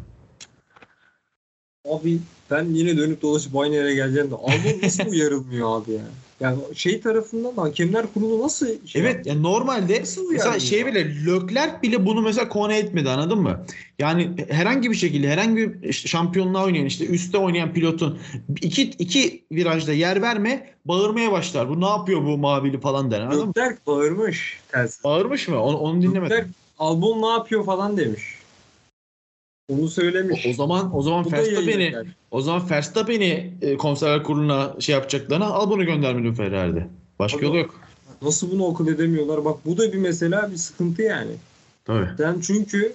Abi 1.89 2.19
ben 2.51 2.65
yine 2.65 2.97
dönüp 2.97 3.23
dolaşıp 3.23 3.57
aynı 3.57 3.75
yere 3.75 3.95
geleceğim 3.95 4.31
de 4.31 4.35
Albon 4.35 4.83
nasıl 4.83 5.07
uyarılmıyor 5.07 5.81
abi 5.83 5.93
ya? 5.93 6.01
Yani 6.41 6.59
şey 6.75 7.01
tarafından 7.01 7.53
hakemler 7.57 8.07
kurulu 8.15 8.43
nasıl 8.43 8.67
şey 8.87 9.03
Evet 9.03 9.27
yani 9.27 9.43
normalde 9.43 10.01
Nasıl 10.01 10.31
mesela 10.33 10.61
şey 10.61 10.81
ya? 10.81 10.87
bile 10.87 11.27
Leclerc 11.27 11.83
bile 11.83 12.07
bunu 12.07 12.23
mesela 12.23 12.49
konu 12.49 12.73
etmedi 12.73 13.11
anladın 13.11 13.39
mı? 13.39 13.65
Yani 13.99 14.31
herhangi 14.49 14.91
bir 14.91 14.97
şekilde 14.97 15.29
herhangi 15.29 15.83
bir 15.83 15.93
şampiyonluğa 15.93 16.65
oynayan 16.65 16.87
işte 16.87 17.07
üstte 17.07 17.39
oynayan 17.39 17.73
pilotun 17.73 18.19
iki, 18.61 18.83
iki 18.83 19.45
virajda 19.53 19.93
yer 19.93 20.23
verme 20.23 20.71
bağırmaya 20.85 21.33
başlar. 21.33 21.69
Bu 21.69 21.81
ne 21.81 21.87
yapıyor 21.87 22.25
bu 22.25 22.39
mavili 22.39 22.81
falan 22.81 23.11
der 23.11 23.21
anladın 23.21 23.47
mı? 23.47 23.53
Leclerc 23.57 23.79
bağırmış 23.87 24.61
telsiz. 24.73 25.05
Bağırmış 25.05 25.49
mı? 25.49 25.63
Onu, 25.63 25.79
onu 25.79 26.03
dinlemedim. 26.03 26.37
Leclerc 26.37 26.51
Albon 26.79 27.23
ne 27.23 27.27
yapıyor 27.27 27.65
falan 27.65 27.97
demiş. 27.97 28.23
Onu 29.69 29.89
söylemiş. 29.89 30.47
O, 30.47 30.51
o 30.51 30.53
zaman 30.53 30.97
o 30.97 31.03
zaman 31.03 31.33
Verstappen'i 31.33 31.95
o 32.31 32.41
zaman 32.41 32.71
Verstappen'i 32.71 33.53
e, 33.63 33.77
komiserler 33.77 34.23
kuruluna 34.23 34.75
şey 34.81 34.95
yapacaklarına 34.95 35.47
al 35.47 35.71
bunu 35.71 35.85
göndermedin 35.85 36.35
Ferrari'de. 36.35 36.87
Başka 37.19 37.39
Abi- 37.39 37.45
yolu 37.45 37.59
yok. 37.59 37.81
Nasıl 38.23 38.51
bunu 38.51 38.71
akıl 38.71 38.89
edemiyorlar? 38.89 39.45
Bak 39.45 39.59
bu 39.65 39.79
da 39.79 39.93
bir 39.93 39.99
mesela 39.99 40.51
bir 40.53 40.57
sıkıntı 40.57 41.03
yani. 41.03 41.33
Tabii. 41.85 42.09
Sen 42.17 42.41
çünkü 42.41 42.93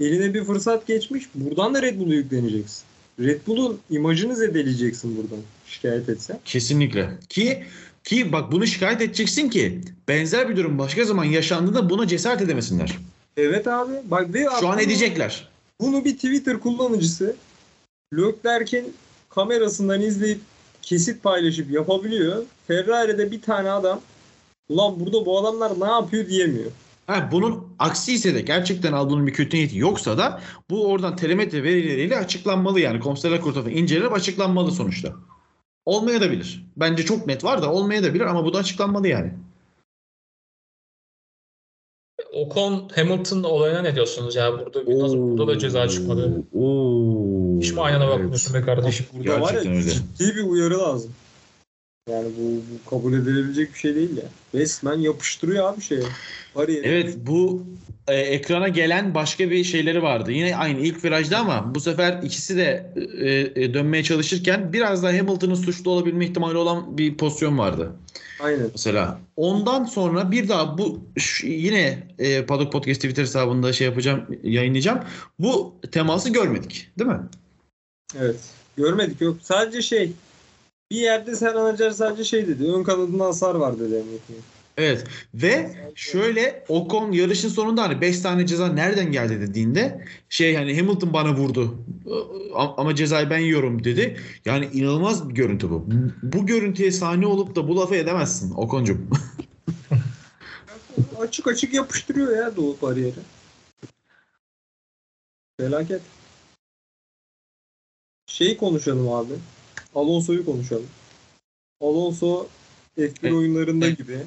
eline 0.00 0.34
bir 0.34 0.44
fırsat 0.44 0.86
geçmiş. 0.86 1.24
Buradan 1.34 1.74
da 1.74 1.82
Red 1.82 1.98
Bull'u 1.98 2.14
yükleneceksin. 2.14 2.82
Red 3.20 3.40
Bull'un 3.46 3.78
imajını 3.90 4.36
zedeleyeceksin 4.36 5.16
buradan 5.16 5.38
şikayet 5.66 6.08
etsen. 6.08 6.38
Kesinlikle. 6.44 7.10
Ki 7.28 7.64
ki 8.04 8.32
bak 8.32 8.52
bunu 8.52 8.66
şikayet 8.66 9.00
edeceksin 9.00 9.50
ki 9.50 9.80
benzer 10.08 10.48
bir 10.48 10.56
durum 10.56 10.78
başka 10.78 11.04
zaman 11.04 11.24
yaşandığında 11.24 11.90
buna 11.90 12.06
cesaret 12.06 12.42
edemesinler. 12.42 12.98
Evet 13.36 13.66
abi. 13.66 13.92
Bak 14.04 14.34
ve 14.34 14.46
Şu 14.60 14.68
an 14.68 14.78
edecekler. 14.78 15.48
Bunu 15.80 16.04
bir 16.04 16.14
Twitter 16.14 16.60
kullanıcısı 16.60 17.36
Leclerc'in 18.16 18.94
kamerasından 19.28 20.00
izleyip 20.00 20.40
kesit 20.82 21.22
paylaşıp 21.22 21.70
yapabiliyor. 21.70 22.44
Ferrari'de 22.66 23.30
bir 23.30 23.42
tane 23.42 23.70
adam 23.70 24.00
ulan 24.68 25.00
burada 25.00 25.26
bu 25.26 25.38
adamlar 25.38 25.80
ne 25.80 25.92
yapıyor 25.92 26.28
diyemiyor. 26.28 26.70
Ha, 27.06 27.28
bunun 27.32 27.68
aksi 27.78 28.12
ise 28.12 28.34
de 28.34 28.40
gerçekten 28.40 28.92
Albon'un 28.92 29.26
bir 29.26 29.32
kötü 29.32 29.56
niyeti 29.56 29.78
yoksa 29.78 30.18
da 30.18 30.40
bu 30.70 30.86
oradan 30.86 31.16
telemetre 31.16 31.62
verileriyle 31.62 32.16
açıklanmalı 32.16 32.80
yani 32.80 33.00
komiserler 33.00 33.40
kurulu 33.40 33.54
tarafından 33.54 33.78
incelenip 33.78 34.12
açıklanmalı 34.12 34.72
sonuçta. 34.72 35.12
Olmaya 35.84 36.20
da 36.20 36.30
bilir. 36.30 36.66
Bence 36.76 37.04
çok 37.04 37.26
net 37.26 37.44
var 37.44 37.62
da 37.62 37.72
olmaya 37.72 38.02
da 38.02 38.14
bilir 38.14 38.24
ama 38.24 38.44
bu 38.44 38.52
da 38.52 38.58
açıklanmalı 38.58 39.08
yani. 39.08 39.32
Ocon 42.34 42.88
Hamilton 42.94 43.42
olayına 43.42 43.82
ne 43.82 43.94
diyorsunuz 43.94 44.36
ya? 44.36 44.52
Burada 44.52 44.86
bir, 44.86 44.98
nasıl, 44.98 45.18
burada 45.18 45.46
da 45.46 45.58
ceza 45.58 45.88
çıkmadı. 45.88 46.42
Oo. 46.54 47.60
Hiç 47.60 47.72
mi 47.72 47.80
aynana 47.80 48.08
bakmıyorsun 48.08 48.54
be 48.54 48.60
kardeşim? 48.60 49.06
Burada 49.12 49.40
var 49.40 49.54
ya 49.54 49.62
Gerçekten 49.62 49.76
öyle. 49.76 49.90
ciddi 49.90 50.36
bir 50.36 50.42
uyarı 50.42 50.78
lazım. 50.78 51.10
Yani 52.10 52.28
bu, 52.38 52.42
bu 52.42 52.90
kabul 52.90 53.12
edilebilecek 53.12 53.74
bir 53.74 53.78
şey 53.78 53.94
değil 53.94 54.16
ya. 54.16 54.24
Resmen 54.60 54.98
yapıştırıyor 54.98 55.72
abi 55.72 55.80
şeye. 55.80 56.02
Bariyeri. 56.56 56.88
Evet 56.88 57.16
bu 57.26 57.62
e, 58.08 58.14
ekrana 58.14 58.68
gelen 58.68 59.14
başka 59.14 59.50
bir 59.50 59.64
şeyleri 59.64 60.02
vardı. 60.02 60.32
Yine 60.32 60.56
aynı 60.56 60.80
ilk 60.80 61.04
virajda 61.04 61.38
ama 61.38 61.74
bu 61.74 61.80
sefer 61.80 62.22
ikisi 62.22 62.56
de 62.56 62.92
e, 63.20 63.62
e, 63.62 63.74
dönmeye 63.74 64.02
çalışırken 64.02 64.72
biraz 64.72 65.02
daha 65.02 65.12
Hamilton'ın 65.12 65.54
suçlu 65.54 65.90
olabilme 65.90 66.24
ihtimali 66.26 66.56
olan 66.56 66.98
bir 66.98 67.16
pozisyon 67.16 67.58
vardı. 67.58 67.92
Aynen. 68.40 68.68
Mesela 68.72 69.18
ondan 69.36 69.84
sonra 69.84 70.30
bir 70.30 70.48
daha 70.48 70.78
bu 70.78 71.00
şu- 71.16 71.46
yine 71.46 72.08
e, 72.18 72.46
Paddock 72.46 72.72
Podcast 72.72 73.00
Twitter 73.00 73.22
hesabında 73.22 73.72
şey 73.72 73.86
yapacağım, 73.86 74.38
yayınlayacağım. 74.42 75.00
Bu 75.38 75.74
teması 75.92 76.30
görmedik, 76.30 76.90
değil 76.98 77.10
mi? 77.10 77.20
Evet. 78.18 78.36
Görmedik 78.76 79.20
yok. 79.20 79.36
Sadece 79.42 79.82
şey 79.82 80.12
bir 80.90 80.96
yerde 80.96 81.36
Serhan 81.36 81.64
Acar 81.74 81.90
sadece 81.90 82.24
şey 82.24 82.46
dedi. 82.46 82.72
Ön 82.72 82.82
kanadında 82.82 83.24
hasar 83.24 83.54
var 83.54 83.74
dedi. 83.78 83.94
emniyetine. 83.94 84.36
Evet 84.76 85.04
ve 85.34 85.70
şöyle 85.94 86.64
Ocon 86.68 87.12
yarışın 87.12 87.48
sonunda 87.48 87.82
hani 87.82 88.00
5 88.00 88.20
tane 88.20 88.46
ceza 88.46 88.68
nereden 88.68 89.12
geldi 89.12 89.40
dediğinde 89.40 90.04
şey 90.28 90.56
hani 90.56 90.80
Hamilton 90.80 91.12
bana 91.12 91.36
vurdu 91.36 91.78
A- 92.54 92.76
ama 92.76 92.94
cezayı 92.94 93.30
ben 93.30 93.38
yiyorum 93.38 93.84
dedi. 93.84 94.20
Yani 94.44 94.68
inanılmaz 94.72 95.28
bir 95.28 95.34
görüntü 95.34 95.70
bu. 95.70 95.86
Bu 96.22 96.46
görüntüye 96.46 96.92
sahne 96.92 97.26
olup 97.26 97.56
da 97.56 97.68
bu 97.68 97.76
lafı 97.76 97.94
edemezsin 97.96 98.54
Ocon'cum. 98.54 99.10
Açık 101.20 101.46
açık 101.48 101.74
yapıştırıyor 101.74 102.36
ya 102.36 102.56
Doğu 102.56 102.76
bariyeri. 102.82 103.14
Felaket. 105.60 106.02
Şeyi 108.26 108.56
konuşalım 108.56 109.12
abi. 109.12 109.32
Alonso'yu 109.94 110.44
konuşalım. 110.44 110.86
Alonso 111.80 112.46
F1 112.98 113.10
Evet. 113.22 113.32
oyunlarında 113.32 113.90
gibi 113.90 114.18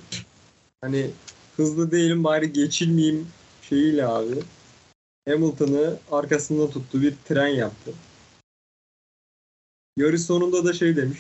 hani 0.82 1.12
hızlı 1.56 1.92
değilim 1.92 2.24
bari 2.24 2.54
geçilmeyeyim 2.54 3.28
şeyiyle 3.62 4.06
abi 4.08 4.36
Hamilton'ı 5.30 5.98
arkasında 6.12 6.70
tuttu 6.70 7.02
bir 7.02 7.14
tren 7.28 7.48
yaptı. 7.48 7.92
Yarış 9.98 10.22
sonunda 10.22 10.66
da 10.66 10.74
şey 10.74 10.96
demiş. 10.96 11.20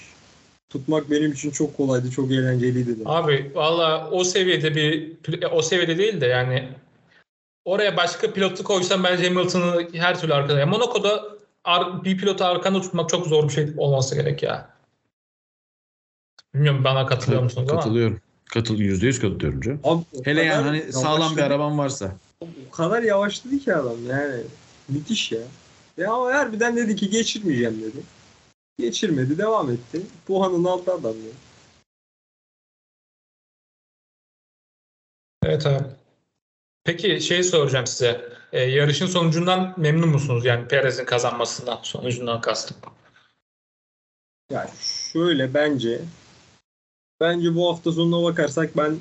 Tutmak 0.70 1.12
benim 1.12 1.32
için 1.32 1.51
çok 1.51 1.78
kolaydı, 1.78 2.12
çok 2.12 2.32
eğlenceliydi 2.32 2.88
demiş. 2.88 3.03
Abi 3.05 3.51
valla 3.55 4.10
o 4.12 4.24
seviyede 4.24 4.76
bir 4.76 5.18
o 5.51 5.62
seviyede 5.62 5.97
değil 5.97 6.22
de 6.22 6.26
yani 6.26 6.70
oraya 7.66 7.97
başka 7.97 8.34
pilotu 8.34 8.64
koysan 8.64 9.03
bence 9.03 9.28
Hamilton'ı 9.28 9.88
her 9.93 10.20
türlü 10.20 10.34
arkada. 10.34 10.60
Yani 10.60 10.70
Monaco'da 10.70 11.38
ar- 11.64 12.03
bir 12.03 12.18
pilotu 12.18 12.45
arkanda 12.45 12.82
tutmak 12.82 13.10
çok 13.10 13.28
zor 13.28 13.43
bir 13.43 13.53
şey 13.53 13.70
olması 13.78 14.16
gerek 14.16 14.43
ya. 14.43 14.78
Bilmiyorum 16.53 16.84
bana 16.84 17.05
katılıyor 17.05 17.43
musunuz 17.43 17.70
ama. 17.70 17.80
Katılıyorum. 17.82 18.22
Katıl 18.53 18.75
%100 18.79 19.21
katılıyorum 19.21 19.61
canım. 19.61 19.79
Abi, 19.83 20.03
Hele 20.23 20.43
yani 20.43 20.63
hani 20.63 20.93
sağlam 20.93 21.37
bir 21.37 21.41
araban 21.41 21.77
varsa. 21.77 22.15
O 22.41 22.71
kadar 22.71 23.03
yavaşladı 23.03 23.59
ki 23.59 23.75
adam 23.75 24.05
yani. 24.07 24.41
Müthiş 24.89 25.31
ya. 25.31 25.41
Ya 25.97 26.13
ama 26.13 26.33
harbiden 26.33 26.75
dedi 26.75 26.95
ki 26.95 27.09
geçirmeyeceğim 27.09 27.81
dedi. 27.81 27.97
Geçirmedi 28.79 29.37
devam 29.37 29.71
etti. 29.71 30.01
Puanını 30.27 30.69
aldı 30.69 30.93
adam 30.93 31.13
ya. 31.13 31.31
Evet 35.43 35.65
abi. 35.65 35.87
Peki 36.83 37.21
şey 37.21 37.43
soracağım 37.43 37.87
size. 37.87 38.29
Ee, 38.51 38.61
yarışın 38.61 39.07
sonucundan 39.07 39.73
memnun 39.77 40.09
musunuz? 40.09 40.45
Yani 40.45 40.67
Perez'in 40.67 41.05
kazanmasından, 41.05 41.79
sonucundan 41.83 42.41
kastım. 42.41 42.77
Ya 44.51 44.69
şöyle 45.13 45.53
bence 45.53 46.01
bence 47.22 47.55
bu 47.55 47.70
hafta 47.70 47.91
sonuna 47.91 48.24
bakarsak 48.24 48.78
ben 48.78 48.95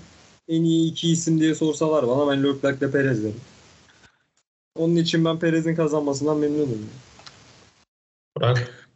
en 0.49 0.63
iyi 0.63 0.91
iki 0.91 1.11
isim 1.11 1.41
diye 1.41 1.55
sorsalar 1.55 2.09
bana 2.09 2.31
ben 2.31 2.45
Leclerc'le 2.45 2.93
Perez 2.93 3.25
derim. 3.25 3.41
Onun 4.75 4.97
için 4.97 5.25
ben 5.25 5.39
Perez'in 5.39 5.75
kazanmasından 5.75 6.39
memnunum. 6.39 6.87
Burak. 8.37 8.87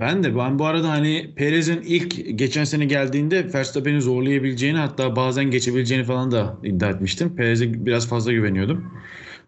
Ben 0.00 0.24
de 0.24 0.36
ben 0.36 0.58
bu 0.58 0.66
arada 0.66 0.88
hani 0.88 1.32
Perez'in 1.36 1.80
ilk 1.80 2.38
geçen 2.38 2.64
sene 2.64 2.84
geldiğinde 2.84 3.54
Verstappen'i 3.54 4.02
zorlayabileceğini 4.02 4.78
hatta 4.78 5.16
bazen 5.16 5.44
geçebileceğini 5.44 6.04
falan 6.04 6.30
da 6.30 6.56
iddia 6.64 6.90
etmiştim. 6.90 7.36
Perez'e 7.36 7.86
biraz 7.86 8.08
fazla 8.08 8.32
güveniyordum. 8.32 8.92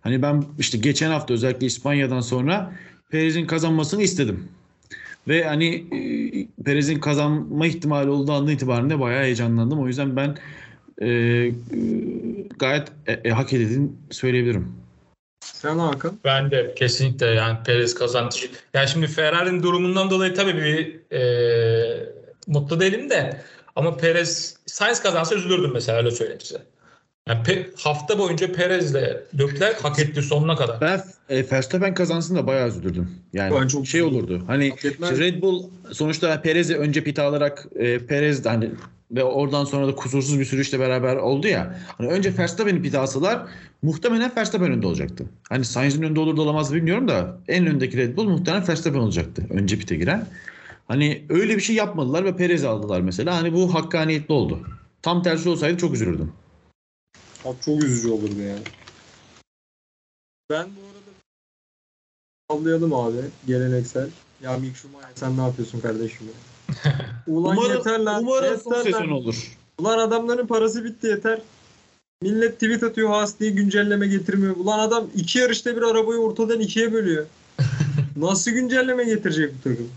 Hani 0.01 0.23
ben 0.23 0.45
işte 0.59 0.79
geçen 0.79 1.11
hafta 1.11 1.35
özellikle 1.35 1.67
İspanya'dan 1.67 2.21
sonra 2.21 2.73
Perez'in 3.11 3.47
kazanmasını 3.47 4.03
istedim. 4.03 4.49
Ve 5.29 5.45
hani 5.45 5.75
e, 5.75 5.99
Perez'in 6.65 7.01
kazanma 7.01 7.67
ihtimali 7.67 8.11
olduğu 8.11 8.33
andan 8.33 8.53
itibaren 8.53 8.91
de 8.91 9.01
bayağı 9.01 9.23
heyecanlandım. 9.23 9.83
O 9.83 9.87
yüzden 9.87 10.17
ben 10.17 10.37
e, 10.99 11.09
e, 11.09 11.51
gayet 12.59 12.89
e, 13.07 13.13
e, 13.13 13.31
hak 13.31 13.53
edildiğini 13.53 13.89
söyleyebilirim. 14.11 14.73
Sen 15.41 15.79
Hakan? 15.79 16.19
Ben 16.25 16.51
de 16.51 16.75
kesinlikle 16.77 17.27
yani 17.27 17.59
Perez 17.67 17.95
kazandı. 17.95 18.35
Yani 18.75 18.89
şimdi 18.89 19.07
Ferrari'nin 19.07 19.63
durumundan 19.63 20.11
dolayı 20.11 20.35
tabii 20.35 20.57
bir 20.57 21.01
e, 21.17 22.15
mutlu 22.47 22.81
değilim 22.81 23.11
de 23.11 23.41
ama 23.77 23.97
Perez 23.97 24.57
Sainz 24.67 25.03
kazansa 25.03 25.35
üzülürdüm 25.35 25.71
mesela 25.73 25.99
öyle 25.99 26.11
söyleyeyim 26.11 26.41
size. 26.41 26.74
Yani 27.29 27.43
Pe- 27.43 27.67
hafta 27.77 28.19
boyunca 28.19 28.53
Perez'le 28.53 28.95
Leclerc 29.39 29.81
hak 29.83 29.99
etti 29.99 30.23
sonuna 30.23 30.57
kadar. 30.57 30.81
Ben 30.81 31.03
e, 31.29 31.51
Verstappen 31.51 31.95
kazansın 31.95 32.37
da 32.37 32.47
bayağı 32.47 32.69
üzülürdüm. 32.69 33.11
Yani 33.33 33.55
Ben 33.61 33.67
çok 33.67 33.87
şey 33.87 34.03
olurdu. 34.03 34.43
Hani 34.47 34.73
işte 34.77 35.19
Red 35.19 35.43
Bull 35.43 35.65
sonuçta 35.93 36.43
Perez'i 36.43 36.77
önce 36.77 37.05
pit 37.05 37.19
alarak 37.19 37.67
e, 37.77 37.99
Perez 37.99 38.47
hani 38.47 38.71
ve 39.11 39.25
oradan 39.25 39.65
sonra 39.65 39.87
da 39.87 39.95
kusursuz 39.95 40.41
bir 40.41 40.45
sürüşle 40.45 40.81
beraber 40.81 41.17
oldu 41.17 41.49
ya. 41.49 41.79
Hani 41.99 42.09
önce 42.09 42.39
Verstappen'i 42.39 42.83
pit 42.83 42.95
alsalar 42.95 43.43
muhtemelen 43.83 44.33
Verstappen 44.37 44.73
önde 44.73 44.87
olacaktı. 44.87 45.25
Hani 45.49 45.65
Sainz'in 45.65 46.03
önde 46.03 46.21
olur 46.21 46.37
da 46.37 46.43
olamaz 46.43 46.75
bilmiyorum 46.75 47.09
da 47.09 47.39
en 47.49 47.67
öndeki 47.67 47.97
Red 47.97 48.17
Bull 48.17 48.29
muhtemelen 48.29 48.69
Verstappen 48.69 49.01
olacaktı. 49.01 49.47
Önce 49.51 49.79
pite 49.79 49.97
giren. 49.97 50.27
Hani 50.89 51.25
öyle 51.29 51.57
bir 51.57 51.63
şey 51.63 51.77
yapmadılar 51.77 52.25
ve 52.25 52.37
Perez 52.37 52.65
aldılar 52.65 53.01
mesela. 53.01 53.37
Hani 53.37 53.53
bu 53.53 53.75
hakkaniyetli 53.75 54.35
oldu. 54.35 54.61
Tam 55.03 55.23
tersi 55.23 55.49
olsaydı 55.49 55.79
çok 55.79 55.95
üzülürdüm. 55.95 56.33
Abi 57.45 57.57
çok 57.65 57.85
üzücü 57.85 58.11
olurdu 58.11 58.41
yani. 58.41 58.63
Ben 60.51 60.67
bu 60.77 60.81
arada 60.87 61.11
sallayalım 62.51 62.95
abi 62.95 63.21
geleneksel. 63.47 64.09
Ya 64.43 64.59
Mick 64.59 64.77
Schumacher 64.77 65.09
sen 65.15 65.37
ne 65.37 65.41
yapıyorsun 65.43 65.81
kardeşim 65.81 66.27
ya? 66.27 66.33
Ulan 67.27 67.57
Umarım, 67.57 67.77
yeter 67.77 67.99
lan. 68.01 68.23
umarım 68.23 68.61
son 68.61 68.77
yeter 68.77 68.93
lan. 68.93 68.99
sezon 69.01 69.11
olur. 69.11 69.57
Ulan 69.79 69.99
adamların 69.99 70.47
parası 70.47 70.85
bitti 70.85 71.07
yeter. 71.07 71.41
Millet 72.23 72.55
tweet 72.55 72.83
atıyor 72.83 73.09
Haas 73.09 73.39
diye 73.41 73.51
güncelleme 73.51 74.07
getirmiyor. 74.07 74.57
Ulan 74.57 74.79
adam 74.79 75.11
iki 75.15 75.39
yarışta 75.39 75.77
bir 75.77 75.83
arabayı 75.83 76.21
ortadan 76.21 76.61
ikiye 76.61 76.93
bölüyor. 76.93 77.27
Nasıl 78.17 78.51
güncelleme 78.51 79.05
getirecek 79.05 79.55
bu 79.59 79.63
takım? 79.63 79.91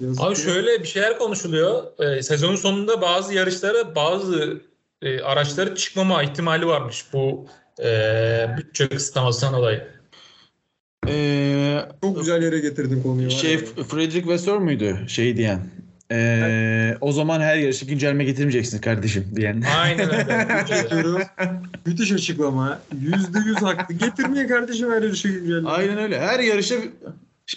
Yazık 0.00 0.20
Abi 0.24 0.30
ya. 0.30 0.44
şöyle 0.44 0.82
bir 0.82 0.88
şeyler 0.88 1.18
konuşuluyor. 1.18 1.84
Ee, 1.98 2.22
sezonun 2.22 2.56
sonunda 2.56 3.00
bazı 3.02 3.34
yarışlara 3.34 3.94
bazı 3.94 4.60
e, 5.02 5.20
araçları 5.20 5.74
çıkmama 5.74 6.22
ihtimali 6.22 6.66
varmış 6.66 7.04
bu 7.12 7.46
e, 7.84 8.46
bütçe 8.58 8.88
kısıtlamasından 8.88 9.54
dolayı. 9.54 9.86
Ee, 11.08 11.78
Çok 12.02 12.18
güzel 12.18 12.42
yere 12.42 12.58
getirdin 12.58 13.02
konuyu. 13.02 13.26
var 13.26 13.30
Şey. 13.30 13.58
Frederick 13.58 14.28
Vasseur 14.28 14.58
muydu 14.58 14.98
şey 15.08 15.36
diyen? 15.36 15.70
Ee, 16.12 16.96
o 17.00 17.12
zaman 17.12 17.40
her 17.40 17.56
yarışı 17.56 17.84
güncelleme 17.84 18.24
getirmeyeceksin 18.24 18.78
kardeşim 18.78 19.26
diyen. 19.36 19.62
Aynen 19.76 20.14
öyle. 20.14 20.46
Müthiş 21.86 22.12
açıklama. 22.12 22.80
Yüzde 23.00 23.38
yüz 23.46 23.56
haklı. 23.56 23.94
Getirmeyin 23.94 24.48
kardeşim 24.48 24.90
her 24.90 25.02
yarışı 25.02 25.28
güncelleme. 25.28 25.68
Aynen 25.68 25.98
öyle. 25.98 26.20
Her 26.20 26.40
yarışa 26.40 26.74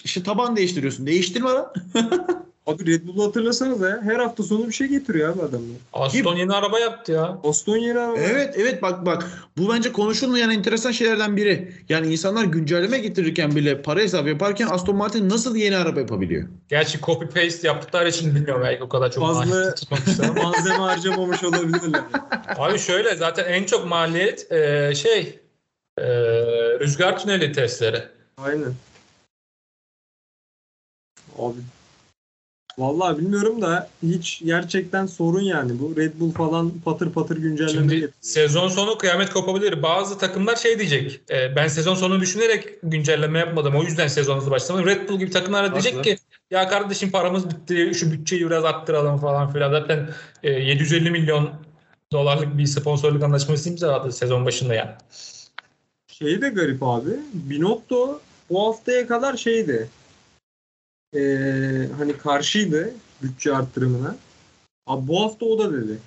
işte 0.03 0.23
taban 0.23 0.55
değiştiriyorsun. 0.55 1.07
Değiştirme 1.07 1.49
lan. 1.49 1.73
Abi 2.67 2.85
Red 2.85 3.07
Bull'u 3.07 3.23
hatırlasanıza 3.27 3.89
ya. 3.89 4.01
Her 4.01 4.15
hafta 4.15 4.43
sonu 4.43 4.67
bir 4.67 4.73
şey 4.73 4.87
getiriyor 4.87 5.33
abi 5.33 5.41
adamlar. 5.41 5.77
Aston 5.93 6.35
yeni 6.35 6.53
araba 6.53 6.79
yaptı 6.79 7.11
ya. 7.11 7.37
Aston 7.43 7.77
yeni 7.77 7.99
araba. 7.99 8.17
Evet 8.17 8.55
evet 8.57 8.81
bak 8.81 9.05
bak. 9.05 9.31
Bu 9.57 9.73
bence 9.73 9.91
konuşulmayan 9.91 10.51
enteresan 10.51 10.91
şeylerden 10.91 11.37
biri. 11.37 11.73
Yani 11.89 12.07
insanlar 12.07 12.43
güncelleme 12.43 12.97
getirirken 12.97 13.55
bile 13.55 13.81
para 13.81 13.99
hesabı 13.99 14.29
yaparken 14.29 14.67
Aston 14.67 14.95
Martin 14.95 15.29
nasıl 15.29 15.55
yeni 15.55 15.77
araba 15.77 15.99
yapabiliyor? 15.99 16.47
Gerçi 16.69 16.99
copy 17.01 17.25
paste 17.25 17.67
yaptıkları 17.67 18.09
için 18.09 18.35
bilmiyorum 18.35 18.61
belki 18.65 18.83
o 18.83 18.89
kadar 18.89 19.11
çok 19.11 19.23
Fazla-. 19.23 19.75
Malzeme 20.43 20.75
harcamamış 20.75 21.43
olabilirler. 21.43 22.01
Abi 22.57 22.79
şöyle 22.79 23.15
zaten 23.15 23.45
en 23.53 23.63
çok 23.63 23.87
maliyet 23.87 24.51
e, 24.51 24.93
şey 24.95 25.39
e, 25.97 26.05
rüzgar 26.79 27.19
tüneli 27.19 27.51
testleri. 27.51 28.03
Aynen. 28.37 28.73
Abi 31.39 31.57
Vallahi 32.77 33.17
bilmiyorum 33.17 33.61
da 33.61 33.89
hiç 34.03 34.41
gerçekten 34.45 35.05
sorun 35.05 35.41
yani 35.41 35.79
bu. 35.79 35.95
Red 35.97 36.19
Bull 36.19 36.31
falan 36.31 36.71
patır 36.85 37.11
patır 37.11 37.37
güncelleme 37.37 37.71
Şimdi 37.71 37.93
getiriyor. 37.93 38.11
sezon 38.21 38.67
sonu 38.67 38.97
kıyamet 38.97 39.29
kopabilir. 39.29 39.83
Bazı 39.83 40.17
takımlar 40.17 40.55
şey 40.55 40.79
diyecek. 40.79 41.21
e, 41.29 41.55
ben 41.55 41.67
sezon 41.67 41.95
sonu 41.95 42.19
düşünerek 42.21 42.67
güncelleme 42.83 43.39
yapmadım. 43.39 43.75
O 43.75 43.83
yüzden 43.83 44.07
sezon 44.07 44.37
hızlı 44.37 44.51
başlamadım. 44.51 44.87
Red 44.87 45.09
Bull 45.09 45.19
gibi 45.19 45.31
takımlar 45.31 45.71
da 45.71 45.73
diyecek 45.73 46.03
ki 46.03 46.17
ya 46.51 46.67
kardeşim 46.67 47.11
paramız 47.11 47.49
bitti. 47.49 47.91
Şu 47.95 48.11
bütçeyi 48.11 48.45
biraz 48.45 48.65
arttıralım 48.65 49.17
falan 49.17 49.53
filan. 49.53 49.71
Zaten 49.71 50.09
e, 50.43 50.51
750 50.51 51.11
milyon 51.11 51.49
dolarlık 52.11 52.57
bir 52.57 52.65
sponsorluk 52.65 53.23
anlaşması 53.23 53.69
imzaladı 53.69 54.11
sezon 54.11 54.45
başında 54.45 54.73
yani. 54.73 54.91
Şey 56.07 56.41
de 56.41 56.49
garip 56.49 56.83
abi. 56.83 57.09
Binotto 57.33 58.21
bu 58.49 58.67
haftaya 58.67 59.07
kadar 59.07 59.37
şeydi. 59.37 59.89
Ee, 61.13 61.89
hani 61.97 62.17
karşıydı 62.17 62.93
bütçe 63.21 63.55
arttırımına. 63.55 64.15
Abi 64.87 65.07
bu 65.07 65.21
hafta 65.21 65.45
o 65.45 65.59
da 65.59 65.73
dedi. 65.73 65.97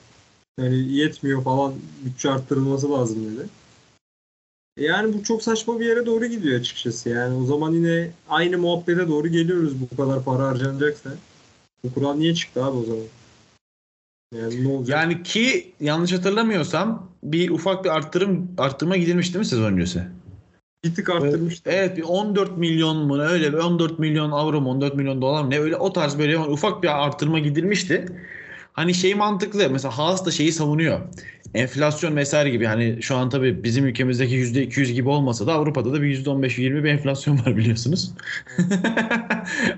Yani 0.59 0.93
yetmiyor 0.93 1.45
falan 1.45 1.75
bütçe 2.05 2.31
arttırılması 2.31 2.93
lazım 2.93 3.37
dedi. 3.37 3.49
E 4.77 4.85
Yani 4.85 5.15
bu 5.15 5.25
çok 5.25 5.43
saçma 5.43 5.81
bir 5.81 5.87
yere 5.87 6.07
doğru 6.07 6.27
gidiyor 6.27 6.61
açıkçası. 6.61 7.09
Yani 7.09 7.35
o 7.35 7.45
zaman 7.45 7.73
yine 7.73 8.11
aynı 8.29 8.59
muhabbete 8.59 9.09
doğru 9.09 9.29
geliyoruz 9.29 9.73
bu 9.81 9.97
kadar 9.97 10.25
para 10.25 10.47
harcanacaksa. 10.47 11.11
Bu 11.85 11.95
kural 11.95 12.15
niye 12.15 12.35
çıktı 12.35 12.65
abi 12.65 12.77
o 12.77 12.85
zaman? 12.85 13.05
Yani 14.35 14.65
ne 14.65 14.69
olacak? 14.69 14.99
Yani 14.99 15.23
ki 15.23 15.73
yanlış 15.81 16.13
hatırlamıyorsam 16.13 17.09
bir 17.23 17.51
ufak 17.51 17.85
bir 17.85 17.91
arttırım 17.91 18.49
arttırma 18.59 18.97
gidilmiş 18.97 19.27
değil 19.27 19.39
mi 19.39 19.47
sezon 19.47 19.73
öncesi? 19.73 20.03
Bir 20.85 20.95
tık 20.95 21.11
arttırmıştı. 21.11 21.71
Evet 21.71 21.97
bir 21.97 22.03
14 22.03 22.59
milyon 22.59 22.97
mu 22.97 23.23
öyle 23.23 23.53
bir 23.53 23.59
14 23.59 23.99
milyon 23.99 24.31
avro 24.31 24.61
mu 24.61 24.71
14 24.71 24.95
milyon 24.95 25.23
dolar 25.23 25.43
mı 25.43 25.51
ne 25.51 25.59
öyle 25.59 25.77
o 25.77 25.93
tarz 25.93 26.19
böyle 26.19 26.39
ufak 26.39 26.83
bir 26.83 27.05
arttırma 27.05 27.39
gidilmişti. 27.39 28.07
Hani 28.73 28.95
şey 28.95 29.15
mantıklı 29.15 29.71
mesela 29.71 29.99
Haas 29.99 30.27
da 30.27 30.31
şeyi 30.31 30.53
savunuyor. 30.53 31.01
Enflasyon 31.55 32.17
vesaire 32.17 32.51
gibi 32.51 32.67
hani 32.67 32.99
şu 33.03 33.17
an 33.17 33.31
tabii 33.31 33.65
bizim 33.65 33.87
ülkemizdeki 33.87 34.35
%200 34.35 34.93
gibi 34.93 35.09
olmasa 35.09 35.47
da 35.47 35.53
Avrupa'da 35.53 35.93
da 35.93 36.03
bir 36.03 36.25
%15-20 36.25 36.85
bir 36.85 36.89
enflasyon 36.89 37.39
var 37.39 37.57
biliyorsunuz. 37.57 38.13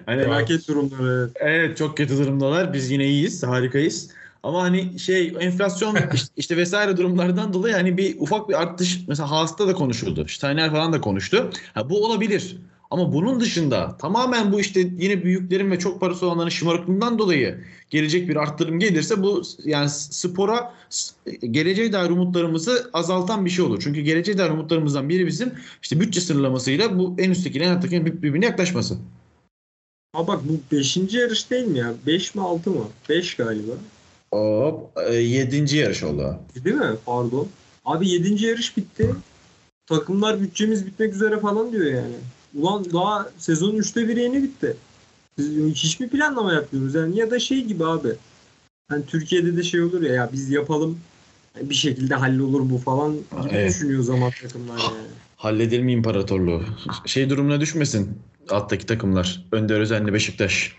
hani 0.07 0.23
Felaket 0.23 0.69
durumları. 0.69 1.31
evet. 1.35 1.37
Evet 1.41 1.77
çok 1.77 1.97
kötü 1.97 2.19
durumdalar. 2.19 2.73
Biz 2.73 2.91
yine 2.91 3.07
iyiyiz, 3.07 3.43
harikayız. 3.43 4.11
Ama 4.43 4.63
hani 4.63 4.99
şey 4.99 5.35
enflasyon 5.41 5.97
işte, 6.15 6.29
işte 6.37 6.57
vesaire 6.57 6.97
durumlardan 6.97 7.53
dolayı 7.53 7.75
hani 7.75 7.97
bir 7.97 8.17
ufak 8.21 8.49
bir 8.49 8.63
artış 8.63 9.01
mesela 9.09 9.31
Haas'ta 9.31 9.69
da 9.69 9.75
konuşuldu. 9.75 10.27
Steiner 10.29 10.71
falan 10.71 10.93
da 10.93 11.01
konuştu. 11.01 11.51
Ha, 11.75 11.91
bu 11.91 12.05
olabilir. 12.07 12.57
Ama 12.91 13.13
bunun 13.13 13.41
dışında 13.41 13.97
tamamen 13.97 14.53
bu 14.53 14.61
işte 14.61 14.81
yine 14.81 15.23
büyüklerin 15.25 15.71
ve 15.71 15.79
çok 15.79 16.01
parası 16.01 16.27
olanların 16.27 16.49
şımarıklığından 16.49 17.19
dolayı 17.19 17.65
gelecek 17.91 18.29
bir 18.29 18.37
arttırım 18.37 18.79
gelirse 18.79 19.23
bu 19.23 19.43
yani 19.65 19.91
spora 19.91 20.75
geleceğe 21.51 21.93
dair 21.93 22.11
umutlarımızı 22.11 22.91
azaltan 22.93 23.45
bir 23.45 23.51
şey 23.51 23.65
olur. 23.65 23.81
Çünkü 23.85 24.01
geleceğe 24.01 24.39
dair 24.39 24.51
umutlarımızdan 24.51 25.09
biri 25.09 25.27
bizim 25.27 25.53
işte 25.83 26.01
bütçe 26.01 26.21
sınırlamasıyla 26.21 26.99
bu 26.99 27.15
en 27.19 27.31
üstteki 27.31 27.61
en 27.61 27.77
alttakinin 27.77 28.07
bir- 28.07 28.23
birbirine 28.23 28.45
yaklaşması. 28.47 28.97
Ha 30.13 30.27
bak 30.27 30.41
bu 30.49 30.77
5. 30.77 31.17
yarış 31.17 31.51
değil 31.51 31.67
mi 31.67 31.79
ya? 31.79 31.95
5 32.07 32.35
mi 32.35 32.43
6 32.43 32.71
mı? 32.71 32.85
5 33.09 33.35
galiba. 33.35 33.73
Hop, 34.33 34.91
e, 35.09 35.15
yedinci 35.15 35.77
yarış 35.77 36.03
oldu. 36.03 36.37
Değil 36.65 36.77
mi? 36.77 36.97
Pardon. 37.07 37.49
Abi 37.85 38.09
7. 38.09 38.47
yarış 38.47 38.77
bitti. 38.77 39.11
Takımlar 39.87 40.41
bütçemiz 40.41 40.87
bitmek 40.87 41.15
üzere 41.15 41.41
falan 41.41 41.73
diyor 41.73 41.85
yani. 41.87 42.15
Ulan 42.55 42.85
daha 42.93 43.31
sezonun 43.39 43.77
3'te 43.79 44.09
biri 44.09 44.21
yeni 44.21 44.43
bitti. 44.43 44.77
Biz 45.39 45.75
hiç 45.75 46.01
mi 46.01 46.09
planlama 46.09 46.53
yapmıyoruz? 46.53 46.95
Yani 46.95 47.19
ya 47.19 47.31
da 47.31 47.39
şey 47.39 47.65
gibi 47.65 47.85
abi. 47.87 48.09
Hani 48.89 49.07
Türkiye'de 49.07 49.57
de 49.57 49.63
şey 49.63 49.83
olur 49.83 50.03
ya, 50.03 50.15
ya 50.15 50.31
biz 50.33 50.51
yapalım 50.51 50.99
bir 51.63 51.75
şekilde 51.75 52.15
hallolur 52.15 52.71
bu 52.71 52.79
falan 52.79 53.13
gibi 53.13 53.51
Evet. 53.53 53.71
düşünüyor 53.71 54.03
zaman 54.03 54.31
takımlar 54.43 54.79
yani. 54.79 55.09
Halledelim 55.37 55.89
imparatorluğu. 55.89 56.63
Şey 57.07 57.31
durumuna 57.31 57.61
düşmesin 57.61 58.19
alttaki 58.51 58.87
takımlar. 58.87 59.45
Önder 59.53 59.81
Özenli 59.81 60.13
Beşiktaş. 60.13 60.73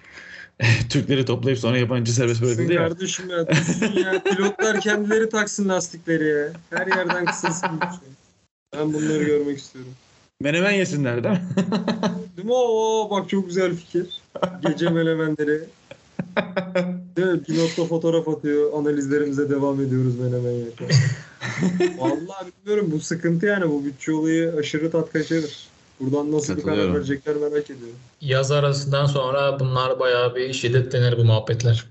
Türkleri 0.90 1.26
toplayıp 1.26 1.60
sonra 1.60 1.78
yabancı 1.78 2.14
serbest 2.14 2.42
bırakıldı 2.42 2.74
ya. 2.74 2.88
kardeşim 2.88 3.30
ya. 3.30 3.38
ya. 3.96 4.24
Pilotlar 4.24 4.82
kendileri 4.82 5.30
taksın 5.30 5.70
lastikleri 5.70 6.28
ya. 6.28 6.50
Her 6.70 6.88
yerden 6.88 7.26
kısılsın. 7.26 7.70
lütfen. 7.74 8.12
Ben 8.74 8.94
bunları 8.94 9.24
görmek 9.24 9.58
istiyorum. 9.58 9.92
Menemen 10.42 10.72
yesinler 10.72 11.24
değil 11.24 11.36
mi? 11.36 11.42
Değil 12.38 12.48
mi? 12.48 12.54
Oo, 12.54 13.10
bak 13.12 13.30
çok 13.30 13.46
güzel 13.48 13.76
fikir. 13.76 14.22
Gece 14.68 14.90
melemenleri. 14.90 15.62
Değil? 17.18 17.44
Pilotla 17.48 17.86
fotoğraf 17.86 18.28
atıyor. 18.28 18.74
Analizlerimize 18.74 19.50
devam 19.50 19.82
ediyoruz 19.82 20.20
menemen 20.20 20.52
yerken. 20.52 20.88
Vallahi 21.98 22.48
bilmiyorum. 22.58 22.92
Bu 22.92 23.00
sıkıntı 23.00 23.46
yani. 23.46 23.70
Bu 23.70 23.86
bütçe 23.86 24.14
olayı 24.14 24.54
aşırı 24.60 24.92
tat 24.92 25.12
kaçırır. 25.14 25.71
Buradan 26.02 26.32
nasıl 26.32 26.58
bir 26.58 26.64
karar 26.64 26.94
verecekler 26.94 27.36
merak 27.36 27.70
ediyorum. 27.70 27.96
Yaz 28.22 28.52
arasından 28.52 29.06
sonra 29.06 29.60
bunlar 29.60 30.00
bayağı 30.00 30.36
bir 30.36 30.54
şiddetlenir 30.54 31.18
bu 31.18 31.24
muhabbetler. 31.24 31.86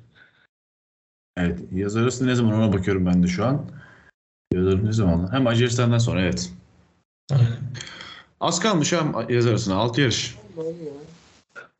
Evet. 1.37 1.59
Yaz 1.73 1.97
arası 1.97 2.27
ne 2.27 2.35
zaman 2.35 2.55
ona 2.55 2.73
bakıyorum 2.73 3.07
ben 3.07 3.23
de 3.23 3.27
şu 3.27 3.45
an. 3.45 3.67
Yaz 4.55 4.67
arası 4.67 4.87
ne 4.87 4.93
zaman? 4.93 5.33
Hem 5.33 5.43
Macaristan'dan 5.43 5.99
sonra 5.99 6.21
evet. 6.21 6.51
Aynen. 7.33 7.47
Az 8.41 8.61
kalmış 8.61 8.93
ha 8.93 9.27
yaz 9.29 9.47
arasına. 9.47 9.75
6 9.77 10.01
yarış. 10.01 10.37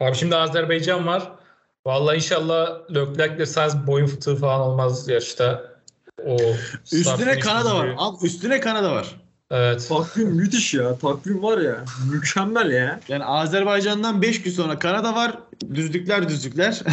Abi 0.01 0.17
şimdi 0.17 0.37
Azerbaycan 0.37 1.07
var. 1.07 1.33
Vallahi 1.87 2.17
inşallah 2.17 2.91
Leclerc'le 2.95 3.47
Sainz 3.47 3.87
boyun 3.87 4.07
fıtığı 4.07 4.37
falan 4.37 4.61
olmaz 4.61 5.09
yarışta. 5.09 5.71
O 6.27 6.37
Üstüne 6.93 7.39
Kanada 7.39 7.77
var. 7.77 7.95
Al, 7.97 8.17
üstüne 8.23 8.61
Kanada 8.61 8.93
var. 8.93 9.21
Evet. 9.51 9.87
Takvim 9.89 10.29
müthiş 10.29 10.75
ya. 10.75 10.99
Takvim 10.99 11.43
var 11.43 11.59
ya. 11.59 11.85
Mükemmel 12.13 12.71
ya. 12.71 13.01
Yani 13.09 13.25
Azerbaycan'dan 13.25 14.23
5 14.23 14.43
gün 14.43 14.51
sonra 14.51 14.79
Kanada 14.79 15.15
var. 15.15 15.39
Düzlükler 15.75 16.29
düzlükler. 16.29 16.83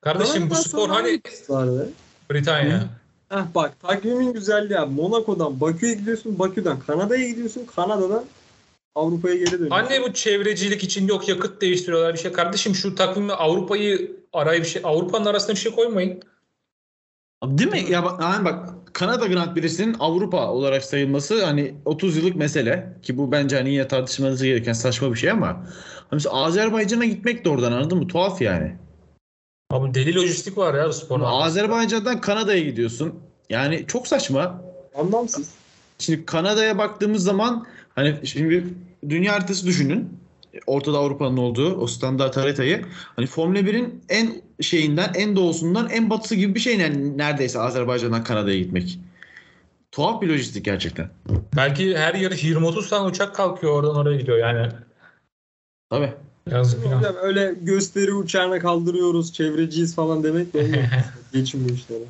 Kardeşim 0.00 0.50
bu 0.50 0.54
spor 0.54 0.88
hani? 0.88 1.20
Britanya. 2.30 2.88
Heh 3.28 3.44
bak 3.54 3.80
takvimin 3.80 4.32
güzelliği 4.32 4.78
abi. 4.78 4.94
Monaco'dan 4.94 5.60
Bakü'ye 5.60 5.94
gidiyorsun. 5.94 6.38
Bakü'den 6.38 6.80
Kanada'ya 6.80 7.28
gidiyorsun. 7.28 7.66
Kanada'dan 7.76 8.24
Avrupa'ya 8.94 9.34
geri 9.34 9.52
dönüyorsun. 9.52 9.76
Anne 9.76 10.02
bu 10.02 10.12
çevrecilik 10.12 10.84
için 10.84 11.08
yok 11.08 11.28
yakıt 11.28 11.62
değiştiriyorlar 11.62 12.14
bir 12.14 12.18
şey. 12.18 12.32
Kardeşim 12.32 12.74
şu 12.74 12.94
takvimle 12.94 13.32
Avrupa'yı 13.32 14.16
araya 14.32 14.60
bir 14.60 14.66
şey 14.66 14.82
Avrupa'nın 14.84 15.26
arasına 15.26 15.54
bir 15.54 15.60
şey 15.60 15.74
koymayın. 15.74 16.22
Değil 17.44 17.70
mi? 17.70 17.84
Ya 17.90 18.04
bak, 18.04 18.20
yani 18.22 18.44
bak 18.44 18.68
Kanada 18.92 19.26
Grand 19.26 19.54
Prix'sinin 19.54 19.96
Avrupa 19.98 20.48
olarak 20.48 20.84
sayılması 20.84 21.44
hani 21.44 21.74
30 21.84 22.16
yıllık 22.16 22.36
mesele 22.36 22.96
ki 23.02 23.18
bu 23.18 23.32
bence 23.32 23.56
hani 23.56 23.70
yine 23.70 23.88
tartışılması 23.88 24.46
gereken 24.46 24.72
saçma 24.72 25.12
bir 25.12 25.18
şey 25.18 25.30
ama 25.30 25.46
hani 25.46 25.66
mesela 26.12 26.34
Azerbaycan'a 26.34 27.04
gitmek 27.04 27.44
de 27.44 27.48
oradan 27.48 27.72
anladın 27.72 27.98
mı? 27.98 28.08
Tuhaf 28.08 28.42
yani. 28.42 28.76
Abi 29.70 29.94
deli 29.94 30.14
lojistik 30.14 30.58
var 30.58 30.74
ya 30.74 30.92
sporun. 30.92 31.24
Azerbaycan'dan 31.24 32.20
Kanada'ya 32.20 32.60
gidiyorsun. 32.60 33.14
Yani 33.50 33.84
çok 33.86 34.06
saçma. 34.06 34.62
Anlamsız. 34.94 35.50
Şimdi 35.98 36.26
Kanada'ya 36.26 36.78
baktığımız 36.78 37.24
zaman 37.24 37.66
hani 37.94 38.26
şimdi 38.26 38.64
dünya 39.08 39.32
haritası 39.32 39.66
düşünün. 39.66 40.19
Ortada 40.66 40.98
Avrupa'nın 40.98 41.36
olduğu 41.36 41.74
o 41.76 41.86
standart 41.86 42.36
haritayı. 42.36 42.84
Hani 43.16 43.26
Formula 43.26 43.58
1'in 43.58 44.02
en 44.08 44.42
şeyinden, 44.60 45.12
en 45.14 45.36
doğusundan 45.36 45.90
en 45.90 46.10
batısı 46.10 46.34
gibi 46.34 46.54
bir 46.54 46.60
şey 46.60 46.78
yani 46.78 47.18
neredeyse 47.18 47.60
Azerbaycan'dan 47.60 48.24
Kanada'ya 48.24 48.58
gitmek. 48.58 48.98
Tuhaf 49.92 50.22
bir 50.22 50.28
lojistik 50.28 50.64
gerçekten. 50.64 51.10
Belki 51.56 51.98
her 51.98 52.14
yarış 52.14 52.44
20-30 52.44 52.88
tane 52.88 53.08
uçak 53.08 53.34
kalkıyor 53.34 53.72
oradan 53.72 53.96
oraya 53.96 54.16
gidiyor 54.16 54.38
yani. 54.38 54.72
Tabii. 55.90 56.12
Yazık. 56.50 56.86
Hocam 56.86 57.14
öyle 57.22 57.54
gösteri 57.60 58.12
uçağına 58.12 58.58
kaldırıyoruz, 58.58 59.32
çevreciyiz 59.32 59.94
falan 59.94 60.24
demek 60.24 60.54
de. 60.54 60.90
Geçin 61.32 61.68
bu 61.68 61.72
işlere. 61.72 62.04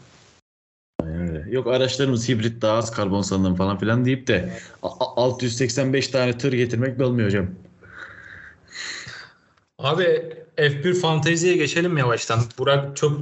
Öyle. 1.05 1.47
Yok 1.51 1.67
araçlarımız 1.67 2.29
hibrit 2.29 2.63
daha 2.63 2.77
az 2.77 2.91
karbon 2.91 3.23
salınım 3.23 3.55
falan 3.55 3.79
filan 3.79 4.05
deyip 4.05 4.27
de 4.27 4.53
a- 4.83 4.89
a- 4.89 5.23
685 5.23 6.09
tane 6.09 6.39
tır 6.39 6.53
getirmek 6.53 6.99
de 6.99 7.05
olmuyor 7.05 7.29
hocam. 7.29 7.47
Abi 9.83 10.23
F1 10.57 10.95
fanteziye 10.95 11.57
geçelim 11.57 11.99
yavaştan. 11.99 12.41
Burak 12.59 12.97
çok 12.97 13.21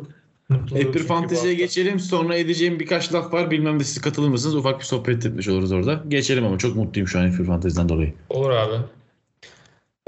mutlu. 0.48 0.76
F1 0.76 0.82
çünkü 0.82 0.98
bu 0.98 1.06
Fantezi'ye 1.06 1.54
geçelim. 1.54 2.00
Sonra 2.00 2.36
edeceğim 2.36 2.80
birkaç 2.80 3.14
laf 3.14 3.32
var. 3.32 3.50
Bilmem 3.50 3.80
de 3.80 3.84
siz 3.84 4.00
katılır 4.00 4.28
mısınız? 4.28 4.54
Ufak 4.54 4.80
bir 4.80 4.84
sohbet 4.84 5.26
etmiş 5.26 5.48
oluruz 5.48 5.72
orada. 5.72 6.02
Geçelim 6.08 6.44
ama 6.44 6.58
çok 6.58 6.76
mutluyum 6.76 7.08
şu 7.08 7.18
an 7.18 7.26
F1 7.26 7.44
Fantezi'den 7.44 7.88
dolayı. 7.88 8.14
Olur 8.28 8.50
abi. 8.50 8.74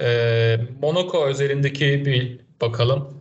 Ee, 0.03 0.57
Monaco 0.83 1.27
özelindeki 1.27 1.85
bir 2.07 2.39
bakalım. 2.61 3.21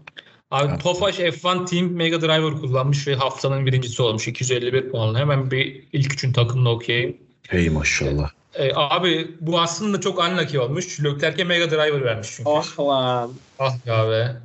Abi 0.51 0.69
Evet. 0.69 0.83
Tofaş 0.83 1.19
F1 1.19 1.65
Team 1.65 1.91
Mega 1.91 2.21
Driver 2.21 2.51
kullanmış 2.61 3.07
ve 3.07 3.15
haftanın 3.15 3.65
birincisi 3.65 4.01
olmuş. 4.01 4.27
251 4.27 4.89
puanla. 4.89 5.19
Hemen 5.19 5.51
bir 5.51 5.83
ilk 5.93 6.13
üçün 6.13 6.33
takımını 6.33 6.69
okuyayım. 6.69 7.17
Hey 7.47 7.69
maşallah. 7.69 8.29
E, 8.55 8.71
abi 8.75 9.31
bu 9.39 9.59
aslında 9.59 10.01
çok 10.01 10.19
unlucky 10.19 10.59
olmuş. 10.59 11.03
Leclerc'e 11.03 11.43
Mega 11.43 11.71
Driver 11.71 12.05
vermiş 12.05 12.27
çünkü. 12.35 12.49
Ah 12.49 12.79
lan. 12.79 13.33
Ah 13.59 13.75
ya 13.85 14.09
be. 14.09 14.35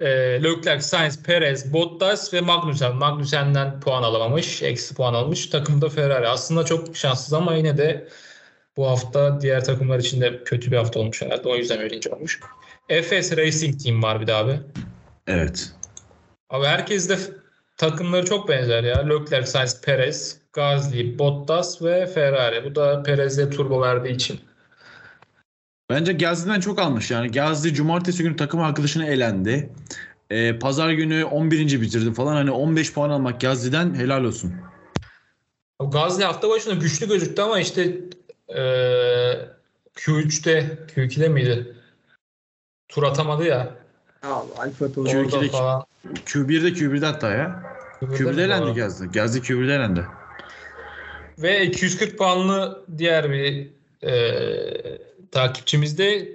E, 0.00 0.08
Leclerc, 0.44 0.80
Sainz, 0.82 1.22
Perez, 1.22 1.72
Bottas 1.72 2.34
ve 2.34 2.40
Magnussen. 2.40 2.96
Magnussen'den 2.96 3.80
puan 3.80 4.02
alamamış. 4.02 4.62
Eksi 4.62 4.94
puan 4.94 5.14
almış. 5.14 5.46
Takımda 5.46 5.88
Ferrari. 5.88 6.28
Aslında 6.28 6.64
çok 6.64 6.96
şanssız 6.96 7.32
ama 7.32 7.54
yine 7.54 7.78
de 7.78 8.08
bu 8.76 8.86
hafta 8.86 9.40
diğer 9.40 9.64
takımlar 9.64 9.98
için 9.98 10.20
de 10.20 10.44
kötü 10.44 10.72
bir 10.72 10.76
hafta 10.76 11.00
olmuş 11.00 11.22
herhalde. 11.22 11.48
O 11.48 11.56
yüzden 11.56 11.80
birinci 11.80 12.10
olmuş. 12.10 12.40
FS 12.88 13.36
Racing 13.36 13.82
Team 13.82 14.02
var 14.02 14.20
bir 14.20 14.26
de 14.26 14.34
abi. 14.34 14.60
Evet. 15.26 15.72
Abi 16.50 16.66
herkes 16.66 17.08
de 17.08 17.18
takımları 17.76 18.26
çok 18.26 18.48
benzer 18.48 18.84
ya. 18.84 19.08
Leclerc, 19.08 19.46
Sainz, 19.46 19.80
Perez, 19.80 20.38
Gasly, 20.56 21.18
Bottas 21.18 21.82
ve 21.82 22.06
Ferrari. 22.06 22.64
Bu 22.64 22.74
da 22.74 23.02
Perez'e 23.02 23.50
turbo 23.50 23.82
verdiği 23.82 24.14
için. 24.14 24.40
Bence 25.90 26.12
Gazi'den 26.12 26.60
çok 26.60 26.78
almış 26.78 27.10
yani. 27.10 27.30
Gazi 27.30 27.74
cumartesi 27.74 28.22
günü 28.22 28.36
takım 28.36 28.60
arkadaşına 28.60 29.06
elendi. 29.06 29.70
Ee, 30.30 30.58
Pazar 30.58 30.90
günü 30.90 31.24
11. 31.24 31.80
bitirdi 31.80 32.12
falan. 32.14 32.32
Hani 32.34 32.50
15 32.50 32.92
puan 32.92 33.10
almak 33.10 33.40
Gazi'den 33.40 33.94
helal 33.94 34.24
olsun. 34.24 34.52
O 35.78 35.90
Gasly 35.90 36.24
hafta 36.24 36.50
başında 36.50 36.74
güçlü 36.74 37.08
gözüktü 37.08 37.42
ama 37.42 37.60
işte 37.60 37.96
eee 38.48 39.48
Q3'te, 39.94 40.78
Q2'de 40.96 41.28
miydi? 41.28 41.76
Tur 42.88 43.02
atamadı 43.02 43.44
ya. 43.44 43.74
Abi 44.22 44.52
Alfa 44.58 44.92
Tauri. 44.92 45.08
Q2'de 45.08 45.36
Orada 45.36 45.48
falan. 45.48 45.84
Q1'de 46.26 46.68
Q1'de 46.68 47.06
hatta 47.06 47.30
ya. 47.30 47.62
Q1'de 48.00 48.32
mi? 48.32 48.40
elendi. 48.40 48.80
Gazi. 48.80 49.10
Gazi 49.10 49.40
Q1'de 49.40 49.74
elendi. 49.74 50.06
Ve 51.38 51.66
240 51.66 52.18
puanlı 52.18 52.84
diğer 52.98 53.30
bir 53.30 53.68
eee 54.02 54.98
takipçimiz 55.32 55.98
de 55.98 56.28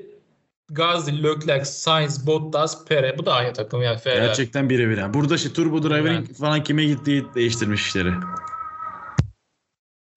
Gasly, 0.70 1.24
Leclerc, 1.24 1.66
Sainz, 1.66 2.28
Bottas, 2.28 2.86
Perez. 2.86 3.18
Bu 3.18 3.26
da 3.26 3.34
aynı 3.34 3.54
takım 3.54 3.82
yani 3.82 3.98
Ferrari. 4.00 4.26
Gerçekten 4.28 4.70
birebir. 4.70 4.98
Yani. 4.98 5.14
Burada 5.14 5.36
işte 5.36 5.54
Turbo 5.54 5.84
Driver'ın 5.84 6.14
Yani. 6.14 6.34
falan 6.34 6.64
kime 6.64 6.86
gittiği 6.86 7.26
değiştirmiş 7.36 7.88
işleri. 7.88 8.14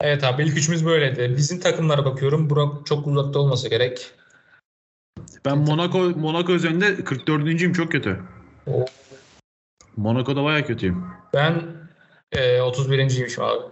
Evet 0.01 0.25
abi 0.25 0.43
ilk 0.43 0.57
üçümüz 0.59 0.87
böyleydi. 0.87 1.35
Bizim 1.37 1.61
takımlara 1.61 2.05
bakıyorum. 2.05 2.51
Burak 2.51 2.87
çok 2.87 3.07
uzakta 3.07 3.39
olmasa 3.39 3.69
gerek. 3.69 4.11
Ben 5.45 5.59
Monaco 5.59 5.99
Monaco 6.11 6.53
üzerinde 6.53 6.87
44'üncüyüm 7.05 7.73
çok 7.73 7.93
kötü. 7.93 8.21
O- 8.67 8.85
Monaco'da 9.97 10.45
baya 10.45 10.65
kötüyüm. 10.67 11.05
Ben 11.35 11.63
eee 12.37 12.59
31.ymişim 12.61 13.45
abi. 13.45 13.63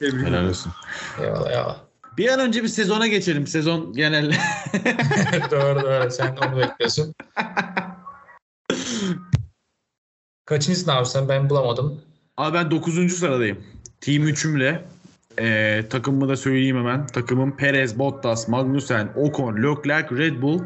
Tebrik 0.00 0.26
Helal 0.26 0.48
olsun. 0.48 0.72
Eyvallah 1.20 1.52
ya. 1.52 1.76
Bir 2.18 2.28
an 2.28 2.40
önce 2.40 2.62
bir 2.62 2.68
sezona 2.68 3.06
geçelim. 3.06 3.46
Sezon 3.46 3.92
genel. 3.92 4.32
doğru 5.50 5.82
doğru 5.82 6.10
sen 6.10 6.36
onu 6.36 6.58
bekliyorsun. 6.58 7.14
Kaçıncısın 10.44 10.90
abi 10.90 11.06
sen? 11.06 11.28
Ben 11.28 11.50
bulamadım. 11.50 12.00
Abi 12.36 12.54
ben 12.54 12.70
9. 12.70 13.12
sıradayım. 13.12 13.64
Team 14.00 14.28
3'ümle. 14.28 14.80
Ee, 15.40 15.84
takımımı 15.90 16.28
da 16.28 16.36
söyleyeyim 16.36 16.76
hemen. 16.76 17.06
Takımım 17.06 17.56
Perez, 17.56 17.98
Bottas, 17.98 18.48
Magnussen, 18.48 19.12
Ocon, 19.16 19.56
Leclerc, 19.56 20.16
Red 20.16 20.42
Bull. 20.42 20.62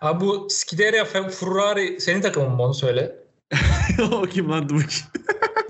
Abi 0.00 0.20
bu 0.20 0.46
Scuderia 0.50 1.04
Fe- 1.04 1.30
Ferrari 1.30 2.00
senin 2.00 2.20
takımın 2.20 2.50
mı 2.50 2.62
onu 2.62 2.74
söyle. 2.74 3.16
o 4.12 4.22
kim 4.22 4.50
lan 4.50 4.64
bakayım. 4.64 4.90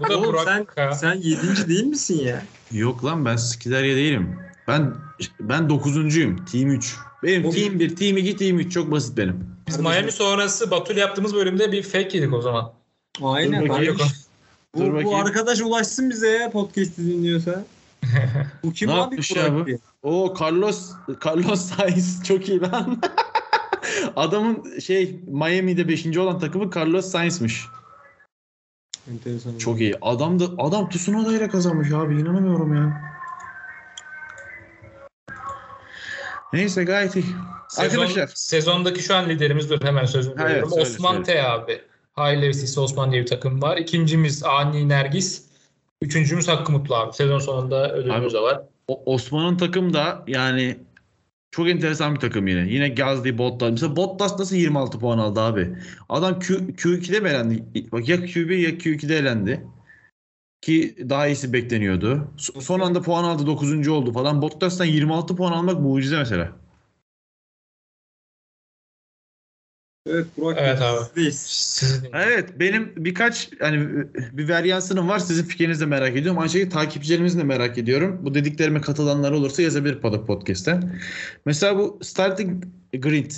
Bu 0.01 0.09
da 0.09 0.19
Oğlum 0.19 0.27
Burak. 0.33 0.73
sen, 0.75 0.93
sen 0.93 1.15
yedinci 1.15 1.69
değil 1.69 1.85
misin 1.85 2.25
ya? 2.25 2.43
Yok 2.73 3.05
lan 3.05 3.25
ben 3.25 3.37
Skiderya 3.37 3.97
değilim. 3.97 4.39
Ben 4.69 4.95
ben 5.41 5.63
9'uncuyum. 5.63 6.45
Team 6.53 6.71
3. 6.71 6.97
Benim 7.23 7.45
O- 7.45 7.51
Team 7.51 7.79
1, 7.79 7.97
Team 7.97 8.17
2, 8.17 8.37
Team 8.37 8.59
3 8.59 8.73
çok 8.73 8.91
basit 8.91 9.17
benim. 9.17 9.47
Biz 9.69 9.81
Miami 9.81 10.13
sonrası 10.13 10.71
Batul 10.71 10.97
yaptığımız 10.97 11.35
bölümde 11.35 11.73
bir 11.73 11.83
fake 11.83 12.19
yedik 12.19 12.33
o 12.33 12.43
zaman. 12.43 12.73
Aynen. 13.23 13.65
Dur 13.65 13.69
bakayım. 13.69 13.97
kardeş. 13.97 14.13
Dur 14.77 14.81
Bu, 14.81 14.87
bu 14.91 14.93
bakayım. 14.95 15.15
arkadaş 15.15 15.61
ulaşsın 15.61 16.11
bize 16.11 16.29
ya 16.29 16.51
podcast'i 16.51 17.07
dinliyorsa. 17.07 17.65
Bu 18.65 18.73
kim 18.73 18.89
Ne 18.89 18.93
abi 18.95 19.17
Burak 19.17 19.37
ya 19.37 19.55
bu? 19.55 19.65
O 20.03 20.35
Carlos 20.41 20.91
Carlos 21.27 21.61
Sainz 21.61 22.25
çok 22.25 22.49
iyi 22.49 22.61
lan. 22.61 23.03
Adamın 24.17 24.79
şey 24.79 25.21
Miami'de 25.27 25.89
5. 25.89 26.17
olan 26.19 26.39
takımı 26.39 26.71
Carlos 26.77 27.11
Sainz'miş. 27.11 27.65
Enteresan. 29.11 29.59
Çok 29.59 29.81
iyi. 29.81 29.95
Adam 30.03 30.41
da 30.41 30.45
adam 30.59 30.89
Tsunoda 30.89 31.37
ile 31.37 31.49
kazanmış 31.49 31.93
abi. 31.93 32.21
inanamıyorum 32.21 32.75
ya. 32.75 33.15
Neyse 36.53 36.85
gayet 36.85 37.17
iyi. 37.17 37.25
Sezon, 37.69 38.03
Arkadaşlar. 38.03 38.31
Sezondaki 38.35 39.03
şu 39.03 39.15
an 39.15 39.29
liderimiz 39.29 39.71
dur 39.71 39.79
hemen 39.83 40.05
sözünü 40.05 40.35
evet, 40.43 40.69
söyle, 40.69 40.83
Osman 40.83 41.13
söyle. 41.13 41.25
T 41.25 41.43
abi. 41.43 41.81
High 42.17 42.43
Levis'te 42.43 42.81
Osman 42.81 43.13
diye 43.13 43.23
bir 43.23 43.27
takım 43.27 43.63
var. 43.63 43.77
İkincimiz 43.77 44.43
Ani 44.43 44.89
Nergis. 44.89 45.45
Üçüncümüz 46.03 46.49
Hakkı 46.49 46.73
Mutlu 46.73 46.95
abi. 46.95 47.13
Sezon 47.13 47.39
sonunda 47.39 47.93
ödülümüz 47.93 48.35
de 48.35 48.41
var. 48.41 48.61
O- 48.89 49.15
Osman'ın 49.15 49.57
takım 49.57 49.95
da 49.95 50.25
yani 50.27 50.77
çok 51.57 51.69
enteresan 51.69 52.15
bir 52.15 52.21
takım 52.21 52.47
yine. 52.47 52.61
Yine 52.73 52.89
Gazli, 52.89 53.39
Bottas. 53.39 53.71
Mesela 53.71 53.97
Bottas 53.97 54.39
nasıl 54.39 54.57
26 54.57 54.99
puan 54.99 55.19
aldı 55.19 55.41
abi? 55.41 55.77
Adam 56.09 56.39
Q, 56.39 56.55
Q2'de 56.77 57.21
mi 57.21 57.29
elendi? 57.29 57.65
Bak 57.93 58.09
ya 58.09 58.17
Q1 58.17 58.57
ya 58.59 58.71
Q2'de 58.71 59.17
elendi. 59.17 59.67
Ki 60.63 60.97
daha 61.11 61.27
iyisi 61.27 61.53
bekleniyordu. 61.53 62.29
So- 62.39 62.61
Son 62.61 62.81
anda 62.81 63.03
puan 63.03 63.25
aldı 63.25 63.47
9. 63.47 63.91
oldu 63.91 64.13
falan. 64.13 64.43
Bottas'tan 64.43 64.85
26 64.85 65.37
puan 65.37 65.53
almak 65.53 65.81
mucize 65.81 66.19
mesela. 66.19 66.64
Evet 70.07 70.27
Burak 70.37 70.59
Evet 70.61 70.83
abi. 70.83 71.05
sizdeyiz. 71.33 71.83
Evet 72.13 72.61
benim 72.61 72.93
birkaç 72.97 73.51
hani 73.61 74.05
bir 74.33 74.49
varyansınım 74.49 75.09
var. 75.09 75.19
Sizin 75.19 75.45
fikrinizi 75.45 75.81
de 75.81 75.87
merak 75.87 76.17
ediyorum. 76.17 76.41
Aynı 76.41 76.51
şekilde 76.51 76.71
takipçilerimizi 76.71 77.39
de 77.39 77.45
merak 77.45 77.79
ediyorum. 77.79 78.19
Bu 78.23 78.35
dediklerime 78.35 78.81
katılanlar 78.81 79.33
olursa 79.33 79.63
yazabilir 79.63 80.01
Paddock 80.01 80.27
Podcast'te. 80.27 80.81
Mesela 81.47 81.79
bu 81.79 81.99
starting 82.03 82.65
grid 82.93 83.33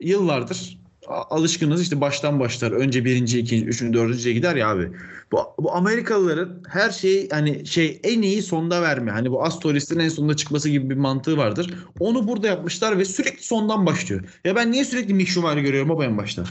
yıllardır 0.00 0.78
alışkınız 1.08 1.82
işte 1.82 2.00
baştan 2.00 2.40
başlar. 2.40 2.72
Önce 2.72 3.04
birinci, 3.04 3.38
ikinci, 3.38 3.66
üçüncü, 3.66 3.98
dördüncüye 3.98 4.34
gider 4.34 4.56
ya 4.56 4.68
abi. 4.70 4.90
Bu, 5.32 5.38
bu 5.58 5.72
Amerikalıların 5.72 6.62
her 6.68 6.90
şeyi 6.90 7.28
hani 7.28 7.66
şey 7.66 8.00
en 8.02 8.22
iyi 8.22 8.42
sonda 8.42 8.82
verme. 8.82 9.10
Hani 9.10 9.30
bu 9.30 9.44
Astorist'in 9.44 9.98
en 9.98 10.08
sonunda 10.08 10.36
çıkması 10.36 10.68
gibi 10.68 10.90
bir 10.90 10.96
mantığı 10.96 11.36
vardır. 11.36 11.74
Onu 12.00 12.28
burada 12.28 12.46
yapmışlar 12.46 12.98
ve 12.98 13.04
sürekli 13.04 13.42
sondan 13.42 13.86
başlıyor. 13.86 14.24
Ya 14.44 14.56
ben 14.56 14.72
niye 14.72 14.84
sürekli 14.84 15.14
Mick 15.14 15.30
Schumacher'ı 15.30 15.60
görüyorum 15.60 15.88
baba 15.88 16.04
en 16.04 16.18
başta? 16.18 16.44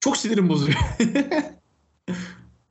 Çok 0.00 0.16
sinirim 0.16 0.48
bozuyor. 0.48 0.78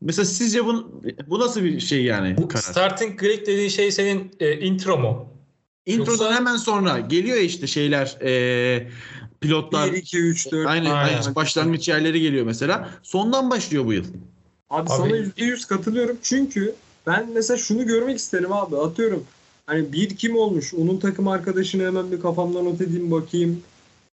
Mesela 0.02 0.26
sizce 0.26 0.66
bu, 0.66 1.02
bu 1.28 1.40
nasıl 1.40 1.64
bir 1.64 1.80
şey 1.80 2.04
yani? 2.04 2.38
Bu 2.38 2.48
karar? 2.48 2.62
starting 2.62 3.20
grid 3.20 3.48
dediğin 3.48 3.70
şey 3.70 3.92
senin 3.92 4.32
e, 4.40 4.60
intro 4.60 4.98
mu? 4.98 5.34
Introdan 5.86 6.26
Yoksa- 6.26 6.36
hemen 6.36 6.58
sonra 6.58 7.00
geliyor 7.00 7.38
işte 7.38 7.68
şeyler 7.68 8.18
e, 8.22 8.88
pilotlar 9.42 9.94
1, 9.94 9.98
2, 9.98 10.18
3, 10.18 10.52
4. 10.52 10.68
aynı, 10.68 10.94
Aynen. 10.94 11.22
aynı 11.22 11.36
başlangıç 11.36 11.88
yerleri 11.88 12.22
geliyor 12.22 12.46
mesela. 12.46 12.90
Sondan 13.04 13.50
başlıyor 13.50 13.86
bu 13.86 13.94
yıl. 13.94 14.06
Abi, 14.70 14.82
Abi- 14.82 14.90
sana 14.90 15.18
%100 15.18 15.68
katılıyorum 15.68 16.18
çünkü 16.22 16.76
ben 17.08 17.30
mesela 17.34 17.58
şunu 17.58 17.88
görmek 17.88 18.18
isterim 18.18 18.54
abi 18.54 18.78
atıyorum. 18.78 19.24
Hani 19.66 19.94
bir 19.94 20.10
kim 20.10 20.36
olmuş 20.38 20.74
onun 20.74 20.98
takım 20.98 21.28
arkadaşını 21.28 21.84
hemen 21.84 22.12
bir 22.12 22.22
kafamda 22.22 22.62
not 22.62 22.82
edeyim 22.82 23.12
bakayım 23.12 23.62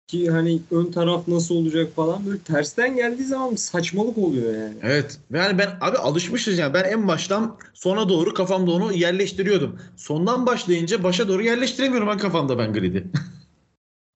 ki 0.07 0.31
hani 0.31 0.61
ön 0.71 0.93
taraf 0.93 1.29
nasıl 1.29 1.55
olacak 1.55 1.95
falan 1.97 2.27
böyle 2.27 2.39
tersten 2.39 2.97
geldiği 2.97 3.25
zaman 3.25 3.55
saçmalık 3.55 4.19
oluyor 4.19 4.55
yani. 4.55 4.75
Evet. 4.83 5.19
Yani 5.33 5.59
ben 5.59 5.69
abi 5.81 5.97
alışmışız 5.97 6.59
yani. 6.59 6.75
Ben 6.75 6.85
en 6.85 7.09
baştan 7.09 7.57
sona 7.75 8.09
doğru 8.09 8.35
kafamda 8.35 8.71
onu 8.71 8.93
yerleştiriyordum. 8.93 9.79
Sondan 9.97 10.47
başlayınca 10.47 11.03
başa 11.03 11.29
doğru 11.29 11.43
yerleştiremiyorum 11.43 12.09
ben 12.09 12.19
kafamda 12.19 12.59
ben 12.59 12.73
gridi. 12.73 13.05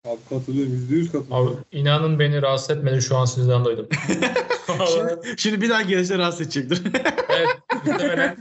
Abi 0.05 0.21
katılıyorum 0.29 0.73
%100 0.73 1.13
katılıyorum. 1.13 1.57
Abi 1.57 1.79
inanın 1.79 2.19
beni 2.19 2.43
rahatsız 2.43 2.77
etmedi 2.77 3.03
şu 3.03 3.17
an 3.17 3.25
sizden 3.25 3.65
duydum. 3.65 3.89
şimdi, 4.67 5.35
şimdi 5.37 5.63
bir 5.63 5.71
daha 5.71 5.83
gelirse 5.83 6.19
rahatsız 6.19 6.41
edecektir. 6.41 6.83
evet 7.29 7.49
muhtemelen 7.87 8.37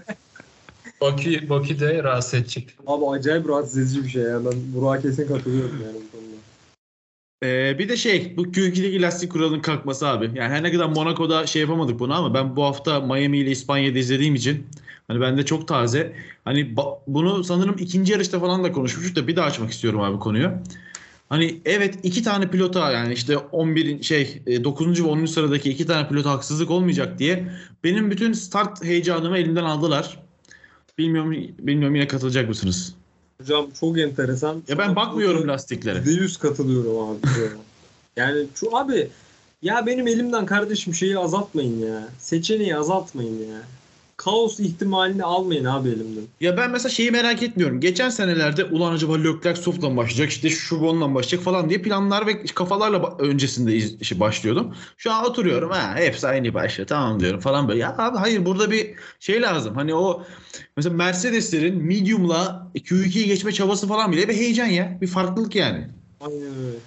Baki, 1.01 1.49
Baki 1.49 1.79
de 1.79 2.03
rahatsız 2.03 2.33
edecek. 2.33 2.75
Abi 2.87 3.05
acayip 3.05 3.49
rahatsız 3.49 3.77
edici 3.77 4.03
bir 4.03 4.09
şey 4.09 4.23
ya 4.23 4.45
ben 4.45 4.53
Burak'a 4.75 5.01
kesin 5.01 5.27
katılıyorum 5.27 5.81
yani 5.85 5.95
bu 5.95 6.11
konuda. 6.11 6.37
Ee, 7.43 7.79
bir 7.79 7.89
de 7.89 7.97
şey 7.97 8.37
bu 8.37 8.45
Q2'deki 8.45 9.01
lastik 9.01 9.31
kuralının 9.31 9.59
kalkması 9.59 10.07
abi. 10.07 10.25
Yani 10.25 10.53
her 10.53 10.63
ne 10.63 10.71
kadar 10.71 10.85
Monaco'da 10.85 11.47
şey 11.47 11.61
yapamadık 11.61 11.99
bunu 11.99 12.15
ama 12.15 12.33
ben 12.33 12.55
bu 12.55 12.63
hafta 12.63 12.99
Miami 12.99 13.37
ile 13.37 13.51
İspanya'da 13.51 13.99
izlediğim 13.99 14.35
için 14.35 14.67
hani 15.07 15.21
bende 15.21 15.45
çok 15.45 15.67
taze. 15.67 16.13
Hani 16.45 16.59
ba- 16.59 16.97
bunu 17.07 17.43
sanırım 17.43 17.75
ikinci 17.79 18.11
yarışta 18.11 18.39
falan 18.39 18.63
da 18.63 18.71
konuşmuştuk 18.71 19.15
da 19.15 19.27
bir 19.27 19.35
daha 19.35 19.45
açmak 19.45 19.71
istiyorum 19.71 20.01
abi 20.01 20.19
konuyu. 20.19 20.51
Hani 21.29 21.61
evet 21.65 21.95
iki 22.03 22.23
tane 22.23 22.49
pilota 22.49 22.91
yani 22.91 23.13
işte 23.13 23.37
11 23.37 24.03
şey 24.03 24.41
9. 24.63 25.03
ve 25.03 25.07
10. 25.07 25.25
sıradaki 25.25 25.69
iki 25.69 25.85
tane 25.85 26.07
pilota 26.07 26.31
haksızlık 26.31 26.71
olmayacak 26.71 27.19
diye 27.19 27.51
benim 27.83 28.11
bütün 28.11 28.33
start 28.33 28.83
heyecanımı 28.83 29.37
elimden 29.37 29.63
aldılar. 29.63 30.19
Bilmiyorum 30.97 31.31
bilmiyorum 31.59 31.95
yine 31.95 32.07
katılacak 32.07 32.49
mısınız? 32.49 32.93
Hocam 33.41 33.67
çok 33.79 33.99
enteresan. 33.99 34.63
Ya 34.67 34.77
ben 34.77 34.95
bakmıyorum 34.95 35.47
lastiklere. 35.47 35.99
%100 35.99 36.39
katılıyorum 36.39 36.99
abi. 36.99 37.19
yani 38.15 38.45
şu 38.55 38.77
abi 38.77 39.07
ya 39.61 39.85
benim 39.85 40.07
elimden 40.07 40.45
kardeşim 40.45 40.93
şeyi 40.93 41.17
azaltmayın 41.17 41.79
ya. 41.79 42.07
Seçeneği 42.19 42.77
azaltmayın 42.77 43.49
ya. 43.49 43.61
Kaos 44.17 44.59
ihtimalini 44.59 45.23
almayın 45.23 45.65
abi 45.65 45.89
elimden. 45.89 46.23
Ya 46.41 46.57
ben 46.57 46.71
mesela 46.71 46.89
şeyi 46.89 47.11
merak 47.11 47.43
etmiyorum. 47.43 47.79
Geçen 47.79 48.09
senelerde 48.09 48.63
ulan 48.63 48.93
acaba 48.93 49.17
Leclerc 49.17 49.61
soft'la 49.61 49.89
mı 49.89 49.97
başlayacak 49.97 50.29
işte 50.29 50.49
şu 50.49 50.77
mı 50.77 51.15
başlayacak 51.15 51.43
falan 51.43 51.69
diye 51.69 51.81
planlar 51.81 52.27
ve 52.27 52.45
kafalarla 52.45 53.17
öncesinde 53.19 53.75
işi 53.75 54.19
başlıyordum. 54.19 54.75
Şu 54.97 55.11
an 55.11 55.25
oturuyorum 55.25 55.69
ha 55.69 55.95
hepsi 55.95 56.27
aynı 56.27 56.53
başlıyor 56.53 56.87
tamam 56.87 57.19
diyorum 57.19 57.39
falan 57.39 57.67
böyle. 57.67 57.79
Ya 57.79 57.95
abi 57.97 58.17
hayır 58.17 58.45
burada 58.45 58.71
bir 58.71 58.93
şey 59.19 59.41
lazım. 59.41 59.75
Hani 59.75 59.95
o 59.95 60.23
mesela 60.77 60.95
Mercedeslerin 60.95 61.83
medium'la 61.83 62.67
Q2'yi 62.75 63.25
geçme 63.25 63.51
çabası 63.51 63.87
falan 63.87 64.11
bile 64.11 64.29
bir 64.29 64.35
heyecan 64.35 64.65
ya. 64.65 64.97
Bir 65.01 65.07
farklılık 65.07 65.55
yani. 65.55 65.87
Aynen 66.21 66.65
öyle. 66.67 66.77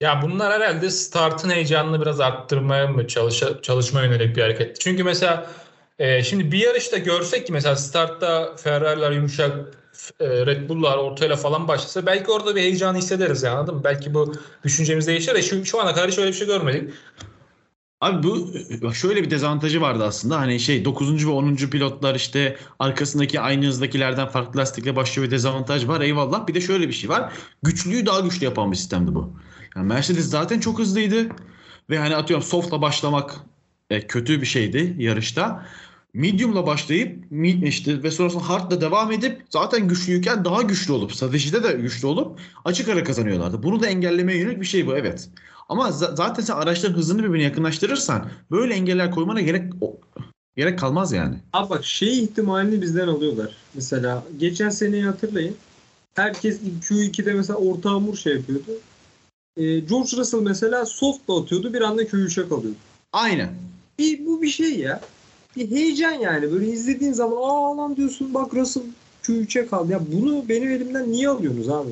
Ya 0.00 0.22
bunlar 0.22 0.52
herhalde 0.52 0.90
startın 0.90 1.50
heyecanını 1.50 2.00
biraz 2.00 2.20
arttırmaya 2.20 2.86
mı 2.86 3.08
çalışa, 3.08 3.62
çalışma 3.62 4.02
yönelik 4.02 4.36
bir 4.36 4.42
hareket. 4.42 4.80
Çünkü 4.80 5.04
mesela 5.04 5.50
e, 5.98 6.22
şimdi 6.22 6.52
bir 6.52 6.58
yarışta 6.58 6.98
görsek 6.98 7.46
ki 7.46 7.52
mesela 7.52 7.76
startta 7.76 8.56
Ferrari'ler 8.56 9.12
yumuşak 9.12 9.56
e, 10.20 10.46
Red 10.46 10.68
Bull'lar 10.68 10.98
ortayla 10.98 11.36
falan 11.36 11.68
başlasa 11.68 12.06
belki 12.06 12.30
orada 12.30 12.56
bir 12.56 12.60
heyecan 12.60 12.94
hissederiz 12.94 13.42
yani 13.42 13.56
anladın 13.56 13.74
mı? 13.74 13.84
Belki 13.84 14.14
bu 14.14 14.34
düşüncemiz 14.64 15.06
değişir 15.06 15.34
de 15.34 15.42
şu, 15.42 15.64
şu 15.64 15.80
ana 15.80 15.94
kadar 15.94 16.10
hiç 16.10 16.18
öyle 16.18 16.28
bir 16.28 16.36
şey 16.36 16.46
görmedik. 16.46 16.90
Abi 18.02 18.22
bu 18.22 18.94
şöyle 18.94 19.22
bir 19.22 19.30
dezavantajı 19.30 19.80
vardı 19.80 20.04
aslında. 20.04 20.40
Hani 20.40 20.60
şey 20.60 20.84
9. 20.84 21.26
ve 21.26 21.30
10. 21.30 21.56
pilotlar 21.56 22.14
işte 22.14 22.56
arkasındaki 22.78 23.40
aynı 23.40 23.66
hızdakilerden 23.66 24.28
farklı 24.28 24.60
lastikle 24.60 24.96
başlıyor 24.96 25.26
bir 25.26 25.30
dezavantaj 25.30 25.88
var. 25.88 26.00
Eyvallah. 26.00 26.46
Bir 26.46 26.54
de 26.54 26.60
şöyle 26.60 26.88
bir 26.88 26.92
şey 26.92 27.10
var. 27.10 27.32
Güçlüyü 27.62 28.06
daha 28.06 28.20
güçlü 28.20 28.44
yapan 28.44 28.72
bir 28.72 28.76
sistemdi 28.76 29.14
bu. 29.14 29.36
Yani 29.76 29.86
Mercedes 29.86 30.24
zaten 30.24 30.60
çok 30.60 30.78
hızlıydı. 30.78 31.28
Ve 31.90 31.98
hani 31.98 32.16
atıyorum 32.16 32.46
soft'la 32.46 32.82
başlamak 32.82 33.34
e, 33.90 34.06
kötü 34.06 34.40
bir 34.40 34.46
şeydi 34.46 34.94
yarışta. 34.98 35.66
Medium'la 36.14 36.66
başlayıp 36.66 37.18
işte 37.62 38.02
ve 38.02 38.10
sonrasında 38.10 38.48
hard'la 38.48 38.80
devam 38.80 39.12
edip 39.12 39.42
zaten 39.50 39.88
güçlüyken 39.88 40.44
daha 40.44 40.62
güçlü 40.62 40.92
olup 40.92 41.14
stratejide 41.14 41.62
de 41.64 41.72
güçlü 41.72 42.06
olup 42.06 42.40
açık 42.64 42.88
ara 42.88 43.04
kazanıyorlardı. 43.04 43.62
Bunu 43.62 43.80
da 43.82 43.86
engellemeye 43.86 44.38
yönelik 44.38 44.60
bir 44.60 44.66
şey 44.66 44.86
bu 44.86 44.96
evet. 44.96 45.28
Ama 45.68 45.88
za- 45.88 46.16
zaten 46.16 46.42
sen 46.42 46.54
araçların 46.56 46.96
hızını 46.96 47.24
birbirine 47.24 47.42
yakınlaştırırsan 47.42 48.30
böyle 48.50 48.74
engeller 48.74 49.10
koymana 49.10 49.40
gerek 49.40 49.72
gerek 50.56 50.78
kalmaz 50.78 51.12
yani. 51.12 51.36
Abi 51.52 51.70
bak 51.70 51.84
şey 51.84 52.24
ihtimalini 52.24 52.82
bizden 52.82 53.08
alıyorlar. 53.08 53.56
Mesela 53.74 54.24
geçen 54.38 54.68
seneyi 54.68 55.04
hatırlayın. 55.04 55.56
Herkes 56.14 56.58
Q2'de 56.82 57.32
mesela 57.32 57.58
orta 57.58 57.90
hamur 57.90 58.16
şey 58.16 58.36
yapıyordu. 58.36 58.70
Ee, 59.56 59.78
George 59.78 60.16
Russell 60.16 60.40
mesela 60.40 60.86
soft'la 60.86 61.40
atıyordu 61.40 61.72
bir 61.74 61.80
anda 61.80 62.02
Q3'e 62.02 62.48
kalıyordu. 62.48 62.76
Aynen. 63.12 63.50
Bir, 64.02 64.26
bu 64.26 64.42
bir 64.42 64.48
şey 64.48 64.78
ya. 64.78 65.00
Bir 65.56 65.70
heyecan 65.70 66.12
yani. 66.12 66.52
Böyle 66.52 66.66
izlediğin 66.66 67.12
zaman 67.12 67.36
aa 67.36 67.76
lan 67.76 67.96
diyorsun 67.96 68.34
bak 68.34 68.54
Russell 68.54 68.82
Q3'e 69.22 69.66
kaldı. 69.66 69.92
Ya 69.92 70.00
bunu 70.12 70.48
benim 70.48 70.70
elimden 70.70 71.12
niye 71.12 71.28
alıyorsunuz 71.28 71.68
abi? 71.68 71.90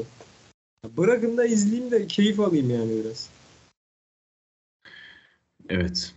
Ya 0.85 0.97
bırakın 0.97 1.37
da 1.37 1.45
izleyeyim 1.45 1.91
de 1.91 2.07
keyif 2.07 2.41
alayım 2.41 2.71
yani 2.71 2.91
biraz. 2.91 3.29
Evet. 5.69 6.15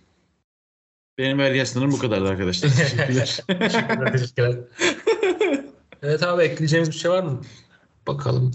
Benim 1.18 1.38
vergi 1.38 1.66
sınırım 1.66 1.92
bu 1.92 2.00
kadardı 2.00 2.30
arkadaşlar. 2.30 2.70
Teşekkürler. 2.78 3.44
Teşekkürler, 3.48 4.12
teşekkürler. 4.12 4.56
evet 6.02 6.24
abi 6.24 6.44
ekleyeceğimiz 6.44 6.90
bir 6.90 6.96
şey 6.96 7.12
var 7.12 7.24
mı? 7.24 7.42
Bakalım. 8.08 8.52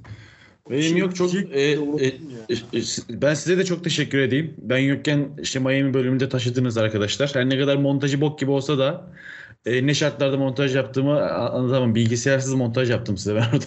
Benim 0.71 0.97
yok 0.97 1.17
çok 1.17 1.29
e, 1.29 1.33
şey 1.33 1.49
e, 1.53 1.71
ya. 1.71 1.79
e, 2.49 2.79
e, 2.79 2.83
ben 3.09 3.35
size 3.35 3.59
de 3.59 3.65
çok 3.65 3.85
teşekkür 3.85 4.19
edeyim. 4.19 4.55
Ben 4.59 4.79
yokken 4.79 5.29
işte 5.43 5.59
Miami 5.59 5.95
bölümünde 5.95 6.29
taşıdınız 6.29 6.77
arkadaşlar. 6.77 7.31
Her 7.35 7.49
ne 7.49 7.59
kadar 7.59 7.77
montajı 7.77 8.21
bok 8.21 8.39
gibi 8.39 8.51
olsa 8.51 8.79
da 8.79 9.13
e, 9.67 9.87
ne 9.87 9.95
şartlarda 9.95 10.37
montaj 10.37 10.77
yaptığımı 10.77 11.31
anlatamam. 11.31 11.95
Bilgisayarsız 11.95 12.55
montaj 12.55 12.91
yaptım 12.91 13.17
size 13.17 13.35
ben 13.35 13.47
orada. 13.53 13.67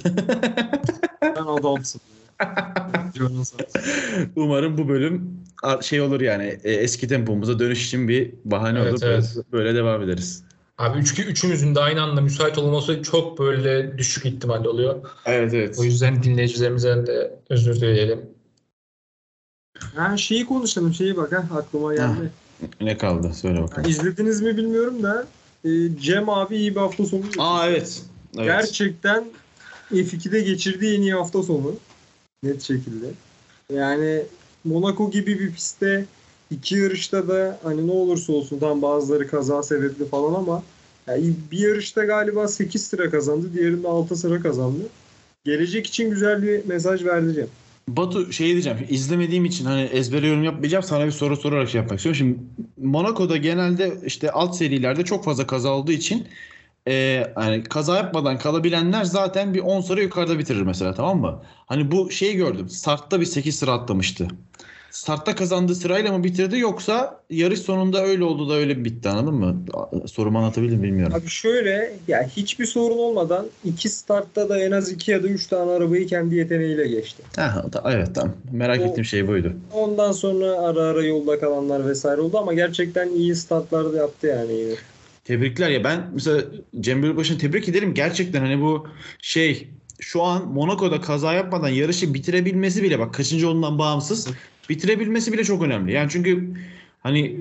Sen 1.22 1.46
adamsın. 1.46 2.02
Umarım 4.36 4.78
bu 4.78 4.88
bölüm 4.88 5.42
şey 5.82 6.02
olur 6.02 6.22
yani 6.22 6.60
e, 6.64 6.72
eski 6.72 7.08
tempomuza 7.08 7.60
dönüş 7.60 7.86
için 7.86 8.08
bir 8.08 8.34
bahane 8.46 8.80
Evet, 8.80 8.94
olur. 8.94 9.02
evet. 9.04 9.36
Böyle, 9.36 9.52
böyle 9.52 9.76
devam 9.76 10.02
ederiz. 10.02 10.44
Abi 10.82 11.00
üç, 11.00 11.20
üçümüzün 11.20 11.76
de 11.76 11.80
aynı 11.80 12.02
anda 12.02 12.22
müsait 12.22 12.58
olması 12.58 13.04
çok 13.04 13.40
böyle 13.40 13.98
düşük 13.98 14.26
ihtimalle 14.26 14.70
oluyor. 14.70 15.02
Evet 15.26 15.54
evet. 15.54 15.80
O 15.80 15.84
yüzden 15.84 16.24
dinleyicilerimizden 16.24 17.08
de 17.08 17.40
özür 17.50 17.76
dileyelim. 17.76 18.22
Ha 19.96 20.18
şeyi 20.18 20.46
konuşalım 20.46 20.94
şeyi 20.94 21.18
bak 21.18 21.32
ha 21.34 21.58
aklıma 21.58 21.96
geldi. 21.96 22.32
Ne 22.82 22.98
kaldı? 22.98 23.34
Söyle 23.34 23.58
Ha, 23.60 23.64
bakalım. 23.64 23.90
izlediniz 23.90 24.42
mi 24.42 24.58
bilmiyorum 24.58 25.04
da 25.04 25.28
e, 25.66 25.70
Cem 26.02 26.30
abi 26.30 26.56
iyi 26.58 26.76
bir 26.76 26.80
hafta 26.80 27.06
sonu. 27.06 27.22
Aa 27.40 27.68
evet. 27.70 28.02
evet. 28.36 28.46
Gerçekten 28.46 29.26
F2'de 29.92 30.42
geçirdiği 30.42 30.98
en 30.98 31.02
iyi 31.02 31.14
hafta 31.14 31.44
sonu. 31.44 31.76
Net 32.44 32.62
şekilde. 32.62 33.06
Yani 33.74 34.24
Monaco 34.64 35.12
gibi 35.12 35.40
bir 35.40 35.54
pistte 35.54 36.06
iki 36.52 36.76
yarışta 36.76 37.28
da 37.28 37.60
hani 37.64 37.88
ne 37.88 37.92
olursa 37.92 38.34
olsun 38.34 38.60
tam 38.60 38.82
bazıları 38.82 39.28
kaza 39.28 39.64
sebepli 39.64 40.06
falan 40.06 40.34
ama 40.34 40.64
yani 41.08 41.34
bir 41.52 41.60
yarışta 41.60 42.06
galiba 42.06 42.48
8 42.48 42.86
sıra 42.86 43.10
kazandı. 43.10 43.54
Diğerinde 43.54 43.88
6 43.88 44.16
sıra 44.16 44.42
kazandı. 44.42 44.84
Gelecek 45.46 45.88
için 45.88 46.10
güzel 46.10 46.44
bir 46.44 46.66
mesaj 46.66 47.06
verdi 47.06 47.34
Cem. 47.34 47.48
Batu 47.88 48.34
şey 48.34 48.48
diyeceğim. 48.48 48.78
izlemediğim 48.90 49.46
için 49.46 49.66
hani 49.66 49.82
ezbere 49.82 50.28
yorum 50.28 50.44
yapmayacağım. 50.44 50.84
Sana 50.84 51.06
bir 51.06 51.12
soru 51.12 51.38
sorarak 51.38 51.70
şey 51.70 51.82
yapmak 51.82 52.00
istiyorum. 52.00 52.18
Şimdi 52.18 52.40
Monaco'da 52.78 53.38
genelde 53.38 53.94
işte 54.06 54.32
alt 54.32 54.56
serilerde 54.56 55.06
çok 55.06 55.26
fazla 55.26 55.48
kaza 55.48 55.70
olduğu 55.70 55.92
için 55.92 56.28
e, 56.88 56.94
yani 57.38 57.64
kaza 57.64 57.98
yapmadan 57.98 58.38
kalabilenler 58.38 59.04
zaten 59.04 59.54
bir 59.54 59.60
10 59.60 59.82
sıra 59.82 60.02
yukarıda 60.02 60.40
bitirir 60.40 60.62
mesela 60.62 60.94
tamam 60.94 61.20
mı? 61.20 61.42
Hani 61.66 61.92
bu 61.92 62.12
şeyi 62.12 62.36
gördüm. 62.36 62.70
Startta 62.70 63.20
bir 63.22 63.26
8 63.26 63.56
sıra 63.56 63.72
atlamıştı. 63.72 64.28
Startta 64.92 65.36
kazandığı 65.36 65.76
sırayla 65.76 66.18
mı 66.18 66.24
bitirdi 66.24 66.60
yoksa 66.60 67.20
yarış 67.30 67.60
sonunda 67.60 68.04
öyle 68.06 68.24
oldu 68.24 68.50
da 68.50 68.54
öyle 68.54 68.86
bitti 68.86 69.10
anladın 69.10 69.34
mı? 69.34 69.66
Sorumu 70.08 70.38
anlatabildim 70.40 70.78
mi 70.78 70.84
bilmiyorum. 70.84 71.16
Abi 71.16 71.28
şöyle 71.28 71.94
ya 72.08 72.24
hiçbir 72.28 72.66
sorun 72.66 72.98
olmadan 72.98 73.46
iki 73.66 73.90
startta 73.90 74.50
da 74.50 74.60
en 74.64 74.72
az 74.72 74.92
iki 74.92 75.12
ya 75.12 75.24
da 75.24 75.28
üç 75.28 75.48
tane 75.48 75.72
arabayı 75.72 76.08
kendi 76.08 76.36
yeteneğiyle 76.36 76.88
geçti. 76.88 77.24
Ha, 77.36 77.66
ta- 77.72 77.92
evet 77.94 78.16
tamam. 78.16 78.34
Merak 78.52 78.80
O- 78.82 78.84
ettiğim 78.84 79.06
şey 79.06 79.28
buydu. 79.28 79.54
Ondan 79.74 80.12
sonra 80.12 80.52
ara 80.60 80.82
ara 80.82 81.04
yolda 81.06 81.40
kalanlar 81.40 81.88
vesaire 81.90 82.22
oldu 82.22 82.38
ama 82.38 82.54
gerçekten 82.54 83.10
iyi 83.10 83.36
startlar 83.36 83.94
da 83.94 83.98
yaptı 83.98 84.28
yani 84.28 84.54
yine. 84.54 84.74
Tebrikler 85.26 85.70
ya 85.70 85.84
ben 85.84 86.10
mesela 86.14 86.42
Cem 86.80 87.02
Gölbaşı'nı 87.02 87.38
tebrik 87.38 87.70
ederim. 87.70 87.94
Gerçekten 87.94 88.42
hani 88.42 88.62
bu 88.62 88.88
şey 89.22 89.68
şu 90.00 90.24
an 90.24 90.48
Monaco'da 90.48 91.02
kaza 91.02 91.34
yapmadan 91.34 91.70
yarışı 91.70 92.14
bitirebilmesi 92.14 92.84
bile 92.84 93.00
bak 93.00 93.14
kaçıncı 93.14 93.50
olduğundan 93.50 93.80
bağımsız 93.80 94.28
bitirebilmesi 94.70 95.34
bile 95.34 95.44
çok 95.44 95.64
önemli. 95.64 95.94
Yani 95.94 96.10
çünkü 96.10 96.54
hani 97.00 97.40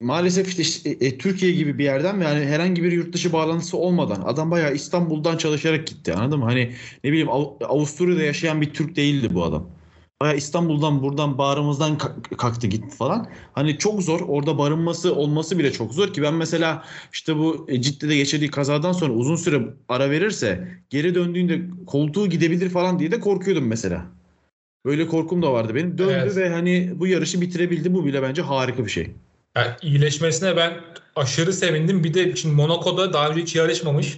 maalesef 0.00 0.58
işte 0.58 0.90
e, 0.90 1.06
e, 1.06 1.18
Türkiye 1.18 1.52
gibi 1.52 1.78
bir 1.78 1.84
yerden 1.84 2.20
yani 2.20 2.44
herhangi 2.44 2.82
bir 2.82 2.92
yurt 2.92 3.12
dışı 3.12 3.32
bağlantısı 3.32 3.76
olmadan 3.76 4.22
adam 4.22 4.50
bayağı 4.50 4.74
İstanbul'dan 4.74 5.36
çalışarak 5.36 5.86
gitti 5.86 6.14
anladın 6.14 6.38
mı? 6.38 6.44
Hani 6.44 6.72
ne 7.04 7.10
bileyim 7.10 7.28
Av- 7.30 7.60
Avusturya'da 7.64 8.22
yaşayan 8.22 8.60
bir 8.60 8.72
Türk 8.74 8.96
değildi 8.96 9.34
bu 9.34 9.44
adam. 9.44 9.70
Bayağı 10.22 10.36
İstanbul'dan 10.36 11.02
buradan 11.02 11.38
bağrımızdan 11.38 11.98
kalk- 11.98 12.38
kalktı 12.38 12.66
gitti 12.66 12.96
falan. 12.96 13.28
Hani 13.52 13.78
çok 13.78 14.02
zor. 14.02 14.20
Orada 14.20 14.58
barınması 14.58 15.14
olması 15.14 15.58
bile 15.58 15.72
çok 15.72 15.94
zor 15.94 16.12
ki 16.12 16.22
ben 16.22 16.34
mesela 16.34 16.84
işte 17.12 17.36
bu 17.36 17.66
e, 17.68 17.82
Cidde'de 17.82 18.16
geçirdiği 18.16 18.50
kazadan 18.50 18.92
sonra 18.92 19.12
uzun 19.12 19.36
süre 19.36 19.62
ara 19.88 20.10
verirse 20.10 20.68
geri 20.90 21.14
döndüğünde 21.14 21.62
koltuğu 21.86 22.26
gidebilir 22.26 22.70
falan 22.70 22.98
diye 22.98 23.10
de 23.10 23.20
korkuyordum 23.20 23.66
mesela. 23.66 24.15
Böyle 24.86 25.06
korkum 25.06 25.42
da 25.42 25.52
vardı 25.52 25.74
benim. 25.74 25.98
Döndü 25.98 26.12
Evet. 26.22 26.36
ve 26.36 26.48
hani 26.50 26.92
bu 26.96 27.06
yarışı 27.06 27.40
bitirebildi. 27.40 27.94
Bu 27.94 28.06
bile 28.06 28.22
bence 28.22 28.42
harika 28.42 28.84
bir 28.84 28.90
şey. 28.90 29.10
Yani 29.56 29.68
iyileşmesine 29.82 30.56
ben 30.56 30.72
aşırı 31.16 31.52
sevindim. 31.52 32.04
Bir 32.04 32.14
de 32.14 32.36
şimdi 32.36 32.54
Monaco'da 32.54 33.12
daha 33.12 33.28
önce 33.28 33.40
hiç 33.42 33.56
yarışmamış. 33.56 34.16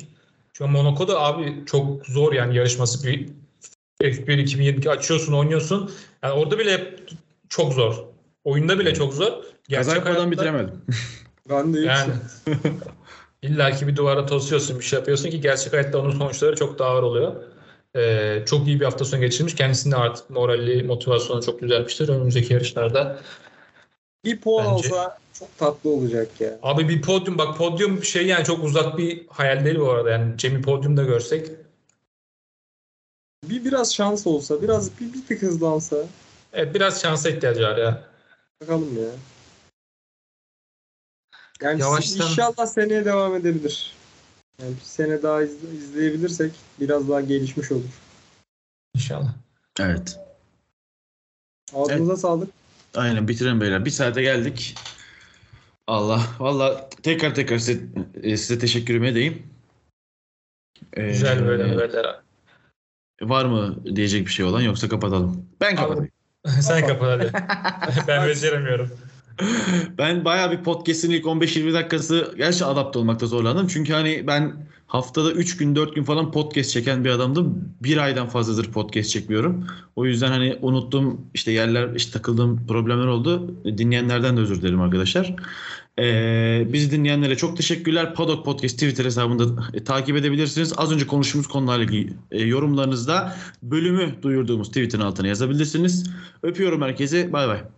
Çünkü 0.53 0.71
Monaco'da 0.71 1.21
abi 1.21 1.55
çok 1.67 2.07
zor 2.07 2.33
yani 2.33 2.57
yarışması. 2.57 3.07
Bir 3.07 3.29
F1 4.03 4.39
2022 4.43 4.91
açıyorsun, 4.91 5.33
oynuyorsun. 5.33 5.91
Yani 6.23 6.33
orada 6.33 6.59
bile 6.59 6.95
çok 7.49 7.73
zor. 7.73 7.95
Oyunda 8.45 8.79
bile 8.79 8.95
çok 8.95 9.15
zor. 9.15 9.27
Kaza 9.31 9.43
Gerçek 9.69 9.95
yapmadan 9.95 10.15
hayatta- 10.17 10.31
bitiremedim. 10.31 10.75
Ben 11.51 11.75
de 11.75 11.81
Yani 11.81 12.13
illa 13.43 13.71
ki 13.71 13.89
bir 13.89 13.97
duvara 13.97 14.27
tosuyorsun, 14.27 14.79
bir 14.79 14.85
şey 14.85 14.99
yapıyorsun 14.99 15.31
ki 15.31 15.41
gerçek 15.41 15.73
hayatta 15.73 15.99
onun 15.99 16.11
sonuçları 16.11 16.57
çok 16.57 16.79
daha 16.79 16.89
ağır 16.91 17.03
oluyor. 17.03 17.35
Ee, 17.99 18.43
çok 18.47 18.67
iyi 18.67 18.81
bir 18.81 18.85
hafta 18.85 19.05
sonu 19.05 19.21
geçirmiş. 19.21 19.55
Kendisinin 19.55 19.93
de 19.93 19.97
artık 19.97 20.31
morali, 20.31 20.83
motivasyonu 20.83 21.43
çok 21.43 21.63
düzelmiştir. 21.63 22.09
Önümüzdeki 22.09 22.53
yarışlarda 22.53 23.21
bir 24.25 24.41
puan 24.41 24.67
Bence- 24.77 24.89
olsa 24.89 25.19
çok 25.39 25.59
tatlı 25.59 25.91
olacak 25.91 26.41
ya. 26.41 26.59
Abi 26.63 26.89
bir 26.89 27.03
podyum 27.03 27.39
bak 27.39 27.59
podyum 27.59 28.05
şey 28.05 28.27
yani 28.27 28.45
çok 28.45 28.65
uzak 28.65 28.99
bir 28.99 29.27
hayal 29.29 29.65
değil 29.65 29.79
bu 29.79 29.91
arada. 29.91 30.11
Yani 30.11 30.39
Cem'i 30.39 30.63
podyumda 30.63 31.03
görsek 31.03 31.51
Bir 33.45 33.65
biraz 33.65 33.95
şans 33.95 34.27
olsa, 34.27 34.63
biraz 34.63 35.01
bir, 35.01 35.13
bir 35.13 35.27
tık 35.27 35.43
hızlansa 35.43 35.97
Evet 36.53 36.75
biraz 36.75 37.03
şansa 37.03 37.31
ihtiyacı 37.31 37.63
var 37.63 37.77
ya. 37.77 38.05
bakalım 38.63 38.97
ya. 38.99 39.11
Yani 41.63 41.81
Yavaştan- 41.81 42.27
inşallah 42.27 42.67
seneye 42.67 43.05
devam 43.05 43.35
edebilir. 43.35 43.93
Yani 44.63 44.75
bir 44.77 44.81
sene 44.85 45.23
daha 45.23 45.43
izle- 45.43 45.75
izleyebilirsek 45.77 46.53
biraz 46.81 47.09
daha 47.09 47.21
gelişmiş 47.21 47.73
olur. 47.73 47.85
İnşallah. 48.95 49.35
Evet. 49.81 50.21
Ağzınıza 51.75 52.17
sağlık. 52.17 52.51
Aynen 52.95 53.29
bitirelim 53.29 53.61
beyler. 53.61 53.85
Bir 53.85 53.91
saate 53.91 54.23
geldik. 54.23 54.75
Allah. 55.87 56.23
Valla 56.39 56.89
tekrar 57.03 57.35
tekrar 57.35 57.59
size, 57.59 57.81
e, 58.23 58.37
size 58.37 58.59
teşekkür 58.59 59.03
edeyim. 59.03 59.47
Ee, 60.93 61.09
Güzel 61.09 61.47
böyle 61.47 61.77
böyle. 61.77 62.03
Var 63.23 63.45
mı 63.45 63.97
diyecek 63.97 64.27
bir 64.27 64.33
şey 64.33 64.45
olan 64.45 64.61
yoksa 64.61 64.89
kapatalım. 64.89 65.47
Ben 65.61 65.77
kapatayım. 65.77 66.11
Sen 66.61 66.87
kapat 66.87 67.09
hadi. 67.21 67.33
ben 68.09 68.29
beceremiyorum. 68.29 68.99
Ben 69.99 70.25
bayağı 70.25 70.51
bir 70.53 70.63
podcast'in 70.63 71.11
ilk 71.11 71.25
15-20 71.25 71.73
dakikası 71.73 72.35
gerçi 72.37 72.65
adapte 72.65 72.99
olmakta 72.99 73.27
zorlandım. 73.27 73.67
Çünkü 73.67 73.93
hani 73.93 74.25
ben 74.27 74.69
haftada 74.87 75.33
3 75.33 75.57
gün 75.57 75.77
4 75.77 75.95
gün 75.95 76.05
falan 76.05 76.33
podcast 76.33 76.71
çeken 76.71 77.05
bir 77.05 77.11
adamdım. 77.11 77.75
Bir 77.83 77.97
aydan 77.97 78.29
fazladır 78.29 78.73
podcast 78.73 79.11
çekmiyorum. 79.11 79.67
O 79.97 80.07
yüzden 80.07 80.29
hani 80.29 80.59
unuttum 80.63 81.21
işte 81.35 81.53
yerler 81.53 81.95
işte 81.95 82.13
takıldığım 82.13 82.67
problemler 82.67 83.07
oldu. 83.07 83.55
Dinleyenlerden 83.65 84.37
de 84.37 84.41
özür 84.41 84.63
dilerim 84.63 84.81
arkadaşlar. 84.81 85.35
Ee, 85.99 86.67
bizi 86.73 86.91
dinleyenlere 86.91 87.37
çok 87.37 87.57
teşekkürler. 87.57 88.15
Paddock 88.15 88.45
Podcast 88.45 88.75
Twitter 88.75 89.05
hesabında 89.05 89.63
e, 89.75 89.85
takip 89.85 90.17
edebilirsiniz. 90.17 90.73
Az 90.77 90.93
önce 90.93 91.07
konuştuğumuz 91.07 91.47
konularla 91.47 91.85
ilgili 91.85 92.13
e, 92.31 92.43
yorumlarınızda 92.45 93.37
bölümü 93.63 94.23
duyurduğumuz 94.23 94.69
tweetin 94.69 95.01
altına 95.01 95.27
yazabilirsiniz. 95.27 96.11
Öpüyorum 96.43 96.83
herkese. 96.83 97.33
Bay 97.33 97.49
bay. 97.49 97.78